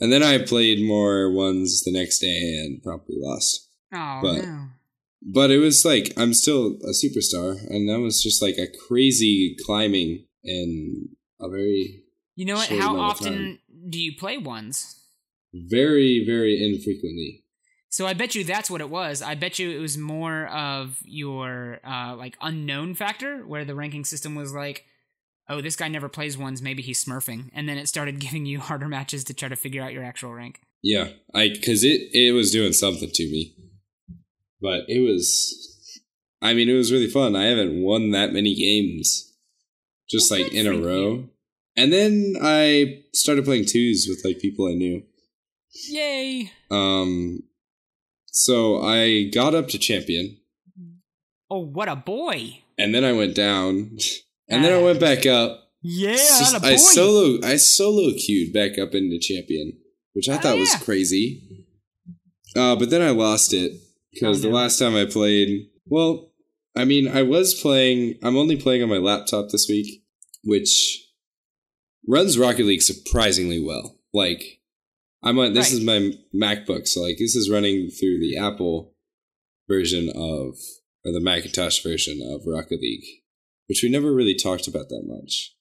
And 0.00 0.12
then 0.12 0.22
I 0.22 0.38
played 0.38 0.82
more 0.82 1.30
ones 1.30 1.82
the 1.84 1.92
next 1.92 2.18
day 2.20 2.58
and 2.64 2.82
probably 2.82 3.16
lost. 3.18 3.68
Oh 3.92 4.20
But- 4.22 4.42
no. 4.44 4.66
But 5.22 5.50
it 5.50 5.58
was 5.58 5.84
like 5.84 6.14
I'm 6.16 6.32
still 6.32 6.78
a 6.82 6.92
superstar 6.92 7.58
and 7.68 7.88
that 7.90 8.00
was 8.00 8.22
just 8.22 8.40
like 8.40 8.56
a 8.56 8.66
crazy 8.88 9.54
climbing 9.66 10.24
and 10.44 11.10
a 11.40 11.48
very 11.48 12.02
You 12.36 12.46
know 12.46 12.54
what? 12.54 12.68
How 12.70 12.94
amount 12.94 12.96
of 12.96 13.02
often 13.26 13.58
do 13.88 14.00
you 14.00 14.16
play 14.16 14.38
ones? 14.38 14.96
very, 15.52 16.24
very 16.24 16.62
infrequently. 16.64 17.39
So 17.92 18.06
I 18.06 18.14
bet 18.14 18.34
you 18.36 18.44
that's 18.44 18.70
what 18.70 18.80
it 18.80 18.88
was. 18.88 19.20
I 19.20 19.34
bet 19.34 19.58
you 19.58 19.70
it 19.70 19.80
was 19.80 19.98
more 19.98 20.46
of 20.46 20.98
your 21.04 21.80
uh, 21.84 22.14
like 22.16 22.36
unknown 22.40 22.94
factor, 22.94 23.38
where 23.46 23.64
the 23.64 23.74
ranking 23.74 24.04
system 24.04 24.34
was 24.36 24.54
like, 24.54 24.84
"Oh, 25.48 25.60
this 25.60 25.74
guy 25.76 25.88
never 25.88 26.08
plays 26.08 26.38
ones. 26.38 26.62
Maybe 26.62 26.82
he's 26.82 27.04
smurfing," 27.04 27.50
and 27.52 27.68
then 27.68 27.78
it 27.78 27.88
started 27.88 28.18
giving 28.26 28.46
you 28.46 28.60
harder 28.60 28.88
matches 28.88 29.24
to 29.24 29.34
try 29.34 29.48
to 29.48 29.56
figure 29.56 29.82
out 29.82 29.92
your 29.92 30.04
actual 30.04 30.32
rank. 30.32 30.60
Yeah. 30.82 31.08
I 31.34 31.48
cause 31.50 31.84
it 31.84 32.00
it 32.14 32.32
was 32.32 32.50
doing 32.52 32.72
something 32.72 33.10
to 33.12 33.22
me. 33.24 33.54
But 34.62 34.84
it 34.88 35.00
was 35.00 35.90
I 36.40 36.54
mean 36.54 36.68
it 36.68 36.74
was 36.74 36.92
really 36.92 37.08
fun. 37.10 37.34
I 37.36 37.44
haven't 37.46 37.82
won 37.82 38.12
that 38.12 38.32
many 38.32 38.54
games 38.54 39.34
just 40.08 40.30
Well, 40.30 40.40
like 40.42 40.52
in 40.54 40.66
a 40.66 40.70
row. 40.78 41.10
you. 41.12 41.30
And 41.76 41.92
then 41.92 42.34
I 42.40 43.02
started 43.12 43.44
playing 43.44 43.66
twos 43.66 44.06
with 44.08 44.22
like 44.24 44.38
people 44.40 44.66
I 44.68 44.74
knew. 44.74 45.02
Yay! 45.90 46.50
Um 46.70 47.42
so 48.32 48.82
I 48.82 49.24
got 49.32 49.54
up 49.54 49.68
to 49.68 49.78
champion 49.78 50.38
Oh, 51.50 51.60
what 51.66 51.88
a 51.88 51.96
boy! 51.96 52.60
and 52.78 52.94
then 52.94 53.04
I 53.04 53.12
went 53.12 53.34
down 53.34 53.96
and 54.48 54.64
then 54.64 54.72
I 54.72 54.82
went 54.82 55.00
back 55.00 55.26
up. 55.26 55.68
Yeah, 55.82 56.10
atta 56.12 56.60
I 56.62 56.76
solo 56.76 57.38
I 57.44 57.56
solo 57.56 58.12
queued 58.16 58.52
back 58.52 58.78
up 58.78 58.94
into 58.94 59.18
champion, 59.18 59.78
which 60.12 60.28
I 60.28 60.34
Oh, 60.34 60.38
thought 60.38 60.58
was 60.58 60.74
crazy. 60.76 61.66
Uh, 62.54 62.76
but 62.76 62.90
then 62.90 63.00
I 63.02 63.10
lost 63.10 63.52
it 63.54 63.72
because 64.12 64.44
Oh, 64.44 64.48
the 64.48 64.54
last 64.54 64.78
time 64.78 64.94
I 64.94 65.06
played, 65.06 65.68
well, 65.86 66.32
I 66.76 66.84
mean, 66.84 67.08
I 67.08 67.22
was 67.22 67.54
playing. 67.54 68.16
I'm 68.22 68.36
only 68.36 68.56
playing 68.56 68.82
on 68.82 68.88
my 68.88 68.98
laptop 68.98 69.48
this 69.50 69.66
week, 69.68 70.04
which 70.44 71.02
runs 72.06 72.38
Rocket 72.38 72.66
League 72.66 72.82
surprisingly 72.82 73.62
well. 73.62 73.96
Like, 74.12 74.59
I'm 75.22 75.38
on. 75.38 75.52
This 75.52 75.72
Right. 75.72 75.80
is 75.80 75.84
my 75.84 76.12
MacBook, 76.34 76.86
so 76.88 77.02
like 77.02 77.18
this 77.18 77.36
is 77.36 77.50
running 77.50 77.90
through 77.90 78.20
the 78.20 78.36
Apple 78.38 78.94
version 79.68 80.08
of 80.10 80.56
or 81.04 81.12
the 81.12 81.20
Macintosh 81.20 81.82
version 81.82 82.20
of 82.22 82.46
Rocket 82.46 82.80
League, 82.80 83.04
which 83.66 83.82
we 83.82 83.88
never 83.88 84.12
really 84.14 84.34
talked 84.34 84.66
about 84.68 84.88
that 84.88 85.02
much. 85.06 85.54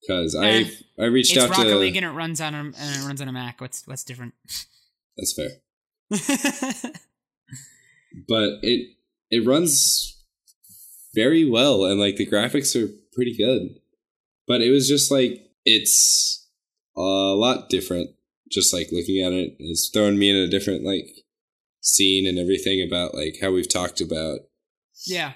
Because 0.00 0.34
Eh, 0.34 0.64
I 0.98 1.02
I 1.02 1.06
reached 1.06 1.34
it's 1.34 1.44
out 1.44 1.50
Rocket 1.50 1.70
to 1.70 1.76
League 1.76 1.96
and 1.96 2.04
it 2.04 2.10
runs 2.10 2.40
on 2.40 2.54
a, 2.54 2.58
and 2.58 2.74
it 2.76 3.06
runs 3.06 3.20
on 3.20 3.28
a 3.28 3.32
Mac. 3.32 3.60
What's 3.60 3.86
what's 3.86 4.04
different? 4.04 4.34
that's 5.16 5.32
fair, 5.32 5.50
but 8.28 8.58
it 8.62 8.90
it 9.30 9.46
runs 9.46 10.22
very 11.14 11.48
well 11.48 11.84
and 11.84 11.98
like 12.00 12.16
the 12.16 12.26
graphics 12.26 12.74
are 12.80 12.92
pretty 13.12 13.36
good. 13.36 13.80
But 14.46 14.60
it 14.60 14.70
was 14.70 14.88
just 14.88 15.10
like 15.10 15.40
it's 15.64 16.46
a 16.96 17.00
lot 17.00 17.68
different. 17.70 18.10
Just 18.50 18.72
like 18.72 18.88
looking 18.92 19.22
at 19.22 19.32
it, 19.32 19.56
it's 19.58 19.90
throwing 19.92 20.18
me 20.18 20.30
in 20.30 20.36
a 20.36 20.48
different 20.50 20.84
like 20.84 21.06
scene 21.80 22.26
and 22.26 22.38
everything 22.38 22.86
about 22.86 23.14
like 23.14 23.36
how 23.40 23.50
we've 23.50 23.72
talked 23.72 24.00
about 24.00 24.40
yeah, 25.06 25.32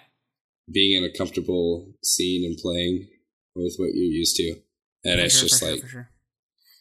being 0.70 0.96
in 0.96 1.04
a 1.08 1.16
comfortable 1.16 1.92
scene 2.02 2.44
and 2.44 2.58
playing 2.58 3.08
with 3.54 3.74
what 3.76 3.94
you're 3.94 4.12
used 4.12 4.36
to. 4.36 4.56
And 5.04 5.18
for 5.18 5.24
it's 5.24 5.38
sure, 5.38 5.48
just 5.48 5.60
for 5.60 5.66
sure, 5.66 5.74
like 5.74 5.88
sure. 5.88 6.10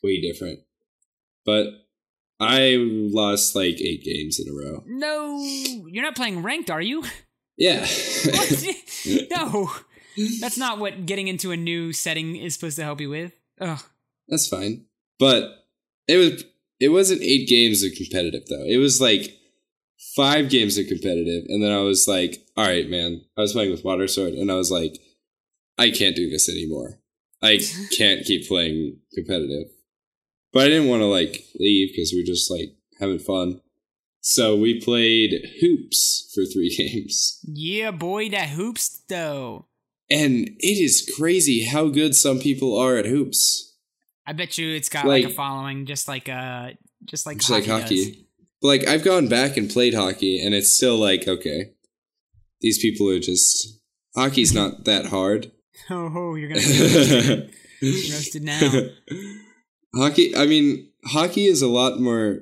way 0.04 0.22
different. 0.22 0.60
But 1.46 1.68
I 2.40 2.76
lost 2.78 3.56
like 3.56 3.80
eight 3.82 4.04
games 4.04 4.40
in 4.40 4.52
a 4.52 4.56
row. 4.56 4.84
No, 4.86 5.42
you're 5.42 6.04
not 6.04 6.16
playing 6.16 6.44
ranked, 6.44 6.70
are 6.70 6.82
you? 6.82 7.04
Yeah. 7.60 7.88
No, 9.32 9.72
that's 10.42 10.58
not 10.58 10.78
what 10.78 11.08
getting 11.08 11.28
into 11.28 11.52
a 11.52 11.58
new 11.58 11.92
setting 11.92 12.36
is 12.36 12.54
supposed 12.54 12.76
to 12.76 12.84
help 12.84 13.02
you 13.02 13.10
with. 13.10 13.32
Ugh. 13.60 13.80
That's 14.28 14.48
fine. 14.48 14.86
But 15.18 15.50
it 16.08 16.18
was 16.18 16.44
it 16.80 16.90
wasn't 16.90 17.22
eight 17.22 17.48
games 17.48 17.84
of 17.84 17.92
competitive 17.94 18.44
though. 18.50 18.64
It 18.66 18.78
was 18.78 19.02
like 19.02 19.38
five 20.16 20.50
games 20.50 20.78
of 20.78 20.88
competitive, 20.88 21.46
and 21.48 21.64
then 21.64 21.72
I 21.72 21.80
was 21.80 22.08
like, 22.08 22.46
all 22.56 22.66
right, 22.66 22.90
man. 22.90 23.22
I 23.38 23.42
was 23.42 23.54
playing 23.54 23.72
with 23.72 23.84
Water 23.86 24.08
Sword, 24.08 24.34
and 24.34 24.52
I 24.52 24.56
was 24.56 24.72
like, 24.72 24.98
I 25.78 25.92
can't 25.92 26.16
do 26.16 26.30
this 26.30 26.50
anymore. 26.50 27.00
I 27.42 27.60
can't 27.98 28.26
keep 28.26 28.48
playing 28.48 29.00
competitive. 29.14 29.68
But 30.54 30.64
I 30.64 30.68
didn't 30.70 30.90
want 30.90 31.02
to 31.02 31.08
like 31.08 31.46
leave 31.60 31.92
because 31.94 32.12
we 32.12 32.22
were 32.22 32.26
just 32.26 32.50
like 32.50 32.76
having 33.00 33.20
fun. 33.20 33.62
So 34.22 34.56
we 34.56 34.82
played 34.82 35.34
hoops 35.62 36.32
for 36.34 36.46
three 36.46 36.76
games. 36.78 37.40
Yeah, 37.48 37.92
boy, 37.92 38.30
that 38.30 38.50
hoops 38.50 39.04
though. 39.08 39.66
And 40.10 40.50
it 40.60 40.82
is 40.82 41.10
crazy 41.18 41.66
how 41.66 41.90
good 41.90 42.16
some 42.16 42.40
people 42.40 42.78
are 42.78 42.98
at 42.98 43.06
hoops. 43.06 43.67
I 44.28 44.34
bet 44.34 44.58
you 44.58 44.76
it's 44.76 44.90
got 44.90 45.06
like, 45.06 45.24
a 45.24 45.30
following, 45.30 45.86
just 45.86 46.08
like 46.08 46.28
uh, 46.28 46.72
just 47.06 47.26
like 47.26 47.38
Just 47.38 47.50
like 47.50 47.66
hockey. 47.66 47.82
hockey. 47.82 48.12
does. 48.12 48.24
Like 48.62 48.88
I've 48.88 49.04
gone 49.04 49.28
back 49.28 49.56
and 49.56 49.70
played 49.70 49.94
hockey 49.94 50.44
and 50.44 50.54
it's 50.54 50.76
still 50.76 50.98
like, 50.98 51.28
okay. 51.28 51.72
These 52.60 52.80
people 52.80 53.10
are 53.10 53.20
just 53.20 53.80
hockey's 54.16 54.54
not 54.54 54.84
that 54.86 55.08
hard. 55.08 55.52
Oh, 55.92 56.12
oh, 56.14 56.36
you're 56.36 56.50
gonna 56.50 56.60
roasted, 56.60 57.52
roasted 57.84 58.44
now. 58.44 58.60
hockey 59.96 60.36
I 60.36 60.46
mean, 60.48 60.90
hockey 61.06 61.46
is 61.46 61.62
a 61.62 61.68
lot 61.68 62.00
more 62.00 62.40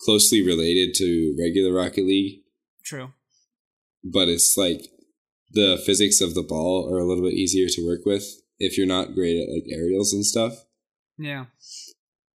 closely 0.00 0.46
related 0.46 0.94
to 0.94 1.36
regular 1.38 1.72
Rocket 1.74 2.06
League, 2.06 2.42
True. 2.84 3.10
but 4.04 4.28
it's 4.28 4.56
like 4.56 4.86
the 5.50 5.76
physics 5.84 6.20
of 6.20 6.34
the 6.34 6.42
ball 6.42 6.88
are 6.90 6.98
a 6.98 7.04
little 7.04 7.24
bit 7.24 7.34
easier 7.34 7.66
to 7.68 7.86
work 7.86 8.06
with 8.06 8.24
if 8.58 8.78
you're 8.78 8.86
not 8.86 9.14
great 9.14 9.36
at 9.42 9.52
like 9.52 9.64
aerials 9.70 10.12
and 10.12 10.24
stuff. 10.24 10.64
Yeah. 11.18 11.46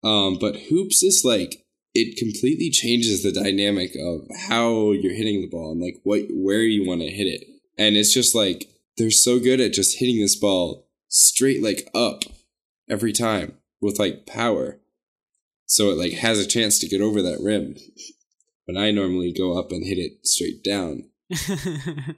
Um, 0.04 0.38
but 0.38 0.56
hoops 0.56 1.02
is 1.02 1.22
like 1.24 1.64
it 1.94 2.18
completely 2.18 2.70
changes 2.70 3.22
the 3.22 3.32
dynamic 3.32 3.96
of 3.96 4.26
how 4.48 4.92
you're 4.92 5.14
hitting 5.14 5.40
the 5.40 5.48
ball 5.48 5.72
and 5.72 5.80
like 5.80 6.00
what 6.04 6.22
where 6.30 6.62
you 6.62 6.86
want 6.86 7.00
to 7.00 7.10
hit 7.10 7.26
it. 7.26 7.44
And 7.78 7.96
it's 7.96 8.12
just 8.12 8.34
like 8.34 8.68
they're 8.96 9.10
so 9.10 9.38
good 9.38 9.60
at 9.60 9.72
just 9.72 9.98
hitting 9.98 10.20
this 10.20 10.36
ball 10.36 10.88
straight 11.08 11.62
like 11.62 11.88
up 11.94 12.24
every 12.88 13.12
time 13.12 13.54
with 13.80 13.98
like 13.98 14.26
power. 14.26 14.78
So 15.66 15.90
it 15.90 15.98
like 15.98 16.12
has 16.12 16.38
a 16.38 16.46
chance 16.46 16.78
to 16.78 16.88
get 16.88 17.00
over 17.00 17.22
that 17.22 17.40
rim. 17.40 17.76
But 18.66 18.76
I 18.76 18.90
normally 18.90 19.32
go 19.32 19.58
up 19.58 19.70
and 19.70 19.84
hit 19.84 19.98
it 19.98 20.26
straight 20.26 20.62
down. 20.62 21.10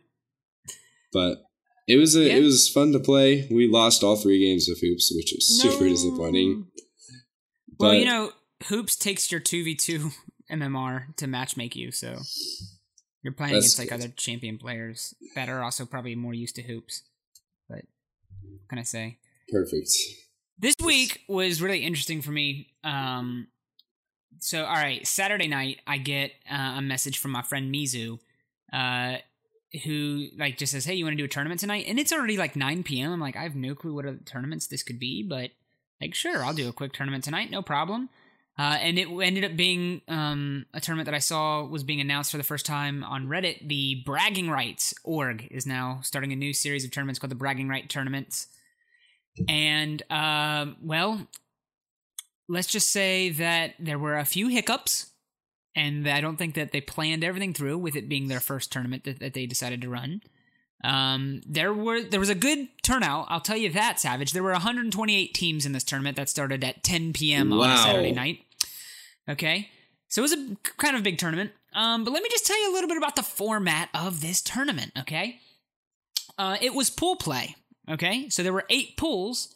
But 1.12 1.44
it 1.88 1.96
was 1.96 2.14
a 2.14 2.24
Yeah. 2.24 2.36
it 2.36 2.42
was 2.42 2.68
fun 2.68 2.92
to 2.92 3.00
play. 3.00 3.48
We 3.50 3.66
lost 3.66 4.04
all 4.04 4.16
three 4.16 4.38
games 4.38 4.68
of 4.68 4.78
hoops, 4.80 5.10
which 5.14 5.34
super 5.40 5.84
No. 5.84 5.90
disappointing. 5.90 6.66
Well, 7.78 7.94
you 7.94 8.04
know, 8.04 8.32
hoops 8.64 8.94
takes 8.96 9.30
your 9.32 9.40
two 9.40 9.64
v 9.64 9.74
two 9.74 10.10
MMR 10.50 11.14
to 11.16 11.26
matchmake 11.26 11.76
you, 11.76 11.90
so 11.92 12.18
you're 13.22 13.32
playing 13.34 13.54
against 13.56 13.78
like 13.78 13.88
good. 13.88 13.94
other 14.00 14.08
champion 14.08 14.58
players 14.58 15.14
that 15.34 15.48
are 15.48 15.62
also 15.62 15.84
probably 15.86 16.14
more 16.14 16.34
used 16.34 16.56
to 16.56 16.62
hoops. 16.62 17.02
But 17.68 17.82
what 18.42 18.68
can 18.68 18.78
I 18.78 18.82
say? 18.84 19.18
Perfect. 19.50 19.90
This 20.58 20.74
week 20.84 21.20
was 21.28 21.62
really 21.62 21.84
interesting 21.84 22.20
for 22.22 22.32
me. 22.32 22.74
Um, 22.82 23.48
so, 24.40 24.64
all 24.64 24.74
right, 24.74 25.06
Saturday 25.06 25.46
night, 25.48 25.80
I 25.86 25.98
get 25.98 26.32
uh, 26.50 26.74
a 26.78 26.82
message 26.82 27.18
from 27.18 27.30
my 27.32 27.42
friend 27.42 27.72
Mizu, 27.74 28.18
uh, 28.72 29.18
who 29.84 30.26
like 30.38 30.56
just 30.56 30.72
says, 30.72 30.84
"Hey, 30.84 30.94
you 30.94 31.04
want 31.04 31.14
to 31.14 31.22
do 31.22 31.24
a 31.24 31.28
tournament 31.28 31.60
tonight?" 31.60 31.86
And 31.88 31.98
it's 31.98 32.12
already 32.12 32.36
like 32.36 32.56
9 32.56 32.82
p.m. 32.82 33.12
I'm 33.12 33.20
like, 33.20 33.36
I 33.36 33.42
have 33.42 33.54
no 33.54 33.74
clue 33.74 33.94
what 33.94 34.06
other 34.06 34.18
tournaments 34.24 34.66
this 34.66 34.82
could 34.82 34.98
be, 34.98 35.22
but 35.22 35.50
like, 36.00 36.14
sure, 36.14 36.44
I'll 36.44 36.54
do 36.54 36.68
a 36.68 36.72
quick 36.72 36.92
tournament 36.92 37.24
tonight, 37.24 37.50
no 37.50 37.62
problem. 37.62 38.08
Uh, 38.58 38.76
and 38.80 38.98
it 38.98 39.08
ended 39.08 39.44
up 39.44 39.56
being 39.56 40.00
um, 40.08 40.66
a 40.74 40.80
tournament 40.80 41.06
that 41.06 41.14
I 41.14 41.20
saw 41.20 41.64
was 41.64 41.84
being 41.84 42.00
announced 42.00 42.32
for 42.32 42.38
the 42.38 42.42
first 42.42 42.66
time 42.66 43.04
on 43.04 43.28
Reddit. 43.28 43.68
The 43.68 44.02
Bragging 44.04 44.50
Rights 44.50 44.92
org 45.04 45.46
is 45.52 45.64
now 45.64 46.00
starting 46.02 46.32
a 46.32 46.36
new 46.36 46.52
series 46.52 46.84
of 46.84 46.90
tournaments 46.90 47.20
called 47.20 47.30
the 47.30 47.36
Bragging 47.36 47.68
Right 47.68 47.88
Tournaments. 47.88 48.48
And, 49.48 50.02
um, 50.10 50.76
well, 50.82 51.28
let's 52.48 52.66
just 52.66 52.90
say 52.90 53.30
that 53.30 53.74
there 53.78 53.98
were 53.98 54.18
a 54.18 54.24
few 54.24 54.48
hiccups 54.48 55.12
and 55.74 56.08
I 56.08 56.20
don't 56.20 56.36
think 56.36 56.54
that 56.54 56.72
they 56.72 56.80
planned 56.80 57.24
everything 57.24 57.54
through 57.54 57.78
with 57.78 57.96
it 57.96 58.08
being 58.08 58.28
their 58.28 58.40
first 58.40 58.72
tournament 58.72 59.04
that, 59.04 59.20
that 59.20 59.34
they 59.34 59.46
decided 59.46 59.82
to 59.82 59.88
run. 59.88 60.22
Um, 60.84 61.40
there 61.46 61.74
were 61.74 62.02
there 62.02 62.20
was 62.20 62.28
a 62.28 62.34
good 62.34 62.68
turnout. 62.82 63.26
I'll 63.28 63.40
tell 63.40 63.56
you 63.56 63.70
that, 63.72 63.98
Savage. 63.98 64.32
There 64.32 64.42
were 64.42 64.52
128 64.52 65.34
teams 65.34 65.66
in 65.66 65.72
this 65.72 65.84
tournament 65.84 66.16
that 66.16 66.28
started 66.28 66.62
at 66.62 66.84
10 66.84 67.12
p.m. 67.12 67.52
on 67.52 67.70
a 67.70 67.76
Saturday 67.76 68.12
night. 68.12 68.40
Okay, 69.28 69.68
so 70.08 70.20
it 70.20 70.22
was 70.22 70.32
a 70.32 70.56
kind 70.78 70.96
of 70.96 71.02
big 71.02 71.18
tournament. 71.18 71.50
Um, 71.74 72.04
but 72.04 72.12
let 72.12 72.22
me 72.22 72.28
just 72.30 72.46
tell 72.46 72.60
you 72.60 72.72
a 72.72 72.74
little 72.74 72.88
bit 72.88 72.96
about 72.96 73.16
the 73.16 73.22
format 73.22 73.88
of 73.92 74.20
this 74.20 74.40
tournament. 74.40 74.92
Okay, 74.98 75.40
uh, 76.38 76.56
it 76.60 76.74
was 76.74 76.90
pool 76.90 77.16
play. 77.16 77.56
Okay, 77.90 78.28
so 78.28 78.42
there 78.42 78.52
were 78.52 78.64
eight 78.70 78.96
pools 78.96 79.54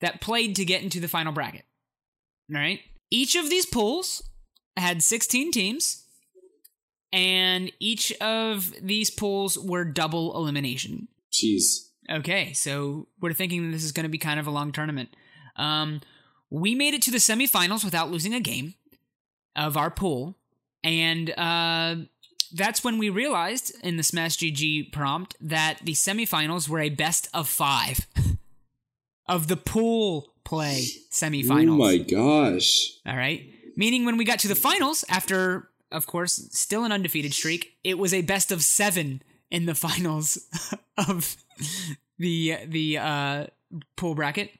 that 0.00 0.20
played 0.20 0.54
to 0.56 0.64
get 0.64 0.82
into 0.82 1.00
the 1.00 1.08
final 1.08 1.32
bracket. 1.32 1.64
All 2.54 2.60
right, 2.60 2.80
each 3.10 3.34
of 3.34 3.50
these 3.50 3.66
pools 3.66 4.22
had 4.76 5.02
16 5.02 5.52
teams, 5.52 6.04
and 7.12 7.70
each 7.78 8.12
of 8.20 8.72
these 8.80 9.10
pools 9.10 9.58
were 9.58 9.84
double 9.84 10.34
elimination. 10.36 11.08
Jeez. 11.32 11.88
Okay, 12.10 12.52
so 12.52 13.08
we're 13.20 13.32
thinking 13.32 13.70
this 13.70 13.84
is 13.84 13.92
going 13.92 14.04
to 14.04 14.10
be 14.10 14.18
kind 14.18 14.40
of 14.40 14.46
a 14.46 14.50
long 14.50 14.72
tournament. 14.72 15.10
Um, 15.56 16.00
we 16.50 16.74
made 16.74 16.94
it 16.94 17.02
to 17.02 17.10
the 17.10 17.18
semifinals 17.18 17.84
without 17.84 18.10
losing 18.10 18.34
a 18.34 18.40
game 18.40 18.74
of 19.54 19.76
our 19.76 19.90
pool, 19.90 20.36
and 20.82 21.30
uh, 21.38 21.96
that's 22.52 22.82
when 22.82 22.98
we 22.98 23.08
realized 23.08 23.74
in 23.82 23.96
the 23.96 24.02
Smash 24.02 24.36
GG 24.38 24.92
prompt 24.92 25.36
that 25.40 25.78
the 25.82 25.92
semifinals 25.92 26.68
were 26.68 26.80
a 26.80 26.90
best 26.90 27.28
of 27.32 27.48
five 27.48 28.06
of 29.28 29.48
the 29.48 29.56
pool 29.56 30.34
play 30.44 30.84
semifinals. 31.10 31.70
Oh 31.70 31.76
my 31.76 31.96
gosh. 31.98 32.98
All 33.06 33.16
right. 33.16 33.42
Meaning 33.76 34.04
when 34.04 34.16
we 34.16 34.24
got 34.24 34.38
to 34.40 34.48
the 34.48 34.54
finals, 34.54 35.04
after, 35.08 35.68
of 35.90 36.06
course, 36.06 36.48
still 36.52 36.84
an 36.84 36.92
undefeated 36.92 37.32
streak, 37.32 37.76
it 37.84 37.98
was 37.98 38.12
a 38.12 38.22
best 38.22 38.52
of 38.52 38.62
seven 38.62 39.22
in 39.50 39.66
the 39.66 39.74
finals 39.86 40.38
of 40.96 41.36
the 42.18 42.58
the 42.66 42.98
uh, 42.98 43.46
pool 43.96 44.14
bracket. 44.14 44.50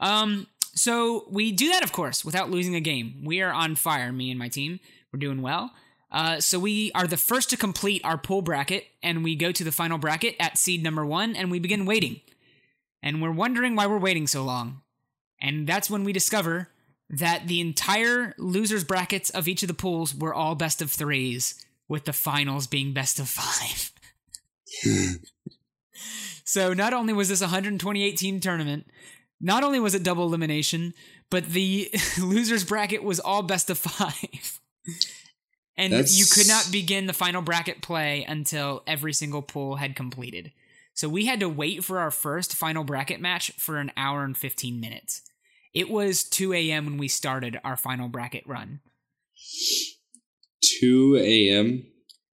Um, 0.00 0.46
so 0.74 1.26
we 1.30 1.52
do 1.52 1.68
that, 1.70 1.84
of 1.84 1.92
course, 1.92 2.24
without 2.24 2.50
losing 2.50 2.74
a 2.74 2.80
game. 2.80 3.22
We 3.24 3.40
are 3.40 3.52
on 3.52 3.76
fire, 3.76 4.12
me 4.12 4.30
and 4.30 4.38
my 4.38 4.48
team. 4.48 4.80
We're 5.12 5.20
doing 5.20 5.40
well. 5.40 5.72
Uh, 6.10 6.40
so 6.40 6.58
we 6.58 6.92
are 6.94 7.06
the 7.06 7.16
first 7.16 7.50
to 7.50 7.56
complete 7.56 8.00
our 8.04 8.18
pool 8.18 8.42
bracket, 8.42 8.84
and 9.02 9.24
we 9.24 9.34
go 9.34 9.50
to 9.52 9.64
the 9.64 9.72
final 9.72 9.98
bracket 9.98 10.36
at 10.38 10.58
seed 10.58 10.82
number 10.82 11.04
one, 11.04 11.34
and 11.34 11.50
we 11.50 11.58
begin 11.58 11.86
waiting. 11.86 12.20
And 13.02 13.20
we're 13.20 13.32
wondering 13.32 13.76
why 13.76 13.86
we're 13.86 13.98
waiting 13.98 14.26
so 14.26 14.44
long. 14.44 14.82
And 15.40 15.66
that's 15.66 15.90
when 15.90 16.04
we 16.04 16.12
discover 16.12 16.68
that 17.18 17.46
the 17.46 17.60
entire 17.60 18.34
losers 18.38 18.84
brackets 18.84 19.30
of 19.30 19.46
each 19.48 19.62
of 19.62 19.68
the 19.68 19.74
pools 19.74 20.14
were 20.14 20.34
all 20.34 20.54
best 20.54 20.82
of 20.82 20.90
threes, 20.90 21.64
with 21.88 22.04
the 22.04 22.12
finals 22.12 22.66
being 22.66 22.92
best 22.92 23.18
of 23.18 23.28
five. 23.28 23.92
so 26.44 26.72
not 26.72 26.92
only 26.92 27.12
was 27.12 27.28
this 27.28 27.40
a 27.40 27.44
128 27.44 28.16
team 28.16 28.40
tournament, 28.40 28.86
not 29.40 29.62
only 29.62 29.78
was 29.80 29.94
it 29.94 30.02
double 30.02 30.26
elimination, 30.26 30.94
but 31.30 31.46
the 31.46 31.90
losers 32.20 32.64
bracket 32.64 33.02
was 33.02 33.20
all 33.20 33.42
best 33.42 33.70
of 33.70 33.78
five. 33.78 34.60
And 35.76 35.92
That's- 35.92 36.16
you 36.16 36.24
could 36.32 36.46
not 36.46 36.68
begin 36.70 37.06
the 37.06 37.12
final 37.12 37.42
bracket 37.42 37.82
play 37.82 38.24
until 38.24 38.84
every 38.86 39.12
single 39.12 39.42
pool 39.42 39.74
had 39.74 39.96
completed. 39.96 40.52
So 40.92 41.08
we 41.08 41.26
had 41.26 41.40
to 41.40 41.48
wait 41.48 41.82
for 41.82 41.98
our 41.98 42.12
first 42.12 42.54
final 42.54 42.84
bracket 42.84 43.20
match 43.20 43.50
for 43.58 43.78
an 43.78 43.90
hour 43.96 44.22
and 44.22 44.36
15 44.36 44.78
minutes. 44.78 45.22
It 45.74 45.90
was 45.90 46.22
2 46.24 46.52
a.m. 46.52 46.84
when 46.86 46.98
we 46.98 47.08
started 47.08 47.60
our 47.64 47.76
final 47.76 48.08
bracket 48.08 48.46
run. 48.46 48.80
2 50.80 51.16
a.m. 51.20 51.86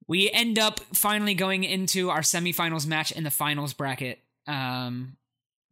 We 0.08 0.30
end 0.32 0.60
up 0.60 0.80
finally 0.94 1.34
going 1.34 1.64
into 1.64 2.10
our 2.10 2.22
semifinals 2.22 2.86
match 2.86 3.12
in 3.12 3.24
the 3.24 3.32
finals 3.32 3.74
bracket. 3.74 4.20
Um, 4.48 5.18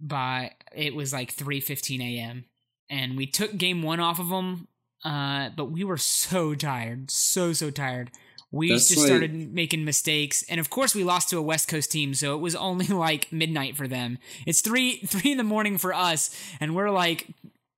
by 0.01 0.51
it 0.73 0.95
was 0.95 1.11
like 1.11 1.35
3:15 1.35 1.99
a.m. 2.01 2.45
and 2.89 3.17
we 3.17 3.27
took 3.27 3.57
game 3.57 3.81
one 3.83 3.99
off 3.99 4.19
of 4.19 4.29
them. 4.29 4.67
Uh, 5.03 5.49
but 5.55 5.65
we 5.65 5.83
were 5.83 5.97
so 5.97 6.55
tired, 6.55 7.09
so 7.11 7.53
so 7.53 7.69
tired. 7.69 8.11
We 8.51 8.69
That's 8.69 8.87
just 8.87 8.99
like- 9.01 9.07
started 9.07 9.53
making 9.53 9.85
mistakes, 9.85 10.43
and 10.49 10.59
of 10.59 10.69
course 10.69 10.95
we 10.95 11.03
lost 11.03 11.29
to 11.29 11.37
a 11.37 11.41
West 11.41 11.67
Coast 11.67 11.91
team, 11.91 12.13
so 12.13 12.33
it 12.35 12.39
was 12.39 12.55
only 12.55 12.87
like 13.07 13.31
midnight 13.31 13.75
for 13.77 13.87
them. 13.87 14.17
It's 14.45 14.61
three 14.61 14.97
three 15.05 15.31
in 15.31 15.37
the 15.37 15.43
morning 15.43 15.77
for 15.77 15.93
us, 15.93 16.29
and 16.59 16.75
we're 16.75 16.89
like, 16.91 17.27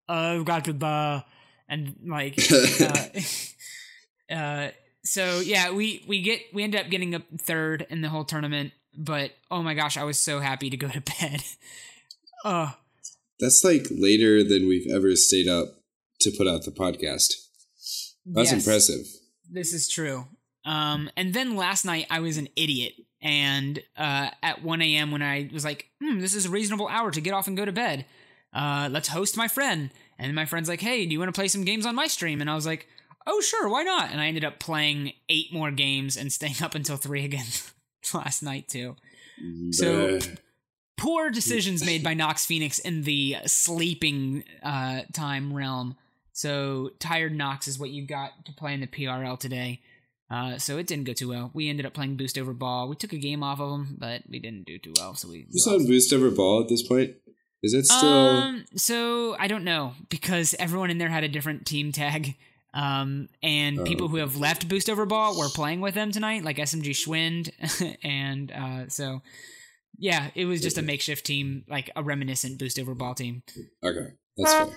uh, 0.07 0.39
got 0.39 0.65
to 0.65 0.73
the 0.73 1.23
and 1.71 1.95
like, 2.05 2.37
uh, 2.81 4.33
uh, 4.35 4.71
so 5.03 5.39
yeah, 5.39 5.71
we 5.71 6.03
we 6.07 6.21
get 6.21 6.41
we 6.53 6.63
end 6.63 6.75
up 6.75 6.89
getting 6.89 7.15
a 7.15 7.23
third 7.39 7.87
in 7.89 8.01
the 8.01 8.09
whole 8.09 8.25
tournament, 8.25 8.73
but 8.95 9.31
oh 9.49 9.63
my 9.63 9.73
gosh, 9.73 9.97
I 9.97 10.03
was 10.03 10.19
so 10.19 10.39
happy 10.39 10.69
to 10.69 10.77
go 10.77 10.89
to 10.89 11.01
bed. 11.19 11.43
Oh, 12.43 12.75
That's 13.39 13.63
like 13.63 13.87
later 13.89 14.43
than 14.43 14.67
we've 14.67 14.91
ever 14.91 15.15
stayed 15.15 15.47
up 15.47 15.67
to 16.21 16.31
put 16.37 16.47
out 16.47 16.65
the 16.65 16.71
podcast. 16.71 17.33
That's 18.25 18.51
yes, 18.51 18.53
impressive. 18.53 19.05
This 19.49 19.73
is 19.73 19.87
true. 19.87 20.27
Um, 20.63 21.09
and 21.17 21.33
then 21.33 21.55
last 21.55 21.85
night 21.85 22.05
I 22.11 22.19
was 22.19 22.37
an 22.37 22.49
idiot, 22.55 22.93
and 23.21 23.81
uh, 23.97 24.29
at 24.43 24.63
1 24.63 24.81
a.m. 24.81 25.11
when 25.11 25.23
I 25.23 25.49
was 25.51 25.65
like, 25.65 25.87
hmm, 25.99 26.19
this 26.19 26.35
is 26.35 26.45
a 26.45 26.49
reasonable 26.49 26.87
hour 26.87 27.09
to 27.11 27.21
get 27.21 27.33
off 27.33 27.47
and 27.47 27.57
go 27.57 27.65
to 27.65 27.71
bed. 27.71 28.05
Uh, 28.53 28.89
let's 28.91 29.07
host 29.07 29.37
my 29.37 29.47
friend. 29.47 29.91
And 30.19 30.35
my 30.35 30.45
friend's 30.45 30.69
like, 30.69 30.81
hey, 30.81 31.05
do 31.05 31.11
you 31.11 31.19
want 31.19 31.33
to 31.33 31.37
play 31.37 31.47
some 31.47 31.63
games 31.63 31.85
on 31.85 31.95
my 31.95 32.07
stream? 32.07 32.41
And 32.41 32.49
I 32.49 32.55
was 32.55 32.65
like, 32.65 32.87
oh, 33.25 33.41
sure, 33.41 33.69
why 33.69 33.83
not? 33.83 34.11
And 34.11 34.19
I 34.19 34.27
ended 34.27 34.43
up 34.45 34.59
playing 34.59 35.13
eight 35.29 35.53
more 35.53 35.71
games 35.71 36.17
and 36.17 36.31
staying 36.31 36.61
up 36.61 36.75
until 36.75 36.97
3 36.97 37.25
again 37.25 37.45
last 38.13 38.43
night, 38.43 38.67
too. 38.69 38.95
So- 39.71 40.19
poor 40.97 41.31
decisions 41.31 41.83
made 41.83 42.03
by 42.03 42.13
Nox 42.13 42.45
Phoenix 42.45 42.77
in 42.77 43.01
the 43.01 43.37
sleeping 43.47 44.43
uh, 44.61 45.01
time 45.13 45.51
realm. 45.51 45.95
So 46.31 46.91
tired 46.99 47.35
Nox 47.35 47.67
is 47.67 47.79
what 47.79 47.89
you 47.89 48.05
got 48.05 48.45
to 48.45 48.53
play 48.53 48.75
in 48.75 48.81
the 48.81 48.87
PRL 48.87 49.39
today. 49.39 49.81
Uh, 50.29 50.57
so 50.59 50.77
it 50.77 50.87
didn't 50.87 51.05
go 51.05 51.13
too 51.13 51.27
well. 51.27 51.49
We 51.53 51.69
ended 51.69 51.85
up 51.85 51.93
playing 51.93 52.17
boost 52.17 52.37
over 52.37 52.53
ball. 52.53 52.87
We 52.87 52.95
took 52.95 53.13
a 53.13 53.17
game 53.17 53.43
off 53.43 53.59
of 53.59 53.69
them, 53.71 53.97
but 53.99 54.21
we 54.29 54.39
didn't 54.39 54.65
do 54.65 54.77
too 54.77 54.93
well. 54.97 55.15
So 55.15 55.27
we 55.27 55.47
Who's 55.51 55.67
on 55.67 55.85
boost 55.87 56.13
over 56.13 56.29
ball 56.29 56.61
at 56.61 56.69
this 56.69 56.83
point? 56.87 57.15
Is 57.63 57.73
it 57.73 57.85
still? 57.85 58.27
Um, 58.37 58.65
so 58.75 59.35
I 59.39 59.47
don't 59.47 59.63
know 59.63 59.93
because 60.09 60.55
everyone 60.57 60.89
in 60.89 60.97
there 60.97 61.09
had 61.09 61.23
a 61.23 61.27
different 61.29 61.65
team 61.65 61.91
tag. 61.91 62.35
Um, 62.73 63.27
and 63.43 63.79
Oh. 63.81 63.83
people 63.83 64.07
who 64.07 64.15
have 64.17 64.37
left 64.37 64.69
Boost 64.69 64.89
Over 64.89 65.05
Ball 65.05 65.37
were 65.37 65.49
playing 65.49 65.81
with 65.81 65.93
them 65.93 66.11
tonight, 66.11 66.43
like 66.45 66.57
SMG 66.57 66.91
Schwind, 66.91 67.51
and 68.03 68.49
uh, 68.51 68.87
so 68.87 69.21
yeah, 69.97 70.29
it 70.35 70.45
was 70.45 70.61
just 70.61 70.77
a 70.77 70.81
makeshift 70.81 71.25
team, 71.25 71.65
like 71.67 71.91
a 71.97 72.01
reminiscent 72.01 72.57
Boost 72.57 72.79
Over 72.79 72.95
Ball 72.95 73.13
team. 73.13 73.43
okay, 73.83 74.07
that's 74.37 74.53
fair. 74.53 74.67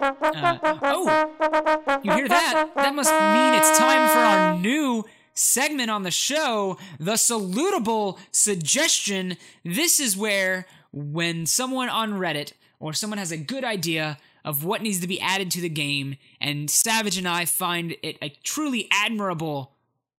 Uh, 0.00 0.78
oh, 0.82 2.00
you 2.02 2.12
hear 2.12 2.28
that? 2.28 2.70
That 2.74 2.94
must 2.94 3.12
mean 3.12 3.54
it's 3.54 3.78
time 3.78 4.08
for 4.08 4.18
our 4.18 4.58
new 4.58 5.04
segment 5.34 5.90
on 5.90 6.02
the 6.02 6.10
show, 6.10 6.78
the 6.98 7.12
salutable 7.12 8.18
suggestion. 8.30 9.36
This 9.64 10.00
is 10.00 10.16
where, 10.16 10.66
when 10.92 11.46
someone 11.46 11.88
on 11.88 12.12
Reddit 12.12 12.52
or 12.80 12.92
someone 12.92 13.18
has 13.18 13.32
a 13.32 13.36
good 13.36 13.64
idea 13.64 14.18
of 14.44 14.64
what 14.64 14.82
needs 14.82 15.00
to 15.00 15.06
be 15.06 15.20
added 15.20 15.50
to 15.52 15.60
the 15.60 15.68
game, 15.68 16.16
and 16.40 16.68
Savage 16.68 17.16
and 17.16 17.28
I 17.28 17.44
find 17.44 17.94
it 18.02 18.18
a 18.20 18.30
truly 18.42 18.88
admirable 18.92 19.76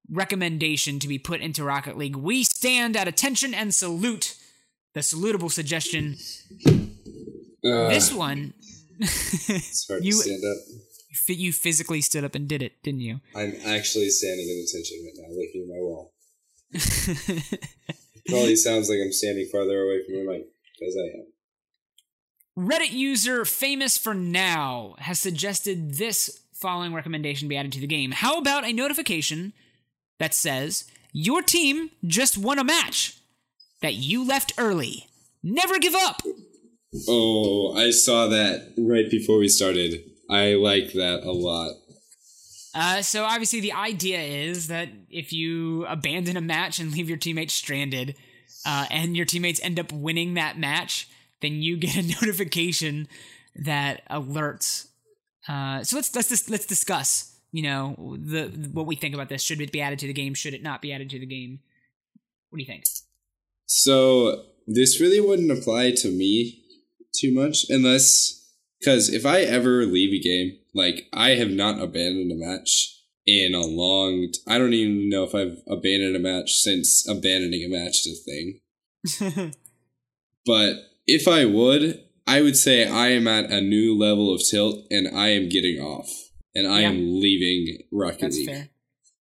recommendation 0.10 1.00
to 1.00 1.08
be 1.08 1.20
put 1.20 1.42
into 1.42 1.64
Rocket 1.64 1.98
League, 1.98 2.16
we 2.16 2.44
stand 2.44 2.96
at 2.96 3.08
attention 3.08 3.54
and 3.54 3.74
salute 3.74 4.36
the 4.94 5.02
salutable 5.02 5.52
suggestion. 5.52 6.16
Uh, 7.66 7.90
This 7.90 8.14
one. 8.14 8.54
you- 9.00 9.08
to 9.08 10.12
stand 10.12 10.44
up. 10.46 10.58
You 11.28 11.54
physically 11.54 12.02
stood 12.02 12.24
up 12.24 12.34
and 12.36 12.48
did 12.48 12.62
it, 12.64 12.82
didn't 12.84 13.02
you? 13.02 13.20
I'm 13.36 13.54
actually 13.66 14.10
standing 14.10 14.46
in 14.50 14.66
attention 14.68 14.98
right 15.06 15.14
now, 15.16 15.30
looking 15.36 15.62
at 15.62 15.70
my 15.70 15.80
wall. 15.80 16.14
Probably 18.28 18.56
sounds 18.56 18.90
like 18.90 19.00
I'm 19.04 19.12
standing 19.12 19.48
farther 19.52 19.84
away 19.84 20.02
from 20.06 20.16
the 20.16 20.32
mic 20.32 20.46
because 20.84 20.98
I 20.98 21.18
am. 21.18 21.26
Reddit 22.70 22.92
user 22.92 23.46
famous 23.46 23.98
for 23.98 24.14
now 24.14 24.96
has 25.00 25.20
suggested 25.20 25.96
this 25.96 26.42
following 26.54 26.94
recommendation 26.94 27.48
be 27.48 27.58
added 27.58 27.72
to 27.74 27.80
the 27.80 27.88
game. 27.88 28.12
How 28.12 28.38
about 28.38 28.66
a 28.66 28.74
notification 28.74 29.54
that 30.20 30.34
says 30.34 30.86
your 31.12 31.42
team 31.42 31.90
just 32.06 32.38
won 32.38 32.60
a 32.60 32.64
match 32.64 33.18
that 33.82 33.96
you 33.96 34.26
left 34.26 34.54
early? 34.58 35.08
Never 35.42 35.80
give 35.80 35.96
up. 35.96 36.22
Oh, 37.08 37.74
I 37.76 37.90
saw 37.90 38.28
that 38.28 38.74
right 38.78 39.10
before 39.10 39.40
we 39.40 39.48
started. 39.48 40.04
I 40.30 40.54
like 40.54 40.94
that 40.94 41.24
a 41.24 41.32
lot. 41.32 41.74
Uh, 42.76 43.02
so 43.02 43.24
obviously 43.24 43.60
the 43.60 43.74
idea 43.74 44.20
is 44.20 44.68
that 44.68 44.90
if 45.10 45.34
you 45.34 45.86
abandon 45.86 46.38
a 46.38 46.42
match 46.42 46.80
and 46.80 46.92
leave 46.92 47.10
your 47.10 47.18
teammates 47.18 47.54
stranded, 47.54 48.16
uh, 48.66 48.88
and 48.90 49.16
your 49.16 49.26
teammates 49.26 49.62
end 49.62 49.80
up 49.80 49.92
winning 49.92 50.36
that 50.36 50.58
match, 50.58 51.08
then 51.42 51.62
you 51.62 51.78
get 51.86 51.96
a 51.98 52.04
notification 52.04 53.08
that 53.56 54.08
alerts. 54.10 54.88
Uh, 55.48 55.84
so 55.84 55.98
let's 55.98 56.16
let's 56.16 56.50
let's 56.50 56.66
discuss 56.66 57.38
you 57.52 57.64
know 57.64 58.18
the 58.20 58.46
what 58.72 58.86
we 58.86 58.96
think 58.96 59.14
about 59.14 59.30
this. 59.30 59.42
Should 59.42 59.62
it 59.62 59.72
be 59.72 59.82
added 59.82 60.00
to 60.00 60.08
the 60.08 60.14
game? 60.14 60.34
Should 60.34 60.54
it 60.54 60.64
not 60.64 60.82
be 60.82 60.94
added 60.94 61.10
to 61.12 61.20
the 61.20 61.26
game? 61.26 61.60
What 62.50 62.58
do 62.58 62.64
you 62.64 62.68
think? 62.68 62.84
So 63.66 64.44
this 64.68 65.00
really 65.02 65.20
wouldn't 65.20 65.52
apply 65.52 65.92
to 65.98 66.10
me 66.10 66.64
too 67.16 67.34
much 67.34 67.66
unless 67.70 68.40
because 68.80 69.10
if 69.10 69.26
I 69.26 69.42
ever 69.42 69.86
leave 69.86 70.14
a 70.14 70.20
game, 70.20 70.58
like 70.74 71.08
I 71.14 71.32
have 71.32 71.52
not 71.52 71.82
abandoned 71.82 72.32
a 72.32 72.36
match 72.36 73.03
in 73.26 73.54
a 73.56 73.62
long. 73.66 74.30
T- 74.34 74.40
I 74.48 74.58
don't 74.58 74.74
even 74.74 75.10
know 75.10 75.24
if 75.24 75.34
I've 75.36 75.58
abandoned 75.68 76.16
a 76.16 76.20
match 76.20 76.54
since 76.56 77.08
abandoning 77.08 77.64
a 77.64 77.70
match 77.70 78.06
is 78.06 78.22
a 78.22 78.30
thing. 78.30 79.52
But 80.46 80.76
if 81.08 81.28
I 81.28 81.46
would, 81.46 82.02
I 82.28 82.42
would 82.42 82.58
say 82.58 82.86
I 82.88 83.10
am 83.10 83.28
at 83.28 83.50
a 83.50 83.62
new 83.62 83.98
level 83.98 84.34
of 84.34 84.42
tilt 84.50 84.78
and 84.92 85.08
I 85.18 85.30
am 85.30 85.48
getting 85.50 85.80
off 85.80 86.10
and 86.54 86.68
I 86.68 86.82
Yeah. 86.82 86.90
am 86.90 87.20
leaving 87.22 87.78
Rocket 87.92 88.22
That's 88.22 88.38
League. 88.38 88.48
fair. 88.50 88.70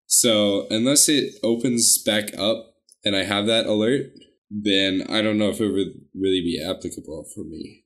So 0.07 0.67
unless 0.69 1.09
it 1.09 1.35
opens 1.43 1.97
back 2.03 2.37
up 2.37 2.75
and 3.03 3.15
I 3.15 3.23
have 3.23 3.45
that 3.47 3.65
alert, 3.65 4.11
then 4.49 5.03
I 5.09 5.21
don't 5.21 5.37
know 5.37 5.49
if 5.49 5.59
it 5.61 5.69
would 5.69 5.93
really 6.13 6.41
be 6.41 6.61
applicable 6.63 7.25
for 7.33 7.43
me 7.43 7.83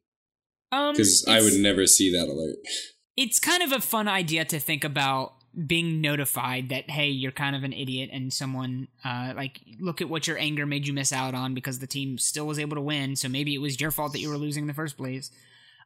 Um, 0.72 0.94
because 0.94 1.26
I 1.28 1.42
would 1.42 1.54
never 1.60 1.86
see 1.88 2.12
that 2.12 2.28
alert. 2.28 2.58
it's 3.18 3.40
kind 3.40 3.64
of 3.64 3.72
a 3.72 3.80
fun 3.82 4.08
idea 4.08 4.46
to 4.46 4.60
think 4.60 4.84
about 4.84 5.34
being 5.66 6.02
notified 6.02 6.70
that 6.70 6.90
hey 6.90 7.08
you're 7.08 7.32
kind 7.32 7.56
of 7.56 7.64
an 7.64 7.72
idiot 7.72 8.10
and 8.12 8.34
someone 8.34 8.88
uh, 9.06 9.32
like 9.36 9.62
look 9.80 10.02
at 10.02 10.10
what 10.10 10.28
your 10.28 10.38
anger 10.38 10.66
made 10.66 10.86
you 10.86 10.94
miss 10.94 11.14
out 11.14 11.34
on 11.34 11.54
because 11.54 11.80
the 11.80 11.88
team 11.88 12.18
still 12.18 12.46
was 12.46 12.60
able 12.60 12.76
to 12.76 12.82
win 12.82 13.16
so 13.16 13.30
maybe 13.30 13.54
it 13.56 13.60
was 13.62 13.80
your 13.80 13.92
fault 13.92 14.12
that 14.12 14.20
you 14.20 14.30
were 14.30 14.38
losing 14.38 14.64
in 14.64 14.68
the 14.68 14.74
first 14.74 14.98
place. 14.98 15.32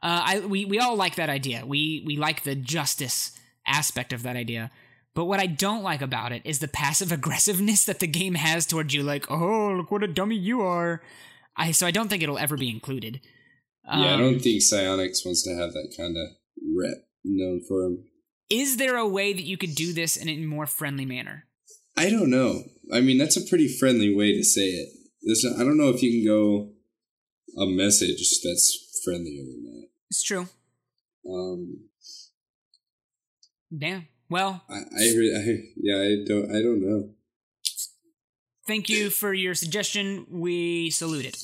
Uh, 0.02 0.22
I, 0.26 0.40
we, 0.40 0.64
we 0.64 0.80
all 0.80 0.96
like 0.96 1.16
that 1.16 1.30
idea. 1.30 1.66
We, 1.66 2.04
we 2.06 2.16
like 2.16 2.44
the 2.44 2.56
justice 2.56 3.38
aspect 3.68 4.14
of 4.14 4.24
that 4.24 4.38
idea. 4.38 4.72
But 5.14 5.26
what 5.26 5.40
i 5.42 5.46
don't 5.46 5.84
like 5.84 6.02
about 6.02 6.32
it 6.32 6.42
is 6.46 6.60
the 6.60 6.68
passive 6.70 7.12
aggressiveness 7.20 7.84
that 7.86 8.00
the 8.00 8.08
game 8.08 8.36
has 8.36 8.66
towards 8.66 8.94
you 8.94 9.04
like 9.04 9.30
oh 9.30 9.74
look 9.78 9.92
what 9.92 10.04
a 10.04 10.08
dummy 10.08 10.36
you 10.38 10.62
are. 10.62 11.02
I, 11.58 11.72
so 11.72 11.86
i 11.86 11.92
don't 11.92 12.08
think 12.10 12.24
it'll 12.24 12.38
ever 12.38 12.58
be 12.58 12.70
included. 12.70 13.20
Yeah, 13.86 13.92
I 13.92 14.14
Um, 14.14 14.20
don't 14.22 14.40
think 14.40 14.62
Psyonix 14.62 15.26
wants 15.26 15.44
to 15.44 15.56
have 15.56 15.74
that 15.74 15.94
kind 15.98 16.16
of 16.18 16.28
rep 16.76 17.06
known 17.24 17.62
for 17.68 17.84
him. 17.86 18.06
Is 18.50 18.78
there 18.78 18.98
a 18.98 19.08
way 19.08 19.34
that 19.34 19.44
you 19.44 19.58
could 19.58 19.76
do 19.76 19.94
this 19.94 20.16
in 20.18 20.28
a 20.30 20.38
more 20.46 20.66
friendly 20.66 21.06
manner 21.06 21.46
I 21.98 22.10
don't 22.10 22.30
know. 22.30 22.64
I 22.94 23.02
mean, 23.02 23.18
that's 23.18 23.36
a 23.36 23.42
pretty 23.46 23.68
friendly 23.68 24.16
way 24.16 24.34
to 24.34 24.44
say 24.44 24.68
it. 24.70 24.88
There's 25.22 25.44
I 25.46 25.64
don't 25.64 25.76
know 25.78 25.90
if 25.90 26.02
you 26.02 26.12
can 26.12 26.26
go 26.26 26.72
a 27.62 27.66
message 27.66 28.20
that's 28.42 29.02
friendlier 29.04 29.44
than 29.44 29.64
that. 29.66 29.88
it's 30.10 30.24
true 30.24 30.48
Um, 31.30 31.90
Yeah. 33.70 34.02
Well, 34.30 34.64
I, 34.70 34.76
I, 34.76 35.04
I, 35.04 35.58
yeah, 35.76 35.98
I 35.98 36.24
don't, 36.26 36.50
I 36.56 36.62
don't 36.62 36.82
know. 36.88 37.10
thank 38.68 38.88
you 38.90 39.10
for 39.10 39.34
your 39.34 39.56
suggestion. 39.56 40.26
We 40.30 40.92
salute 40.92 41.26
it. 41.26 41.44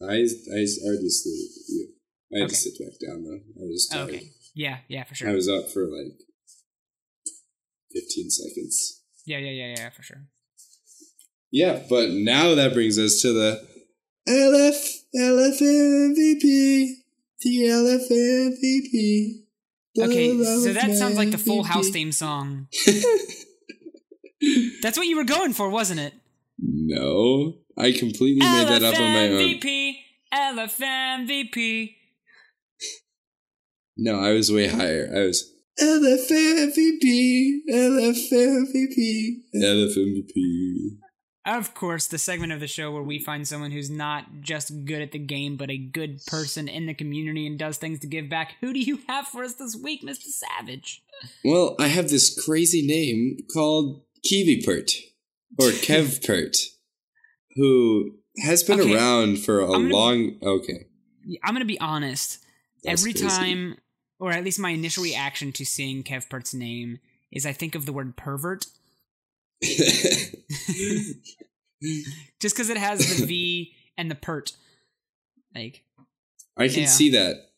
I, 0.00 0.06
I 0.14 0.60
already 0.86 1.08
saluted 1.10 1.50
you. 1.68 1.88
I 2.34 2.38
had 2.38 2.44
Okay. 2.44 2.48
to 2.48 2.54
sit 2.54 2.74
back 2.78 2.94
down 3.06 3.24
though. 3.24 3.40
I 3.62 3.66
was 3.66 3.88
tired. 3.92 4.08
Okay. 4.08 4.30
Yeah, 4.54 4.78
yeah, 4.88 5.04
for 5.04 5.14
sure. 5.14 5.30
I 5.30 5.34
was 5.34 5.48
up 5.48 5.68
for 5.70 5.82
like 5.82 6.18
fifteen 7.92 8.30
seconds. 8.30 9.02
Yeah, 9.26 9.38
yeah, 9.38 9.50
yeah, 9.50 9.74
yeah, 9.76 9.90
for 9.90 10.02
sure. 10.02 10.26
Yeah, 11.50 11.82
but 11.88 12.10
now 12.10 12.54
that 12.54 12.74
brings 12.74 12.98
us 12.98 13.20
to 13.22 13.32
the 13.32 13.66
LF 14.28 15.04
LF 15.16 15.60
MVP. 15.60 16.94
The 17.40 17.58
LF 17.68 18.10
MVP. 18.10 19.44
Okay, 19.96 20.42
so 20.42 20.72
that 20.72 20.94
sounds 20.96 21.16
like 21.16 21.30
the 21.30 21.38
Full. 21.38 21.62
House 21.62 21.90
theme 21.90 22.10
song. 22.10 22.68
That's 24.82 24.98
what 24.98 25.06
you 25.06 25.16
were 25.16 25.24
going 25.24 25.52
for, 25.52 25.68
wasn't 25.70 26.00
it? 26.00 26.14
No, 26.58 27.54
I 27.78 27.92
completely 27.92 28.40
made 28.40 28.68
that 28.68 28.82
up 28.82 28.94
on 28.94 29.12
my 29.12 29.28
own. 29.28 29.60
LFMVP, 29.60 29.96
LFMVP. 30.32 31.94
No, 33.96 34.20
I 34.20 34.32
was 34.32 34.50
way 34.50 34.68
mm-hmm. 34.68 34.78
higher. 34.78 35.10
I 35.14 35.20
was 35.20 35.52
LF 35.80 36.30
MVP, 36.30 37.60
LF 37.70 38.32
MVP, 38.32 39.32
LF 39.54 39.96
MVP. 39.96 40.98
Of 41.46 41.74
course, 41.74 42.06
the 42.06 42.16
segment 42.16 42.52
of 42.52 42.60
the 42.60 42.66
show 42.66 42.90
where 42.90 43.02
we 43.02 43.18
find 43.18 43.46
someone 43.46 43.70
who's 43.70 43.90
not 43.90 44.40
just 44.40 44.86
good 44.86 45.02
at 45.02 45.12
the 45.12 45.18
game, 45.18 45.56
but 45.56 45.70
a 45.70 45.76
good 45.76 46.24
person 46.26 46.68
in 46.68 46.86
the 46.86 46.94
community 46.94 47.46
and 47.46 47.58
does 47.58 47.76
things 47.76 48.00
to 48.00 48.06
give 48.06 48.30
back. 48.30 48.54
Who 48.62 48.72
do 48.72 48.80
you 48.80 49.00
have 49.08 49.26
for 49.28 49.44
us 49.44 49.54
this 49.54 49.76
week, 49.76 50.02
Mr. 50.02 50.22
Savage? 50.22 51.02
Well, 51.44 51.76
I 51.78 51.88
have 51.88 52.08
this 52.08 52.34
crazy 52.44 52.86
name 52.86 53.36
called 53.52 54.02
Kiwipert 54.26 54.90
or 55.58 55.66
Kevpert, 55.68 56.56
who 57.56 58.12
has 58.42 58.62
been 58.62 58.80
Okay. 58.80 58.94
around 58.94 59.38
for 59.40 59.60
a 59.60 59.66
long. 59.66 60.38
Okay, 60.42 60.86
I'm 61.42 61.54
gonna 61.54 61.66
be 61.66 61.80
honest. 61.80 62.38
That's 62.84 63.02
Every 63.02 63.12
crazy. 63.12 63.28
time, 63.28 63.76
or 64.24 64.32
at 64.32 64.42
least 64.42 64.58
my 64.58 64.70
initial 64.70 65.02
reaction 65.04 65.52
to 65.52 65.66
seeing 65.66 66.02
Kevpert's 66.02 66.54
name 66.54 66.98
is 67.30 67.44
I 67.44 67.52
think 67.52 67.74
of 67.74 67.84
the 67.84 67.92
word 67.92 68.16
pervert, 68.16 68.64
just 72.40 72.54
because 72.56 72.70
it 72.70 72.78
has 72.78 72.98
the 73.18 73.26
V 73.26 73.74
and 73.98 74.10
the 74.10 74.14
pert. 74.14 74.52
Like, 75.54 75.84
I 76.56 76.68
can 76.68 76.80
Yeah. 76.84 76.86
see 76.86 77.10
that. 77.10 77.50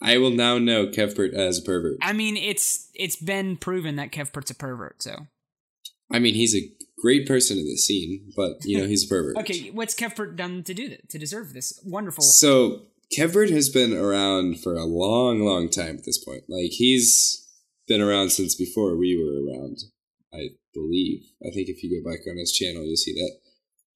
I 0.00 0.18
will 0.18 0.30
now 0.30 0.58
know 0.58 0.86
Kevpert 0.86 1.32
as 1.32 1.58
a 1.58 1.62
pervert. 1.62 1.98
I 2.02 2.12
mean, 2.12 2.36
it's 2.36 2.88
it's 2.94 3.16
been 3.16 3.56
proven 3.56 3.96
that 3.96 4.12
Kevpert's 4.12 4.50
a 4.50 4.54
pervert. 4.54 5.02
So, 5.02 5.26
I 6.10 6.20
mean, 6.20 6.34
he's 6.34 6.54
a 6.54 6.70
great 7.00 7.26
person 7.26 7.58
in 7.58 7.64
the 7.64 7.76
scene, 7.76 8.32
but 8.36 8.64
you 8.64 8.78
know 8.78 8.86
he's 8.86 9.04
a 9.04 9.08
pervert. 9.08 9.36
okay, 9.40 9.70
what's 9.70 9.94
Kevpert 9.94 10.36
done 10.36 10.62
to 10.64 10.74
do 10.74 10.88
that 10.88 11.08
to 11.08 11.18
deserve 11.18 11.52
this 11.52 11.80
wonderful? 11.84 12.22
So 12.22 12.82
Kevpert 13.16 13.50
has 13.50 13.68
been 13.68 13.92
around 13.92 14.60
for 14.60 14.74
a 14.74 14.86
long, 14.86 15.40
long 15.40 15.68
time 15.68 15.98
at 15.98 16.04
this 16.04 16.22
point. 16.22 16.44
Like 16.48 16.70
he's 16.70 17.46
been 17.86 18.00
around 18.00 18.30
since 18.30 18.54
before 18.54 18.96
we 18.96 19.16
were 19.16 19.44
around. 19.44 19.78
I 20.32 20.50
believe. 20.72 21.24
I 21.42 21.50
think 21.50 21.68
if 21.68 21.82
you 21.82 22.02
go 22.02 22.10
back 22.10 22.20
on 22.26 22.38
his 22.38 22.52
channel, 22.52 22.84
you'll 22.84 22.96
see 22.96 23.12
that. 23.12 23.36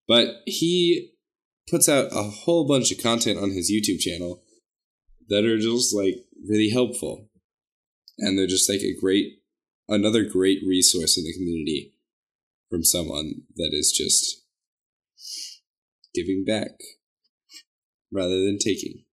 But 0.06 0.42
he 0.44 1.12
puts 1.68 1.88
out 1.88 2.12
a 2.12 2.22
whole 2.22 2.66
bunch 2.66 2.92
of 2.92 3.02
content 3.02 3.38
on 3.38 3.50
his 3.50 3.72
YouTube 3.72 4.00
channel 4.00 4.42
that 5.28 5.44
are 5.44 5.58
just 5.58 5.94
like 5.94 6.16
really 6.46 6.70
helpful, 6.70 7.30
and 8.18 8.38
they're 8.38 8.46
just 8.46 8.68
like 8.68 8.82
a 8.82 8.94
great, 9.00 9.38
another 9.88 10.24
great 10.24 10.60
resource 10.66 11.16
in 11.16 11.24
the 11.24 11.32
community 11.32 11.94
from 12.70 12.84
someone 12.84 13.42
that 13.56 13.70
is 13.72 13.92
just 13.96 14.44
giving 16.14 16.44
back 16.44 16.72
rather 18.12 18.44
than 18.44 18.58
taking. 18.58 19.05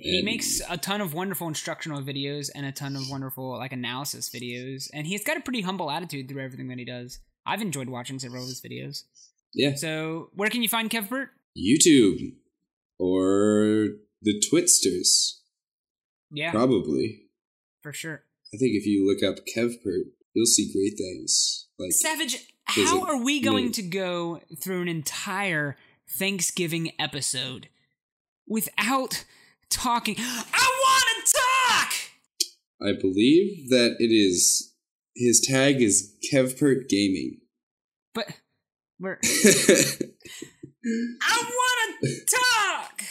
He 0.00 0.22
makes 0.22 0.60
a 0.70 0.76
ton 0.76 1.00
of 1.00 1.12
wonderful 1.12 1.48
instructional 1.48 2.00
videos 2.02 2.50
and 2.54 2.64
a 2.64 2.70
ton 2.72 2.94
of 2.94 3.02
wonderful 3.10 3.58
like 3.58 3.72
analysis 3.72 4.30
videos, 4.30 4.88
and 4.94 5.06
he's 5.06 5.24
got 5.24 5.36
a 5.36 5.40
pretty 5.40 5.60
humble 5.62 5.90
attitude 5.90 6.28
through 6.28 6.42
everything 6.42 6.68
that 6.68 6.78
he 6.78 6.84
does. 6.84 7.18
I've 7.44 7.60
enjoyed 7.62 7.88
watching 7.88 8.18
several 8.18 8.42
of 8.44 8.48
his 8.48 8.60
videos. 8.60 9.02
yeah, 9.54 9.74
So, 9.74 10.30
where 10.34 10.50
can 10.50 10.62
you 10.62 10.68
find 10.68 10.88
Kevpert? 10.88 11.28
YouTube 11.58 12.34
or 12.98 13.88
the 14.22 14.40
Twitsters, 14.52 15.38
Yeah, 16.30 16.50
probably. 16.52 17.22
for 17.82 17.92
sure. 17.92 18.22
I 18.54 18.56
think 18.56 18.72
if 18.74 18.86
you 18.86 19.06
look 19.06 19.22
up 19.28 19.44
Kevpert, 19.46 20.10
you'll 20.34 20.46
see 20.46 20.72
great 20.72 20.96
things. 20.96 21.66
Like 21.78 21.92
Savage, 21.92 22.46
how 22.64 23.02
are 23.04 23.22
we 23.22 23.40
going 23.40 23.66
new? 23.66 23.72
to 23.72 23.82
go 23.82 24.40
through 24.60 24.82
an 24.82 24.88
entire 24.88 25.76
Thanksgiving 26.08 26.92
episode 26.98 27.68
without 28.46 29.24
talking? 29.70 30.16
I 30.18 30.82
want 30.84 31.26
to 31.26 31.34
talk! 31.68 31.92
I 32.80 32.92
believe 33.00 33.70
that 33.70 33.96
it 33.98 34.12
is 34.12 34.74
his 35.16 35.40
tag 35.40 35.82
is 35.82 36.14
Kevpert 36.32 36.88
Gaming. 36.88 37.38
But 38.14 38.40
we're. 39.00 39.18
I 41.22 41.42
want 41.42 42.00
to 42.02 42.24
talk! 42.24 43.02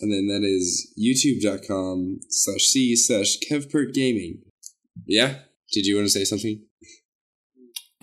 And 0.00 0.12
then 0.12 0.26
that 0.28 0.42
is 0.44 0.92
youtube.com 0.98 2.20
slash 2.28 2.62
c 2.62 2.96
slash 2.96 3.38
Kevpert 3.48 3.94
Gaming. 3.94 4.42
Yeah? 5.06 5.40
Did 5.72 5.86
you 5.86 5.96
want 5.96 6.06
to 6.06 6.10
say 6.10 6.24
something? 6.24 6.62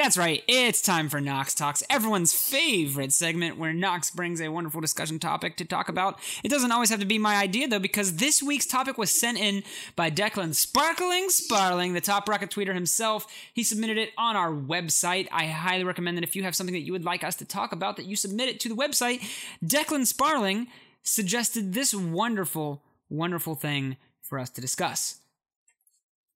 That's 0.01 0.17
right, 0.17 0.43
it's 0.47 0.81
time 0.81 1.09
for 1.09 1.21
Nox 1.21 1.53
Talks, 1.53 1.83
everyone's 1.87 2.33
favorite 2.33 3.13
segment 3.13 3.59
where 3.59 3.71
Nox 3.71 4.09
brings 4.09 4.41
a 4.41 4.49
wonderful 4.49 4.81
discussion 4.81 5.19
topic 5.19 5.57
to 5.57 5.63
talk 5.63 5.89
about. 5.89 6.17
It 6.43 6.49
doesn't 6.49 6.71
always 6.71 6.89
have 6.89 7.01
to 7.01 7.05
be 7.05 7.19
my 7.19 7.35
idea, 7.35 7.67
though, 7.67 7.77
because 7.77 8.15
this 8.15 8.41
week's 8.41 8.65
topic 8.65 8.97
was 8.97 9.11
sent 9.11 9.37
in 9.37 9.61
by 9.95 10.09
Declan 10.09 10.55
Sparkling 10.55 11.29
Sparling, 11.29 11.93
the 11.93 12.01
top 12.01 12.27
rocket 12.27 12.49
tweeter 12.49 12.73
himself. 12.73 13.27
He 13.53 13.61
submitted 13.61 13.99
it 13.99 14.09
on 14.17 14.35
our 14.35 14.51
website. 14.51 15.27
I 15.31 15.45
highly 15.45 15.83
recommend 15.83 16.17
that 16.17 16.23
if 16.23 16.35
you 16.35 16.41
have 16.41 16.55
something 16.55 16.73
that 16.73 16.79
you 16.79 16.93
would 16.93 17.05
like 17.05 17.23
us 17.23 17.35
to 17.35 17.45
talk 17.45 17.71
about, 17.71 17.97
that 17.97 18.07
you 18.07 18.15
submit 18.15 18.49
it 18.49 18.59
to 18.61 18.69
the 18.69 18.75
website. 18.75 19.21
Declan 19.63 20.07
Sparling 20.07 20.65
suggested 21.03 21.73
this 21.73 21.93
wonderful, 21.93 22.81
wonderful 23.07 23.53
thing 23.53 23.97
for 24.23 24.39
us 24.39 24.49
to 24.49 24.61
discuss. 24.61 25.17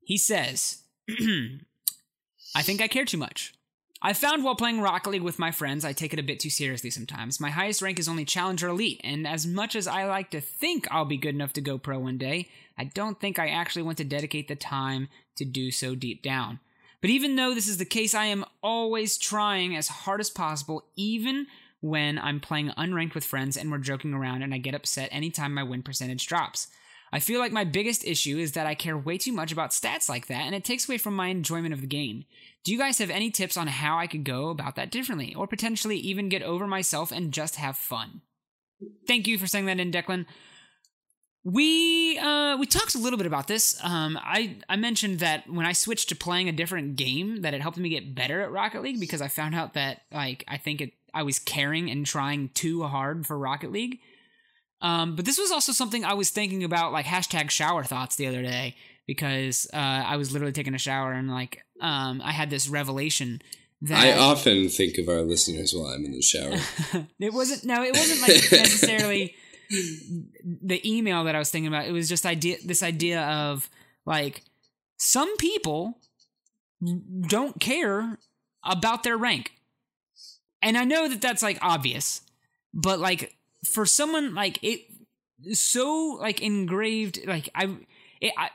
He 0.01 0.19
says, 0.19 0.83
I 2.55 2.61
think 2.61 2.81
I 2.81 2.87
care 2.87 3.05
too 3.05 3.17
much. 3.17 3.53
I 4.01 4.13
found 4.13 4.43
while 4.43 4.55
playing 4.55 4.81
Rocket 4.81 5.09
League 5.09 5.21
with 5.21 5.39
my 5.39 5.51
friends, 5.51 5.83
I 5.83 5.91
take 5.91 6.13
it 6.13 6.19
a 6.19 6.23
bit 6.23 6.39
too 6.39 6.49
seriously 6.49 6.89
sometimes. 6.89 7.39
My 7.39 7.49
highest 7.49 7.81
rank 7.81 7.99
is 7.99 8.07
only 8.07 8.23
Challenger 8.23 8.69
Elite, 8.69 9.01
and 9.03 9.27
as 9.27 9.45
much 9.45 9.75
as 9.75 9.87
I 9.87 10.05
like 10.05 10.31
to 10.31 10.39
think 10.39 10.87
I'll 10.89 11.05
be 11.05 11.17
good 11.17 11.35
enough 11.35 11.53
to 11.53 11.61
go 11.61 11.77
pro 11.77 11.99
one 11.99 12.17
day, 12.17 12.49
I 12.77 12.85
don't 12.85 13.19
think 13.19 13.39
I 13.39 13.49
actually 13.49 13.81
want 13.81 13.97
to 13.97 14.03
dedicate 14.03 14.47
the 14.47 14.55
time 14.55 15.09
to 15.35 15.43
do 15.43 15.69
so 15.69 15.95
deep 15.95 16.21
down. 16.21 16.59
But 17.01 17.09
even 17.09 17.35
though 17.35 17.53
this 17.53 17.67
is 17.67 17.77
the 17.77 17.85
case, 17.85 18.13
I 18.13 18.25
am 18.25 18.45
always 18.63 19.17
trying 19.17 19.75
as 19.75 19.87
hard 19.87 20.21
as 20.21 20.29
possible, 20.29 20.85
even 20.95 21.47
when 21.81 22.17
I'm 22.17 22.39
playing 22.39 22.69
unranked 22.77 23.15
with 23.15 23.25
friends 23.25 23.57
and 23.57 23.71
we're 23.71 23.77
joking 23.79 24.13
around 24.13 24.43
and 24.43 24.53
I 24.53 24.59
get 24.59 24.75
upset 24.75 25.09
anytime 25.11 25.53
my 25.53 25.63
win 25.63 25.83
percentage 25.83 26.25
drops. 26.25 26.67
I 27.15 27.19
feel 27.19 27.39
like 27.39 27.53
my 27.53 27.63
biggest 27.63 28.03
issue 28.03 28.37
is 28.37 28.51
that 28.51 28.67
I 28.67 28.75
care 28.75 28.97
way 28.97 29.17
too 29.17 29.31
much 29.31 29.53
about 29.53 29.69
stats 29.69 30.09
like 30.09 30.27
that 30.27 30.41
and 30.41 30.53
it 30.53 30.65
takes 30.65 30.89
away 30.89 30.97
from 30.97 31.15
my 31.15 31.27
enjoyment 31.27 31.73
of 31.73 31.79
the 31.79 31.87
game. 31.87 32.25
Do 32.65 32.73
you 32.73 32.77
guys 32.77 32.97
have 32.97 33.09
any 33.09 33.31
tips 33.31 33.55
on 33.55 33.67
how 33.67 33.97
I 33.97 34.05
could 34.05 34.25
go 34.25 34.49
about 34.49 34.75
that 34.75 34.91
differently 34.91 35.33
or 35.33 35.47
potentially 35.47 35.95
even 35.95 36.27
get 36.27 36.43
over 36.43 36.67
myself 36.67 37.13
and 37.13 37.31
just 37.31 37.55
have 37.55 37.77
fun? 37.77 38.19
Thank 39.07 39.27
you 39.27 39.37
for 39.37 39.47
saying 39.47 39.65
that 39.67 39.79
in, 39.79 39.93
Declan. 39.93 40.25
We 41.45 42.17
uh, 42.17 42.57
we 42.57 42.65
talked 42.65 42.95
a 42.95 42.99
little 42.99 43.15
bit 43.15 43.27
about 43.27 43.47
this. 43.47 43.79
Um, 43.81 44.19
I 44.21 44.57
I 44.67 44.75
mentioned 44.75 45.19
that 45.19 45.49
when 45.49 45.65
I 45.65 45.71
switched 45.71 46.09
to 46.09 46.17
playing 46.17 46.49
a 46.49 46.51
different 46.51 46.97
game, 46.97 47.43
that 47.43 47.53
it 47.53 47.61
helped 47.61 47.77
me 47.77 47.87
get 47.87 48.13
better 48.13 48.41
at 48.41 48.51
Rocket 48.51 48.81
League 48.81 48.99
because 48.99 49.21
I 49.21 49.29
found 49.29 49.55
out 49.55 49.73
that 49.75 50.01
like 50.11 50.43
I 50.49 50.57
think 50.57 50.81
it 50.81 50.91
I 51.13 51.23
was 51.23 51.39
caring 51.39 51.89
and 51.89 52.05
trying 52.05 52.49
too 52.49 52.83
hard 52.83 53.25
for 53.25 53.37
Rocket 53.37 53.71
League. 53.71 53.99
Um, 54.81 55.15
but 55.15 55.25
this 55.25 55.37
was 55.37 55.51
also 55.51 55.71
something 55.71 56.03
I 56.03 56.13
was 56.13 56.29
thinking 56.29 56.63
about, 56.63 56.91
like 56.91 57.05
hashtag 57.05 57.49
shower 57.49 57.83
thoughts 57.83 58.15
the 58.15 58.27
other 58.27 58.41
day, 58.41 58.75
because 59.07 59.67
uh, 59.73 59.77
I 59.77 60.17
was 60.17 60.31
literally 60.31 60.53
taking 60.53 60.75
a 60.75 60.79
shower 60.79 61.11
and 61.11 61.29
like 61.29 61.63
um, 61.81 62.21
I 62.23 62.31
had 62.31 62.49
this 62.49 62.67
revelation 62.67 63.41
that 63.81 64.03
I 64.03 64.17
often 64.17 64.69
think 64.69 64.97
of 64.97 65.09
our 65.09 65.21
listeners 65.21 65.73
while 65.73 65.87
I'm 65.87 66.05
in 66.05 66.11
the 66.11 66.21
shower. 66.21 66.57
it 67.19 67.33
wasn't 67.33 67.65
no, 67.65 67.83
it 67.83 67.95
wasn't 67.95 68.21
like 68.21 68.51
necessarily 68.51 69.35
the 69.69 70.81
email 70.89 71.23
that 71.25 71.35
I 71.35 71.39
was 71.39 71.51
thinking 71.51 71.67
about. 71.67 71.85
It 71.85 71.91
was 71.91 72.09
just 72.09 72.25
idea 72.25 72.57
this 72.63 72.83
idea 72.83 73.21
of 73.21 73.69
like 74.05 74.43
some 74.97 75.35
people 75.37 75.99
don't 77.27 77.59
care 77.59 78.17
about 78.63 79.03
their 79.03 79.17
rank. 79.17 79.51
And 80.61 80.77
I 80.77 80.83
know 80.83 81.07
that 81.07 81.21
that's 81.21 81.43
like 81.43 81.59
obvious, 81.61 82.21
but 82.73 82.99
like 82.99 83.35
for 83.65 83.85
someone 83.85 84.33
like 84.33 84.59
it 84.61 84.81
so 85.53 86.17
like 86.21 86.41
engraved 86.41 87.25
like 87.27 87.49
I 87.53 87.75
it, 88.21 88.33
I 88.37 88.49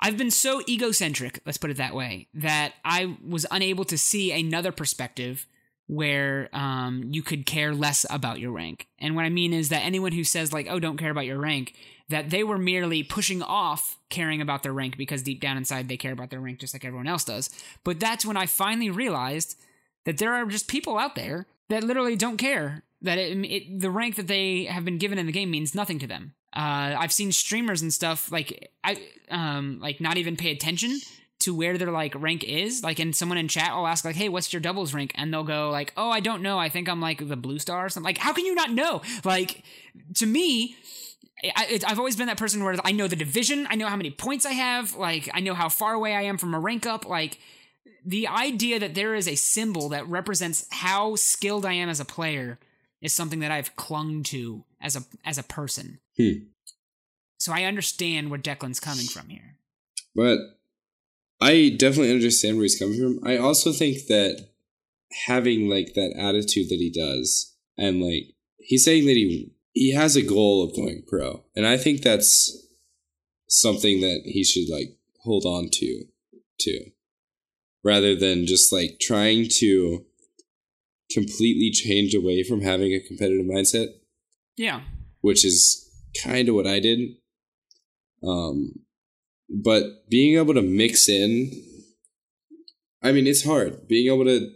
I've 0.00 0.16
been 0.16 0.30
so 0.30 0.62
egocentric, 0.68 1.40
let's 1.44 1.58
put 1.58 1.70
it 1.70 1.76
that 1.78 1.94
way, 1.94 2.28
that 2.34 2.74
I 2.84 3.16
was 3.26 3.46
unable 3.50 3.84
to 3.86 3.98
see 3.98 4.30
another 4.30 4.70
perspective 4.70 5.46
where 5.88 6.50
um, 6.52 7.08
you 7.10 7.22
could 7.22 7.46
care 7.46 7.74
less 7.74 8.06
about 8.10 8.38
your 8.38 8.52
rank. 8.52 8.86
And 8.98 9.16
what 9.16 9.24
I 9.24 9.30
mean 9.30 9.52
is 9.52 9.70
that 9.70 9.82
anyone 9.82 10.12
who 10.12 10.22
says, 10.22 10.52
like, 10.52 10.68
oh, 10.70 10.78
don't 10.78 10.98
care 10.98 11.10
about 11.10 11.24
your 11.24 11.38
rank, 11.38 11.74
that 12.10 12.30
they 12.30 12.44
were 12.44 12.58
merely 12.58 13.02
pushing 13.02 13.42
off 13.42 13.98
caring 14.08 14.40
about 14.40 14.62
their 14.62 14.72
rank 14.72 14.96
because 14.96 15.22
deep 15.22 15.40
down 15.40 15.56
inside 15.56 15.88
they 15.88 15.96
care 15.96 16.12
about 16.12 16.30
their 16.30 16.40
rank 16.40 16.58
just 16.58 16.74
like 16.74 16.84
everyone 16.84 17.08
else 17.08 17.24
does. 17.24 17.50
But 17.84 17.98
that's 17.98 18.24
when 18.24 18.36
I 18.36 18.46
finally 18.46 18.90
realized 18.90 19.56
that 20.04 20.18
there 20.18 20.34
are 20.34 20.46
just 20.46 20.68
people 20.68 20.98
out 20.98 21.16
there 21.16 21.46
that 21.68 21.84
literally 21.84 22.16
don't 22.16 22.36
care 22.36 22.84
that 23.02 23.18
it, 23.18 23.36
it, 23.44 23.80
the 23.80 23.90
rank 23.90 24.16
that 24.16 24.26
they 24.26 24.64
have 24.64 24.84
been 24.84 24.98
given 24.98 25.18
in 25.18 25.26
the 25.26 25.32
game 25.32 25.50
means 25.50 25.74
nothing 25.74 25.98
to 26.00 26.06
them. 26.06 26.34
Uh, 26.54 26.96
I've 26.98 27.12
seen 27.12 27.30
streamers 27.30 27.82
and 27.82 27.92
stuff 27.92 28.32
like 28.32 28.72
I 28.82 28.96
um 29.30 29.78
like 29.80 30.00
not 30.00 30.16
even 30.16 30.36
pay 30.36 30.50
attention 30.50 30.98
to 31.40 31.54
where 31.54 31.78
their 31.78 31.90
like 31.90 32.14
rank 32.20 32.42
is. 32.42 32.82
Like, 32.82 32.98
and 32.98 33.14
someone 33.14 33.38
in 33.38 33.48
chat 33.48 33.74
will 33.76 33.86
ask 33.86 34.04
like, 34.04 34.16
"Hey, 34.16 34.28
what's 34.28 34.52
your 34.52 34.60
doubles 34.60 34.94
rank?" 34.94 35.12
And 35.14 35.32
they'll 35.32 35.44
go 35.44 35.70
like, 35.70 35.92
"Oh, 35.96 36.10
I 36.10 36.20
don't 36.20 36.42
know. 36.42 36.58
I 36.58 36.68
think 36.68 36.88
I'm 36.88 37.00
like 37.00 37.26
the 37.26 37.36
blue 37.36 37.58
star 37.58 37.86
or 37.86 37.88
something." 37.88 38.08
Like, 38.08 38.18
how 38.18 38.32
can 38.32 38.44
you 38.44 38.54
not 38.54 38.72
know? 38.72 39.02
Like, 39.24 39.62
to 40.16 40.26
me. 40.26 40.76
I, 41.54 41.78
have 41.86 42.00
always 42.00 42.16
been 42.16 42.26
that 42.26 42.36
person 42.36 42.64
where 42.64 42.74
I 42.84 42.90
know 42.90 43.06
the 43.06 43.14
division, 43.14 43.68
I 43.70 43.76
know 43.76 43.86
how 43.86 43.94
many 43.94 44.10
points 44.10 44.44
I 44.44 44.54
have, 44.54 44.96
like 44.96 45.30
I 45.32 45.38
know 45.38 45.54
how 45.54 45.68
far 45.68 45.94
away 45.94 46.12
I 46.12 46.22
am 46.22 46.36
from 46.36 46.52
a 46.52 46.58
rank 46.58 46.84
up. 46.84 47.06
Like 47.08 47.38
the 48.04 48.26
idea 48.26 48.80
that 48.80 48.96
there 48.96 49.14
is 49.14 49.28
a 49.28 49.36
symbol 49.36 49.90
that 49.90 50.08
represents 50.08 50.66
how 50.72 51.14
skilled 51.14 51.64
I 51.64 51.74
am 51.74 51.88
as 51.88 52.00
a 52.00 52.04
player 52.04 52.58
is 53.00 53.14
something 53.14 53.40
that 53.40 53.50
I've 53.50 53.76
clung 53.76 54.22
to 54.24 54.64
as 54.80 54.96
a 54.96 55.02
as 55.24 55.38
a 55.38 55.42
person. 55.42 56.00
Hmm. 56.16 56.44
So 57.38 57.52
I 57.52 57.64
understand 57.64 58.30
where 58.30 58.40
Declan's 58.40 58.80
coming 58.80 59.06
from 59.06 59.28
here. 59.28 59.56
But 60.14 60.38
I 61.40 61.76
definitely 61.78 62.12
understand 62.12 62.56
where 62.56 62.64
he's 62.64 62.78
coming 62.78 62.98
from. 62.98 63.26
I 63.26 63.36
also 63.36 63.72
think 63.72 64.06
that 64.08 64.48
having 65.26 65.68
like 65.68 65.94
that 65.94 66.14
attitude 66.18 66.68
that 66.68 66.78
he 66.78 66.90
does, 66.90 67.54
and 67.76 68.02
like 68.02 68.34
he's 68.58 68.84
saying 68.84 69.06
that 69.06 69.12
he 69.12 69.52
he 69.72 69.92
has 69.94 70.16
a 70.16 70.22
goal 70.22 70.64
of 70.64 70.74
going 70.74 71.04
pro, 71.06 71.44
and 71.54 71.66
I 71.66 71.76
think 71.76 72.02
that's 72.02 72.66
something 73.48 74.00
that 74.00 74.22
he 74.24 74.42
should 74.42 74.68
like 74.68 74.96
hold 75.22 75.44
on 75.44 75.68
to, 75.70 76.04
to, 76.60 76.90
rather 77.84 78.16
than 78.16 78.46
just 78.46 78.72
like 78.72 78.98
trying 79.00 79.48
to 79.58 80.04
completely 81.10 81.70
change 81.70 82.14
away 82.14 82.42
from 82.42 82.60
having 82.60 82.92
a 82.92 83.00
competitive 83.00 83.46
mindset. 83.46 83.88
Yeah. 84.56 84.82
Which 85.20 85.44
is 85.44 85.88
kind 86.22 86.48
of 86.48 86.54
what 86.54 86.66
I 86.66 86.80
did. 86.80 87.16
Um, 88.26 88.80
but 89.48 90.08
being 90.08 90.38
able 90.38 90.54
to 90.54 90.62
mix 90.62 91.08
in, 91.08 91.50
I 93.02 93.12
mean, 93.12 93.26
it's 93.26 93.44
hard. 93.44 93.88
Being 93.88 94.12
able 94.12 94.24
to 94.24 94.50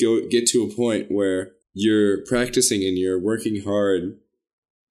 go 0.00 0.28
get 0.28 0.46
to 0.48 0.62
a 0.62 0.74
point 0.74 1.10
where 1.10 1.52
you're 1.72 2.24
practicing 2.26 2.84
and 2.84 2.96
you're 2.98 3.20
working 3.20 3.62
hard 3.64 4.18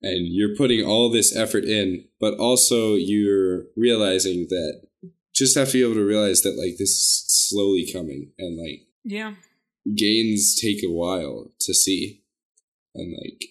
and 0.02 0.26
you're 0.28 0.56
putting 0.56 0.84
all 0.84 1.10
this 1.10 1.34
effort 1.34 1.64
in, 1.64 2.04
but 2.20 2.34
also 2.34 2.94
you're 2.94 3.64
realizing 3.76 4.46
that 4.50 4.82
just 5.36 5.56
have 5.56 5.68
to 5.68 5.72
be 5.74 5.82
able 5.82 5.94
to 5.94 6.04
realize 6.04 6.40
that 6.42 6.56
like 6.56 6.78
this 6.78 6.90
is 6.90 7.24
slowly 7.28 7.86
coming 7.92 8.32
and 8.38 8.58
like 8.58 8.86
yeah 9.04 9.34
gains 9.94 10.58
take 10.60 10.82
a 10.82 10.90
while 10.90 11.52
to 11.60 11.74
see. 11.74 12.22
And 12.94 13.14
like 13.22 13.44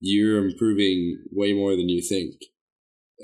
you're 0.00 0.46
improving 0.46 1.24
way 1.30 1.52
more 1.52 1.76
than 1.76 1.88
you 1.88 2.02
think 2.02 2.36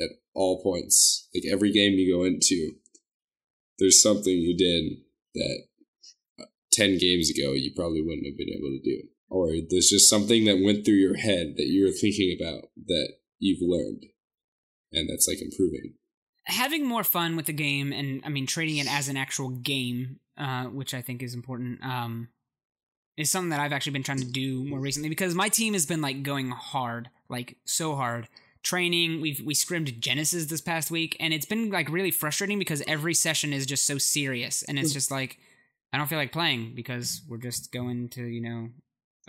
at 0.00 0.10
all 0.34 0.62
points. 0.62 1.28
Like 1.34 1.44
every 1.50 1.72
game 1.72 1.92
you 1.94 2.14
go 2.14 2.24
into 2.24 2.72
there's 3.78 4.00
something 4.00 4.32
you 4.32 4.56
did 4.56 4.98
that 5.34 5.64
uh, 6.40 6.46
10 6.72 6.98
games 6.98 7.28
ago 7.30 7.52
you 7.52 7.72
probably 7.74 8.00
wouldn't 8.00 8.26
have 8.26 8.38
been 8.38 8.50
able 8.50 8.68
to 8.68 8.82
do. 8.82 9.08
Or 9.28 9.48
there's 9.68 9.88
just 9.88 10.08
something 10.08 10.44
that 10.44 10.62
went 10.62 10.84
through 10.84 10.94
your 10.94 11.16
head 11.16 11.54
that 11.56 11.66
you 11.66 11.84
were 11.84 11.92
thinking 11.92 12.36
about 12.38 12.68
that 12.86 13.14
you've 13.38 13.62
learned 13.62 14.04
and 14.92 15.08
that's 15.10 15.26
like 15.26 15.42
improving. 15.42 15.94
Having 16.46 16.86
more 16.86 17.04
fun 17.04 17.36
with 17.36 17.46
the 17.46 17.52
game 17.52 17.92
and 17.92 18.20
i 18.24 18.28
mean 18.28 18.46
treating 18.46 18.76
it 18.76 18.86
as 18.90 19.08
an 19.08 19.16
actual 19.16 19.48
game 19.48 20.20
uh, 20.36 20.64
which 20.64 20.92
i 20.92 21.00
think 21.00 21.22
is 21.22 21.34
important 21.34 21.82
um, 21.82 22.28
is 23.16 23.30
something 23.30 23.50
that 23.50 23.60
I've 23.60 23.72
actually 23.72 23.92
been 23.92 24.02
trying 24.02 24.18
to 24.18 24.24
do 24.24 24.64
more 24.64 24.80
recently 24.80 25.08
because 25.08 25.34
my 25.34 25.48
team 25.48 25.74
has 25.74 25.86
been 25.86 26.00
like 26.00 26.22
going 26.22 26.50
hard, 26.50 27.10
like 27.28 27.56
so 27.64 27.94
hard. 27.94 28.28
Training, 28.62 29.20
we've 29.20 29.42
we 29.44 29.52
scrimmed 29.52 30.00
Genesis 30.00 30.46
this 30.46 30.62
past 30.62 30.90
week, 30.90 31.16
and 31.20 31.34
it's 31.34 31.44
been 31.44 31.70
like 31.70 31.90
really 31.90 32.10
frustrating 32.10 32.58
because 32.58 32.82
every 32.86 33.12
session 33.12 33.52
is 33.52 33.66
just 33.66 33.86
so 33.86 33.98
serious, 33.98 34.62
and 34.62 34.78
it's 34.78 34.92
just 34.92 35.10
like 35.10 35.38
I 35.92 35.98
don't 35.98 36.06
feel 36.06 36.18
like 36.18 36.32
playing 36.32 36.72
because 36.74 37.20
we're 37.28 37.36
just 37.36 37.72
going 37.72 38.08
to 38.10 38.24
you 38.24 38.40
know 38.40 38.70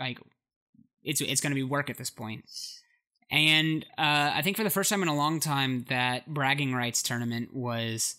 like 0.00 0.18
it's 1.04 1.20
it's 1.20 1.42
going 1.42 1.50
to 1.50 1.54
be 1.54 1.62
work 1.62 1.90
at 1.90 1.98
this 1.98 2.10
point. 2.10 2.44
And 3.30 3.84
uh, 3.98 4.32
I 4.34 4.42
think 4.42 4.56
for 4.56 4.64
the 4.64 4.70
first 4.70 4.88
time 4.88 5.02
in 5.02 5.08
a 5.08 5.16
long 5.16 5.40
time, 5.40 5.84
that 5.88 6.26
bragging 6.26 6.74
rights 6.74 7.02
tournament 7.02 7.54
was 7.54 8.16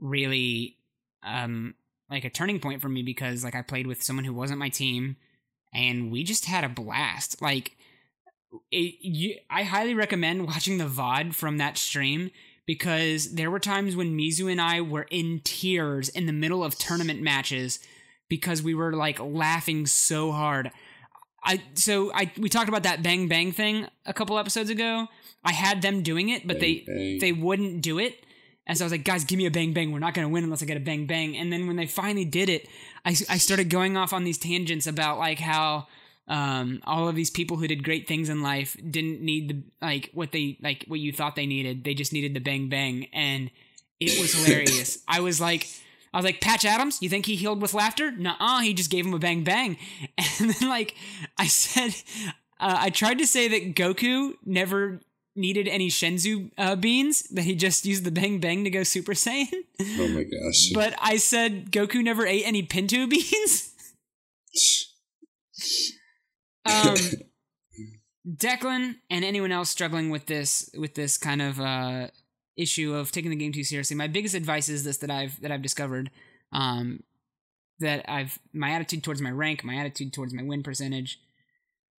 really 0.00 0.76
um, 1.22 1.74
like 2.10 2.24
a 2.24 2.30
turning 2.30 2.60
point 2.60 2.80
for 2.80 2.88
me 2.88 3.02
because 3.02 3.44
like 3.44 3.54
I 3.54 3.62
played 3.62 3.86
with 3.86 4.02
someone 4.02 4.24
who 4.24 4.32
wasn't 4.32 4.58
my 4.58 4.68
team 4.68 5.16
and 5.72 6.10
we 6.10 6.24
just 6.24 6.46
had 6.46 6.64
a 6.64 6.68
blast. 6.68 7.40
Like 7.42 7.76
it, 8.70 8.94
you, 9.00 9.36
I 9.50 9.62
highly 9.64 9.94
recommend 9.94 10.46
watching 10.46 10.78
the 10.78 10.86
VOD 10.86 11.34
from 11.34 11.58
that 11.58 11.76
stream 11.76 12.30
because 12.66 13.34
there 13.34 13.50
were 13.50 13.58
times 13.60 13.96
when 13.96 14.16
Mizu 14.16 14.50
and 14.50 14.60
I 14.60 14.80
were 14.80 15.06
in 15.10 15.40
tears 15.44 16.08
in 16.08 16.26
the 16.26 16.32
middle 16.32 16.62
of 16.62 16.76
tournament 16.76 17.22
matches 17.22 17.78
because 18.28 18.62
we 18.62 18.74
were 18.74 18.92
like 18.92 19.18
laughing 19.20 19.86
so 19.86 20.32
hard. 20.32 20.70
I 21.42 21.62
so 21.74 22.12
I 22.12 22.30
we 22.36 22.48
talked 22.48 22.68
about 22.68 22.82
that 22.82 23.02
bang 23.02 23.28
bang 23.28 23.52
thing 23.52 23.86
a 24.04 24.12
couple 24.12 24.38
episodes 24.38 24.70
ago. 24.70 25.06
I 25.44 25.52
had 25.52 25.82
them 25.82 26.02
doing 26.02 26.28
it, 26.28 26.46
but 26.46 26.58
bang, 26.58 26.84
they 26.86 26.92
bang. 26.92 27.18
they 27.20 27.32
wouldn't 27.32 27.80
do 27.80 27.98
it. 27.98 28.24
And 28.68 28.76
so 28.76 28.84
I 28.84 28.86
was 28.86 28.92
like, 28.92 29.04
guys, 29.04 29.24
give 29.24 29.38
me 29.38 29.46
a 29.46 29.50
bang 29.50 29.72
bang. 29.72 29.90
We're 29.90 29.98
not 29.98 30.14
going 30.14 30.26
to 30.26 30.32
win 30.32 30.44
unless 30.44 30.62
I 30.62 30.66
get 30.66 30.76
a 30.76 30.80
bang 30.80 31.06
bang. 31.06 31.36
And 31.36 31.50
then 31.50 31.66
when 31.66 31.76
they 31.76 31.86
finally 31.86 32.26
did 32.26 32.50
it, 32.50 32.68
I, 33.04 33.10
I 33.10 33.38
started 33.38 33.70
going 33.70 33.96
off 33.96 34.12
on 34.12 34.24
these 34.24 34.36
tangents 34.38 34.86
about 34.86 35.18
like 35.18 35.38
how 35.38 35.86
um, 36.28 36.82
all 36.86 37.08
of 37.08 37.16
these 37.16 37.30
people 37.30 37.56
who 37.56 37.66
did 37.66 37.82
great 37.82 38.06
things 38.06 38.28
in 38.28 38.42
life 38.42 38.76
didn't 38.88 39.22
need 39.22 39.48
the 39.48 39.62
like 39.86 40.10
what 40.12 40.32
they 40.32 40.58
like 40.62 40.84
what 40.86 41.00
you 41.00 41.12
thought 41.12 41.34
they 41.34 41.46
needed. 41.46 41.84
They 41.84 41.94
just 41.94 42.12
needed 42.12 42.34
the 42.34 42.40
bang 42.40 42.68
bang, 42.68 43.06
and 43.14 43.50
it 43.98 44.20
was 44.20 44.34
hilarious. 44.34 44.98
I 45.08 45.20
was 45.20 45.40
like, 45.40 45.66
I 46.12 46.18
was 46.18 46.24
like, 46.24 46.42
Patch 46.42 46.66
Adams, 46.66 47.00
you 47.00 47.08
think 47.08 47.24
he 47.24 47.36
healed 47.36 47.62
with 47.62 47.72
laughter? 47.72 48.10
Nuh-uh, 48.10 48.60
he 48.60 48.74
just 48.74 48.90
gave 48.90 49.06
him 49.06 49.14
a 49.14 49.18
bang 49.18 49.42
bang. 49.42 49.78
And 50.40 50.50
then 50.50 50.68
like 50.68 50.94
I 51.38 51.46
said, 51.46 51.94
uh, 52.60 52.76
I 52.78 52.90
tried 52.90 53.18
to 53.18 53.26
say 53.26 53.48
that 53.48 53.74
Goku 53.74 54.34
never 54.44 55.00
needed 55.38 55.68
any 55.68 55.88
Senzu 55.88 56.50
uh, 56.58 56.76
beans, 56.76 57.22
that 57.30 57.42
he 57.44 57.54
just 57.54 57.86
used 57.86 58.04
the 58.04 58.10
bang 58.10 58.40
bang 58.40 58.64
to 58.64 58.70
go 58.70 58.82
Super 58.82 59.12
Saiyan. 59.12 59.62
Oh 59.80 60.08
my 60.08 60.24
gosh. 60.24 60.70
But 60.74 60.94
I 61.00 61.16
said 61.16 61.70
Goku 61.70 62.02
never 62.02 62.26
ate 62.26 62.42
any 62.44 62.62
Pinto 62.62 63.06
beans. 63.06 63.72
um, 66.66 66.96
Declan 68.28 68.96
and 69.08 69.24
anyone 69.24 69.52
else 69.52 69.70
struggling 69.70 70.10
with 70.10 70.26
this 70.26 70.68
with 70.76 70.94
this 70.94 71.16
kind 71.16 71.40
of 71.40 71.60
uh, 71.60 72.08
issue 72.56 72.94
of 72.94 73.12
taking 73.12 73.30
the 73.30 73.36
game 73.36 73.52
too 73.52 73.64
seriously. 73.64 73.96
My 73.96 74.08
biggest 74.08 74.34
advice 74.34 74.68
is 74.68 74.84
this 74.84 74.98
that 74.98 75.10
I've 75.10 75.40
that 75.40 75.50
I've 75.50 75.62
discovered 75.62 76.10
um, 76.52 77.02
that 77.78 78.04
I've 78.08 78.38
my 78.52 78.72
attitude 78.72 79.02
towards 79.02 79.22
my 79.22 79.30
rank, 79.30 79.64
my 79.64 79.76
attitude 79.76 80.12
towards 80.12 80.34
my 80.34 80.42
win 80.42 80.62
percentage. 80.62 81.20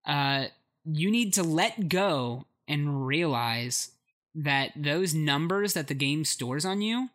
Uh, 0.05 0.47
you 0.85 1.11
need 1.11 1.35
to 1.35 1.43
let 1.43 1.89
go 1.89 2.47
and 2.69 3.07
realize 3.07 3.91
that 4.35 4.71
those 4.77 5.15
numbers 5.15 5.73
that 5.73 5.89
the 5.89 5.95
game 5.95 6.25
stores 6.25 6.65
on 6.65 6.81
you 6.81 7.09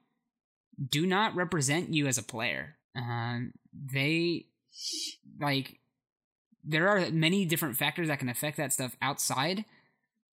do 0.89 1.05
not 1.05 1.35
represent 1.35 1.93
you 1.93 2.07
as 2.07 2.17
a 2.17 2.23
player. 2.23 2.75
Uh, 2.97 3.39
they 3.73 4.45
like 5.39 5.79
there 6.63 6.87
are 6.87 7.09
many 7.11 7.45
different 7.45 7.77
factors 7.77 8.07
that 8.07 8.19
can 8.19 8.29
affect 8.29 8.57
that 8.57 8.73
stuff 8.73 8.95
outside 9.01 9.65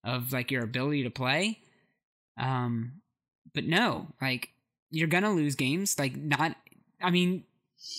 of 0.04 0.32
like 0.32 0.50
your 0.50 0.62
ability 0.62 1.02
to 1.02 1.10
play. 1.10 1.58
Um, 2.38 3.00
but 3.54 3.64
no, 3.64 4.08
like 4.20 4.50
you're 4.90 5.08
gonna 5.08 5.32
lose 5.32 5.54
games. 5.54 5.98
Like 5.98 6.16
not, 6.16 6.56
I 7.02 7.10
mean, 7.10 7.44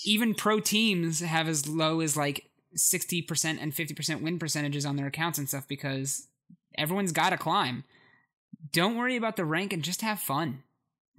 even 0.04 0.34
pro 0.34 0.60
teams 0.60 1.20
have 1.20 1.48
as 1.48 1.68
low 1.68 2.00
as 2.00 2.16
like 2.16 2.50
sixty 2.74 3.22
percent 3.22 3.60
and 3.60 3.74
fifty 3.74 3.94
percent 3.94 4.22
win 4.22 4.38
percentages 4.38 4.86
on 4.86 4.96
their 4.96 5.06
accounts 5.06 5.38
and 5.38 5.48
stuff 5.48 5.68
because 5.68 6.26
everyone's 6.76 7.12
got 7.12 7.30
to 7.30 7.36
climb. 7.36 7.84
Don't 8.72 8.96
worry 8.96 9.16
about 9.16 9.36
the 9.36 9.44
rank 9.44 9.72
and 9.72 9.82
just 9.82 10.02
have 10.02 10.20
fun. 10.20 10.62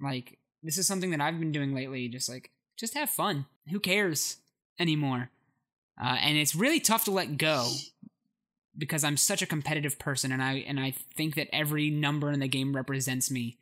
Like 0.00 0.38
this 0.62 0.78
is 0.78 0.86
something 0.86 1.10
that 1.10 1.20
I've 1.20 1.38
been 1.38 1.52
doing 1.52 1.74
lately. 1.74 2.08
Just 2.08 2.28
like 2.28 2.50
just 2.76 2.94
have 2.94 3.10
fun. 3.10 3.46
Who 3.70 3.80
cares 3.80 4.38
anymore? 4.78 5.30
Uh, 6.02 6.16
and 6.20 6.36
it's 6.36 6.54
really 6.54 6.80
tough 6.80 7.04
to 7.04 7.10
let 7.10 7.38
go 7.38 7.70
because 8.76 9.04
I'm 9.04 9.16
such 9.16 9.42
a 9.42 9.46
competitive 9.46 9.98
person, 9.98 10.32
and 10.32 10.42
I 10.42 10.64
and 10.66 10.80
I 10.80 10.94
think 11.16 11.36
that 11.36 11.54
every 11.54 11.90
number 11.90 12.30
in 12.32 12.40
the 12.40 12.48
game 12.48 12.74
represents 12.74 13.30
me, 13.30 13.58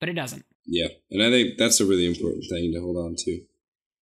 but 0.00 0.08
it 0.08 0.14
doesn't. 0.14 0.44
Yeah, 0.66 0.88
and 1.10 1.22
I 1.22 1.30
think 1.30 1.58
that's 1.58 1.80
a 1.80 1.86
really 1.86 2.06
important 2.06 2.44
thing 2.48 2.72
to 2.72 2.80
hold 2.80 2.96
on 2.96 3.14
to. 3.18 3.40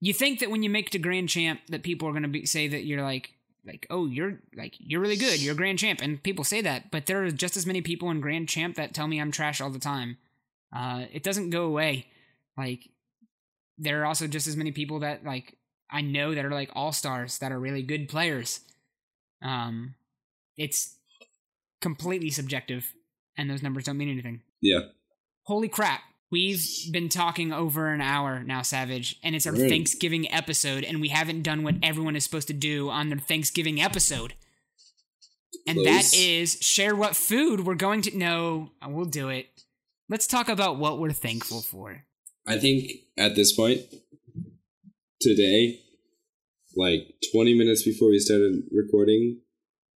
You 0.01 0.15
think 0.15 0.41
that 0.41 0.51
when 0.51 0.63
you 0.63 0.71
make 0.71 0.91
to 0.91 0.99
grand 0.99 1.29
champ, 1.29 1.61
that 1.69 1.83
people 1.83 2.09
are 2.09 2.13
going 2.13 2.23
to 2.23 2.29
be 2.29 2.47
say 2.47 2.69
that 2.69 2.85
you're 2.85 3.03
like 3.03 3.35
like 3.67 3.87
oh 3.91 4.07
you're 4.07 4.41
like 4.57 4.75
you're 4.79 5.01
really 5.01 5.17
good, 5.17 5.41
you're 5.41 5.55
grand 5.55 5.79
champ, 5.79 6.01
and 6.03 6.23
people 6.23 6.45
say 6.45 6.61
that, 6.63 6.91
but 6.91 7.07
there 7.07 7.25
are 7.25 7.31
just 7.31 7.57
as 7.57 7.67
many 7.67 7.81
people 7.81 8.11
in 8.11 8.21
grand 8.21 8.49
champ 8.49 8.77
that 8.77 8.95
tell 8.95 9.07
me 9.07 9.21
I'm 9.21 9.31
trash 9.31 9.61
all 9.61 9.71
the 9.71 9.79
time. 9.79 10.17
Uh, 10.75 11.05
it 11.13 11.23
doesn't 11.23 11.51
go 11.51 11.65
away. 11.65 12.07
Like 12.57 12.91
there 13.79 14.03
are 14.03 14.07
also 14.07 14.27
just 14.27 14.47
as 14.47 14.57
many 14.57 14.73
people 14.73 15.01
that 15.01 15.25
like 15.25 15.57
I 15.91 16.01
know 16.01 16.35
that 16.35 16.45
are 16.45 16.51
like 16.51 16.71
all 16.75 16.93
stars 16.93 17.39
that 17.39 17.53
are 17.53 17.59
really 17.59 17.83
good 17.83 18.09
players. 18.09 18.61
Um, 19.43 19.95
it's 20.57 20.97
completely 21.81 22.31
subjective, 22.31 22.93
and 23.37 23.49
those 23.49 23.63
numbers 23.63 23.85
don't 23.85 23.97
mean 23.97 24.11
anything. 24.11 24.43
Yeah. 24.61 24.81
Holy 25.45 25.69
crap! 25.69 26.01
We've 26.31 26.63
been 26.91 27.09
talking 27.09 27.53
over 27.53 27.89
an 27.89 28.03
hour 28.03 28.43
now, 28.45 28.61
Savage, 28.61 29.19
and 29.23 29.35
it's 29.35 29.47
our 29.47 29.53
Really? 29.55 29.71
Thanksgiving 29.71 30.31
episode, 30.31 30.85
and 30.85 31.01
we 31.01 31.09
haven't 31.09 31.43
done 31.43 31.63
what 31.63 31.77
everyone 31.83 32.17
is 32.17 32.25
supposed 32.25 32.49
to 32.49 32.55
do 32.55 32.91
on 32.91 33.09
their 33.09 33.19
Thanksgiving 33.19 33.81
episode. 33.81 34.35
And 35.67 35.79
that 35.87 36.03
Close. 36.11 36.15
is 36.15 36.59
share 36.61 36.95
what 36.95 37.17
food 37.17 37.65
we're 37.65 37.75
going 37.75 38.03
to. 38.03 38.17
No, 38.17 38.73
we'll 38.87 39.07
do 39.07 39.31
it. 39.31 39.49
Let's 40.11 40.27
talk 40.27 40.49
about 40.49 40.79
what 40.79 40.99
we're 40.99 41.13
thankful 41.13 41.63
for. 41.63 42.05
I 42.47 42.59
think 42.59 42.91
at 43.17 43.35
this 43.35 43.55
point, 43.55 43.83
today, 45.21 45.81
like 46.77 47.15
20 47.33 47.55
minutes 47.55 47.83
before 47.83 48.11
we 48.11 48.19
started 48.19 48.65
recording, 48.71 49.41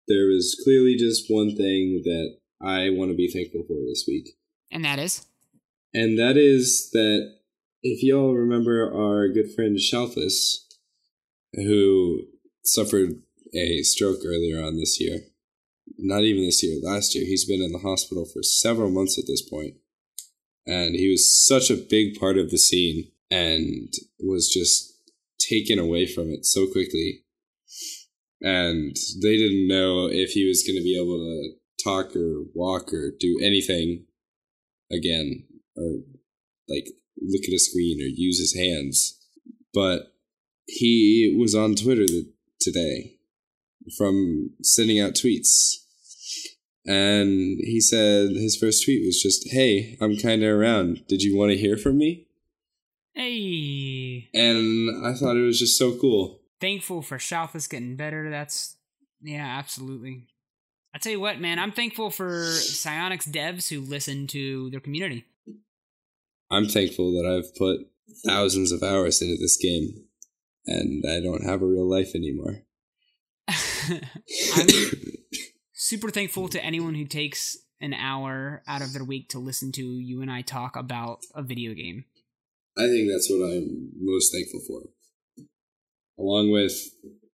there 0.06 0.26
was 0.26 0.60
clearly 0.64 0.96
just 0.96 1.26
one 1.28 1.56
thing 1.56 2.02
that 2.04 2.36
I 2.60 2.90
want 2.90 3.10
to 3.10 3.16
be 3.16 3.28
thankful 3.28 3.64
for 3.66 3.74
this 3.88 4.04
week. 4.06 4.30
And 4.70 4.84
that 4.84 4.98
is? 4.98 5.26
And 5.92 6.18
that 6.18 6.36
is 6.36 6.90
that 6.92 7.34
if 7.82 8.02
y'all 8.02 8.34
remember 8.34 8.92
our 8.94 9.28
good 9.28 9.52
friend 9.54 9.78
Shalfus, 9.78 10.66
who 11.54 12.26
suffered 12.62 13.22
a 13.54 13.82
stroke 13.82 14.20
earlier 14.24 14.62
on 14.62 14.76
this 14.76 15.00
year, 15.00 15.20
not 15.98 16.22
even 16.22 16.44
this 16.44 16.62
year, 16.62 16.78
last 16.82 17.14
year, 17.14 17.24
he's 17.24 17.44
been 17.44 17.62
in 17.62 17.72
the 17.72 17.78
hospital 17.78 18.24
for 18.24 18.42
several 18.42 18.90
months 18.90 19.18
at 19.18 19.26
this 19.26 19.42
point. 19.42 19.74
And 20.66 20.94
he 20.94 21.10
was 21.10 21.46
such 21.46 21.70
a 21.70 21.76
big 21.76 22.18
part 22.20 22.38
of 22.38 22.50
the 22.50 22.58
scene 22.58 23.10
and 23.30 23.92
was 24.20 24.48
just 24.48 24.94
taken 25.40 25.78
away 25.78 26.06
from 26.06 26.30
it 26.30 26.46
so 26.46 26.66
quickly. 26.66 27.24
And 28.40 28.96
they 29.20 29.36
didn't 29.36 29.68
know 29.68 30.06
if 30.06 30.30
he 30.30 30.46
was 30.46 30.62
going 30.62 30.76
to 30.76 30.84
be 30.84 30.96
able 30.96 31.18
to 31.18 31.54
talk 31.82 32.14
or 32.14 32.44
walk 32.54 32.92
or 32.92 33.10
do 33.18 33.40
anything 33.42 34.04
again 34.92 35.44
or 35.80 36.02
like 36.68 36.86
look 37.20 37.44
at 37.44 37.54
a 37.54 37.58
screen 37.58 38.00
or 38.00 38.06
use 38.06 38.38
his 38.38 38.54
hands. 38.54 39.18
But 39.72 40.12
he 40.66 41.36
was 41.38 41.54
on 41.54 41.74
Twitter 41.74 42.06
today 42.60 43.16
from 43.96 44.50
sending 44.62 45.00
out 45.00 45.14
tweets. 45.14 45.76
And 46.86 47.58
he 47.60 47.80
said 47.80 48.30
his 48.30 48.56
first 48.56 48.84
tweet 48.84 49.04
was 49.04 49.20
just, 49.20 49.50
Hey, 49.50 49.96
I'm 50.00 50.16
kind 50.16 50.42
of 50.42 50.50
around. 50.50 51.06
Did 51.08 51.22
you 51.22 51.36
want 51.36 51.52
to 51.52 51.58
hear 51.58 51.76
from 51.76 51.98
me? 51.98 52.26
Hey. 53.14 54.28
And 54.32 55.06
I 55.06 55.14
thought 55.14 55.36
it 55.36 55.44
was 55.44 55.58
just 55.58 55.78
so 55.78 55.96
cool. 55.96 56.40
Thankful 56.60 57.02
for 57.02 57.18
Shalfus 57.18 57.68
getting 57.68 57.96
better. 57.96 58.30
That's, 58.30 58.76
yeah, 59.22 59.46
absolutely. 59.58 60.26
I 60.94 60.98
tell 60.98 61.12
you 61.12 61.20
what, 61.20 61.40
man, 61.40 61.58
I'm 61.58 61.72
thankful 61.72 62.10
for 62.10 62.30
Psyonix 62.30 63.28
devs 63.28 63.68
who 63.68 63.80
listen 63.80 64.26
to 64.28 64.70
their 64.70 64.80
community. 64.80 65.24
I'm 66.50 66.66
thankful 66.66 67.12
that 67.12 67.26
I've 67.26 67.54
put 67.56 67.86
thousands 68.24 68.72
of 68.72 68.82
hours 68.82 69.22
into 69.22 69.36
this 69.36 69.56
game 69.56 70.04
and 70.66 71.04
I 71.08 71.20
don't 71.20 71.44
have 71.44 71.62
a 71.62 71.66
real 71.66 71.88
life 71.88 72.14
anymore. 72.14 72.62
I'm 73.48 74.68
super 75.72 76.10
thankful 76.10 76.48
to 76.48 76.64
anyone 76.64 76.94
who 76.94 77.06
takes 77.06 77.56
an 77.80 77.94
hour 77.94 78.62
out 78.66 78.82
of 78.82 78.92
their 78.92 79.04
week 79.04 79.28
to 79.30 79.38
listen 79.38 79.72
to 79.72 79.82
you 79.82 80.22
and 80.22 80.30
I 80.30 80.42
talk 80.42 80.76
about 80.76 81.20
a 81.34 81.42
video 81.42 81.72
game. 81.72 82.04
I 82.76 82.86
think 82.88 83.10
that's 83.10 83.30
what 83.30 83.44
I'm 83.44 83.90
most 84.00 84.32
thankful 84.32 84.60
for. 84.66 84.82
Along 86.18 86.50
with 86.50 86.72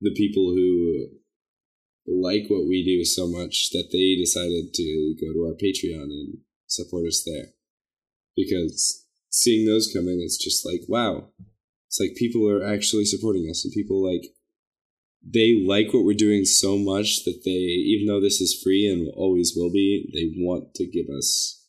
the 0.01 0.13
people 0.13 0.55
who 0.55 1.09
like 2.07 2.45
what 2.49 2.69
we 2.69 2.85
do 2.85 3.05
so 3.05 3.27
much 3.27 3.71
that 3.71 3.89
they 3.93 4.15
decided 4.15 4.73
to 4.75 5.17
go 5.21 5.33
to 5.33 5.47
our 5.47 5.55
Patreon 5.55 6.05
and 6.05 6.39
support 6.67 7.07
us 7.07 7.25
there. 7.27 7.53
Because 8.37 9.06
seeing 9.29 9.67
those 9.67 9.93
come 9.93 10.09
in, 10.09 10.21
it's 10.23 10.43
just 10.43 10.65
like, 10.65 10.83
wow. 10.89 11.29
It's 11.89 12.01
like 12.01 12.17
people 12.17 12.49
are 12.51 12.65
actually 12.65 13.05
supporting 13.05 13.49
us 13.51 13.65
and 13.65 13.73
people 13.73 14.05
like 14.05 14.33
they 15.29 15.65
like 15.67 15.93
what 15.93 16.05
we're 16.05 16.15
doing 16.15 16.45
so 16.45 16.79
much 16.79 17.25
that 17.25 17.43
they 17.45 17.51
even 17.51 18.07
though 18.07 18.21
this 18.21 18.41
is 18.41 18.61
free 18.63 18.87
and 18.89 19.13
always 19.17 19.55
will 19.57 19.73
be, 19.73 20.11
they 20.13 20.43
want 20.43 20.75
to 20.75 20.87
give 20.87 21.07
us 21.09 21.65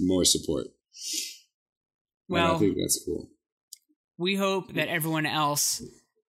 more 0.00 0.24
support. 0.24 0.66
and 2.28 2.56
I 2.56 2.58
think 2.58 2.76
that's 2.78 3.02
cool. 3.04 3.30
we 4.16 4.34
hope 4.34 4.74
that 4.74 4.88
everyone 4.88 5.26
else 5.26 5.82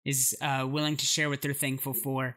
is 0.06 0.36
uh, 0.42 0.66
willing 0.68 0.98
to 0.98 1.06
share 1.06 1.30
what 1.30 1.42
they're 1.42 1.54
thankful 1.54 1.94
for 1.94 2.36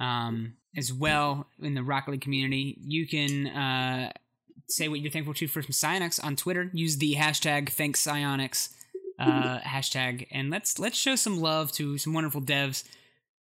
um, 0.00 0.54
as 0.76 0.92
well 0.92 1.48
in 1.60 1.74
the 1.74 1.82
Rocket 1.82 2.12
League 2.12 2.20
community. 2.20 2.78
You 2.80 3.06
can 3.06 3.46
uh, 3.46 4.12
say 4.68 4.88
what 4.88 5.00
you're 5.00 5.10
thankful 5.10 5.34
to 5.34 5.48
for 5.48 5.62
some 5.62 5.70
Psyonix 5.70 6.22
on 6.22 6.36
Twitter. 6.36 6.70
Use 6.72 6.96
the 6.98 7.14
hashtag 7.14 7.70
thanks 7.70 8.04
Psyonix 8.04 8.70
uh, 9.18 9.58
hashtag, 9.66 10.26
and 10.30 10.50
let's 10.50 10.78
let's 10.78 10.96
show 10.96 11.16
some 11.16 11.40
love 11.40 11.72
to 11.72 11.98
some 11.98 12.12
wonderful 12.12 12.40
devs. 12.40 12.84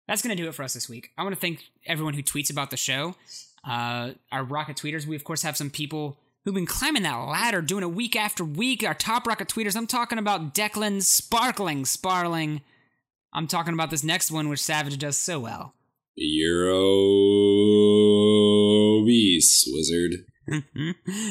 That's 0.08 0.22
gonna 0.22 0.36
do 0.36 0.48
it 0.48 0.54
for 0.54 0.62
us 0.62 0.74
this 0.74 0.88
week. 0.88 1.10
I 1.18 1.22
want 1.22 1.34
to 1.34 1.40
thank 1.40 1.64
everyone 1.84 2.14
who 2.14 2.22
tweets 2.22 2.50
about 2.50 2.70
the 2.70 2.76
show. 2.76 3.16
Uh, 3.64 4.12
our 4.30 4.44
Rocket 4.44 4.76
tweeters. 4.76 5.06
We 5.06 5.16
of 5.16 5.24
course 5.24 5.42
have 5.42 5.56
some 5.56 5.70
people 5.70 6.16
who've 6.44 6.54
been 6.54 6.66
climbing 6.66 7.02
that 7.02 7.16
ladder, 7.16 7.60
doing 7.60 7.82
it 7.82 7.90
week 7.92 8.14
after 8.14 8.44
week. 8.44 8.84
Our 8.84 8.94
top 8.94 9.26
Rocket 9.26 9.48
tweeters. 9.48 9.76
I'm 9.76 9.88
talking 9.88 10.18
about 10.18 10.54
Declan 10.54 11.02
Sparkling 11.02 11.84
Sparling. 11.84 12.62
I'm 13.32 13.48
talking 13.48 13.74
about 13.74 13.90
this 13.90 14.04
next 14.04 14.30
one, 14.30 14.48
which 14.48 14.62
Savage 14.62 14.96
does 14.98 15.16
so 15.16 15.40
well. 15.40 15.74
Euro 16.14 16.78
Beast 19.04 19.68
Wizard. 19.70 20.24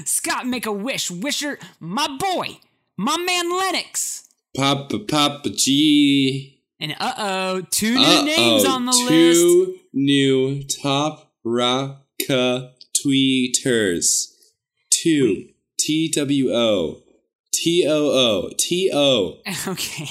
Scott 0.05 0.47
Make 0.47 0.65
a 0.65 0.71
Wish 0.71 1.09
Wisher, 1.11 1.57
my 1.79 2.07
boy, 2.07 2.57
my 2.97 3.17
man 3.17 3.51
Lennox, 3.51 4.27
Papa 4.55 4.99
Papa 4.99 5.49
G. 5.49 6.51
And 6.79 6.95
uh 6.99 7.13
oh, 7.17 7.61
two 7.71 7.95
new 7.95 8.01
Uh-oh, 8.05 8.25
names 8.25 8.65
on 8.65 8.85
the 8.85 8.91
list. 8.91 9.39
Two 9.41 9.79
new 9.93 10.63
top 10.63 11.31
rocka 11.45 12.71
tweeters. 12.95 14.33
Two. 14.89 15.49
T 15.77 16.09
W 16.11 16.51
O. 16.51 17.01
T 17.53 17.85
O 17.87 17.93
O. 18.09 18.49
T 18.57 18.89
O. 18.93 19.37
Okay. 19.67 20.09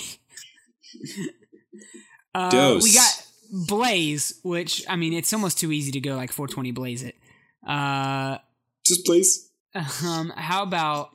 uh, 2.35 2.51
Dose. 2.51 2.83
We 2.83 2.95
got 2.95 3.27
Blaze, 3.69 4.41
which 4.43 4.85
I 4.89 4.97
mean, 4.97 5.13
it's 5.13 5.33
almost 5.33 5.59
too 5.59 5.71
easy 5.73 5.93
to 5.93 6.01
go 6.01 6.15
like 6.17 6.33
420 6.33 6.71
Blaze 6.73 7.03
it. 7.03 7.15
Uh, 7.67 8.39
Just 8.87 9.05
please. 9.07 9.51
um, 10.05 10.33
how 10.37 10.63
about 10.63 11.11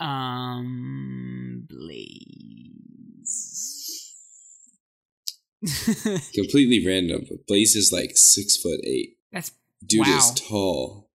um 0.00 1.66
Blaze? 1.68 3.68
Completely 6.34 6.84
random, 6.84 7.24
but 7.28 7.46
Blaze 7.46 7.76
is 7.76 7.92
like 7.92 8.12
six 8.16 8.56
foot 8.56 8.80
eight. 8.84 9.16
That's 9.32 9.52
Dude 9.84 10.06
Wow. 10.06 10.18
is 10.18 10.30
tall. 10.34 11.08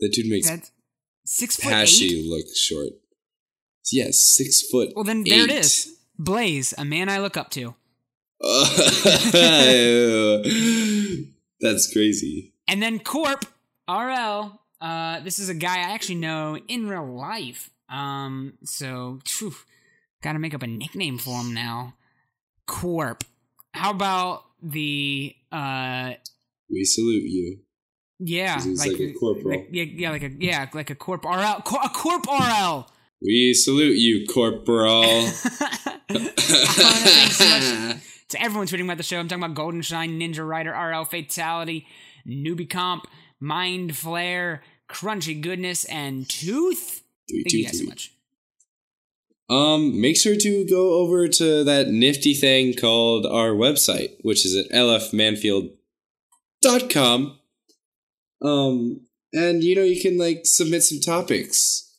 That 0.00 0.12
dude 0.12 0.26
makes 0.28 0.48
that's 0.48 0.70
six 1.24 1.56
foot 1.56 1.72
eight. 1.72 2.24
Look 2.28 2.46
short. 2.54 2.90
Yes, 3.90 4.18
six 4.18 4.62
foot. 4.62 4.92
Well, 4.94 5.04
then 5.04 5.24
there 5.24 5.44
it 5.44 5.50
eight. 5.50 5.58
is. 5.60 5.96
Blaze, 6.18 6.72
a 6.78 6.84
man 6.84 7.08
I 7.08 7.18
look 7.18 7.36
up 7.36 7.50
to. 7.50 7.74
That's 11.60 11.92
crazy. 11.92 12.52
And 12.68 12.80
then 12.82 12.98
Corp 13.00 13.44
RL. 13.92 14.60
Uh, 14.80 15.20
this 15.20 15.38
is 15.38 15.48
a 15.48 15.54
guy 15.54 15.76
I 15.76 15.92
actually 15.94 16.16
know 16.16 16.56
in 16.68 16.88
real 16.88 17.06
life. 17.06 17.70
Um, 17.88 18.54
so 18.64 19.20
phew, 19.26 19.54
gotta 20.22 20.38
make 20.38 20.54
up 20.54 20.62
a 20.62 20.66
nickname 20.66 21.18
for 21.18 21.40
him 21.40 21.52
now. 21.54 21.94
Corp. 22.66 23.24
How 23.74 23.90
about 23.90 24.44
the 24.62 25.34
uh, 25.50 26.12
We 26.70 26.84
salute 26.84 27.24
you. 27.24 27.58
Yeah, 28.18 28.60
he's 28.62 28.78
like 28.86 28.98
a 29.00 29.12
corporal. 29.14 29.50
like- 29.58 29.68
yeah, 29.72 29.82
yeah, 29.84 30.10
like 30.10 30.22
a 30.22 30.30
yeah, 30.30 30.68
like 30.72 30.90
a 30.90 30.94
Corp 30.94 31.24
RL, 31.24 31.60
Cor- 31.64 31.80
a 31.84 31.88
Corp 31.88 32.24
RL. 32.26 32.86
We 33.20 33.52
salute 33.54 33.96
you, 33.98 34.26
Corporal. 34.26 35.02
I 35.04 35.98
wanna 36.08 36.28
thank 36.30 37.32
so 37.32 37.44
much 37.88 37.96
to 38.28 38.40
everyone 38.42 38.66
tweeting 38.66 38.84
about 38.84 38.96
the 38.96 39.02
show. 39.02 39.18
I'm 39.18 39.28
talking 39.28 39.42
about 39.44 39.54
Golden 39.56 39.82
Shine, 39.82 40.18
Ninja 40.20 40.46
Rider, 40.46 40.70
RL 40.72 41.04
Fatality, 41.04 41.86
Newbie 42.26 42.68
Comp, 42.70 43.06
Mind 43.42 43.94
Flare, 43.96 44.62
Crunchy 44.88 45.40
Goodness, 45.40 45.84
and 45.86 46.28
Tooth. 46.28 47.02
Three, 47.28 47.42
Thank 47.42 47.50
two, 47.50 47.58
you 47.58 47.64
guys 47.64 47.80
so 47.80 47.86
much. 47.86 48.12
Um, 49.50 50.00
make 50.00 50.16
sure 50.16 50.36
to 50.36 50.64
go 50.66 50.94
over 50.94 51.26
to 51.26 51.64
that 51.64 51.88
nifty 51.88 52.34
thing 52.34 52.74
called 52.74 53.26
our 53.26 53.50
website, 53.50 54.12
which 54.22 54.46
is 54.46 54.54
at 54.56 54.70
lfmanfield.com. 54.70 57.40
Um, 58.40 59.00
and 59.32 59.64
you 59.64 59.74
know, 59.74 59.82
you 59.82 60.00
can 60.00 60.18
like 60.18 60.42
submit 60.44 60.84
some 60.84 61.00
topics. 61.00 61.98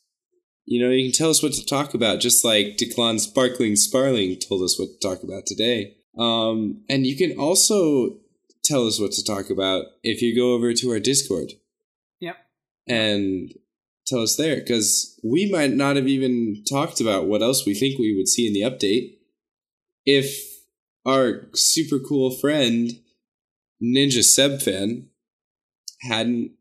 You 0.64 0.82
know, 0.82 0.88
you 0.90 1.04
can 1.04 1.12
tell 1.12 1.28
us 1.28 1.42
what 1.42 1.52
to 1.52 1.66
talk 1.66 1.92
about, 1.92 2.20
just 2.20 2.42
like 2.42 2.78
Declan 2.78 3.20
Sparkling 3.20 3.76
Sparling 3.76 4.38
told 4.38 4.62
us 4.62 4.78
what 4.78 4.88
to 4.88 4.98
talk 4.98 5.22
about 5.22 5.44
today. 5.44 5.98
Um, 6.18 6.84
and 6.88 7.06
you 7.06 7.16
can 7.16 7.38
also 7.38 8.16
tell 8.64 8.86
us 8.86 8.98
what 9.00 9.12
to 9.12 9.22
talk 9.24 9.50
about 9.50 9.84
if 10.02 10.22
you 10.22 10.34
go 10.34 10.52
over 10.54 10.72
to 10.72 10.90
our 10.90 11.00
Discord 11.00 11.52
Yep. 12.20 12.36
and 12.88 13.52
tell 14.06 14.20
us 14.22 14.36
there 14.36 14.56
because 14.56 15.18
we 15.24 15.50
might 15.50 15.72
not 15.72 15.96
have 15.96 16.08
even 16.08 16.62
talked 16.68 17.00
about 17.00 17.26
what 17.26 17.42
else 17.42 17.64
we 17.66 17.74
think 17.74 17.98
we 17.98 18.16
would 18.16 18.28
see 18.28 18.46
in 18.46 18.52
the 18.52 18.60
update 18.62 19.16
if 20.04 20.42
our 21.06 21.46
super 21.54 21.98
cool 21.98 22.30
friend 22.30 23.00
ninja 23.82 24.22
seb 24.22 24.60
fan 24.62 25.08
hadn't 26.02 26.52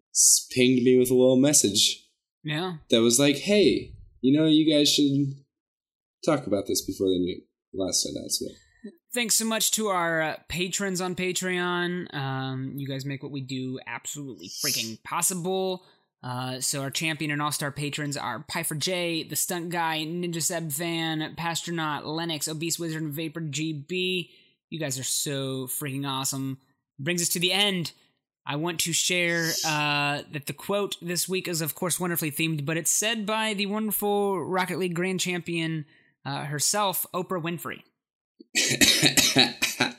pinged 0.51 0.83
me 0.83 0.97
with 0.97 1.09
a 1.11 1.13
little 1.13 1.37
message 1.39 2.07
Yeah. 2.43 2.77
that 2.89 3.01
was 3.01 3.19
like 3.19 3.37
hey 3.37 3.93
you 4.21 4.37
know 4.37 4.45
you 4.47 4.69
guys 4.71 4.93
should 4.93 5.35
talk 6.25 6.47
about 6.47 6.67
this 6.67 6.81
before 6.81 7.07
the 7.07 7.19
new 7.19 7.41
last 7.73 8.05
announcement 8.05 8.55
Thanks 9.13 9.35
so 9.35 9.45
much 9.45 9.69
to 9.71 9.89
our 9.89 10.21
uh, 10.23 10.35
patrons 10.47 10.99
on 10.99 11.13
Patreon. 11.13 12.11
Um, 12.15 12.73
you 12.75 12.87
guys 12.87 13.05
make 13.05 13.21
what 13.21 13.31
we 13.31 13.41
do 13.41 13.79
absolutely 13.85 14.49
freaking 14.49 15.01
possible. 15.03 15.83
Uh, 16.23 16.59
so 16.59 16.81
our 16.81 16.89
champion 16.89 17.29
and 17.29 17.39
all-star 17.39 17.71
patrons 17.71 18.17
are 18.17 18.43
Piper 18.47 18.73
J, 18.73 19.21
the 19.21 19.35
Stunt 19.35 19.69
Guy, 19.69 19.99
Ninja 19.99 20.41
Seb 20.41 20.71
Fan, 20.71 21.35
Pastronaut, 21.37 22.05
Lennox, 22.05 22.47
Obese 22.47 22.79
Wizard, 22.79 23.03
and 23.03 23.13
Vapor 23.13 23.41
GB. 23.41 24.29
You 24.71 24.79
guys 24.79 24.97
are 24.97 25.03
so 25.03 25.67
freaking 25.67 26.07
awesome. 26.07 26.57
Brings 26.97 27.21
us 27.21 27.29
to 27.29 27.39
the 27.39 27.51
end. 27.51 27.91
I 28.47 28.55
want 28.55 28.79
to 28.81 28.93
share 28.93 29.51
uh, 29.63 30.23
that 30.31 30.47
the 30.47 30.53
quote 30.53 30.95
this 31.03 31.29
week 31.29 31.47
is, 31.47 31.61
of 31.61 31.75
course, 31.75 31.99
wonderfully 31.99 32.31
themed, 32.31 32.65
but 32.65 32.77
it's 32.77 32.89
said 32.89 33.27
by 33.27 33.53
the 33.53 33.67
wonderful 33.67 34.43
Rocket 34.43 34.79
League 34.79 34.95
Grand 34.95 35.19
Champion 35.19 35.85
uh, 36.25 36.45
herself, 36.45 37.05
Oprah 37.13 37.43
Winfrey. 37.43 37.83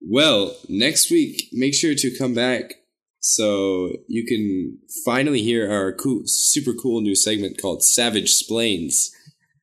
well, 0.00 0.56
next 0.68 1.10
week, 1.10 1.48
make 1.52 1.74
sure 1.74 1.94
to 1.94 2.16
come 2.16 2.34
back 2.34 2.74
so 3.20 3.90
you 4.08 4.24
can 4.24 4.78
finally 5.04 5.42
hear 5.42 5.70
our 5.70 5.92
cool, 5.92 6.22
super 6.24 6.72
cool 6.72 7.00
new 7.00 7.14
segment 7.14 7.60
called 7.60 7.84
Savage 7.84 8.30
Splains. 8.30 9.10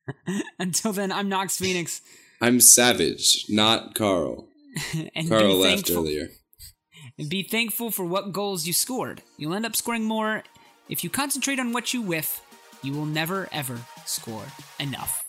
Until 0.58 0.92
then, 0.92 1.12
I'm 1.12 1.28
Nox 1.28 1.56
Phoenix. 1.56 2.00
I'm 2.40 2.60
Savage, 2.60 3.46
not 3.48 3.94
Carl. 3.94 4.48
and 5.14 5.28
Carl 5.28 5.56
left 5.56 5.86
thankful, 5.86 6.04
earlier. 6.04 6.28
And 7.18 7.28
be 7.28 7.42
thankful 7.42 7.90
for 7.90 8.04
what 8.04 8.32
goals 8.32 8.66
you 8.66 8.72
scored. 8.72 9.22
You'll 9.36 9.54
end 9.54 9.66
up 9.66 9.74
scoring 9.74 10.04
more. 10.04 10.44
If 10.88 11.02
you 11.02 11.10
concentrate 11.10 11.58
on 11.58 11.72
what 11.72 11.92
you 11.92 12.00
whiff, 12.00 12.40
you 12.82 12.92
will 12.92 13.06
never 13.06 13.48
ever 13.50 13.78
score 14.06 14.44
enough. 14.78 15.27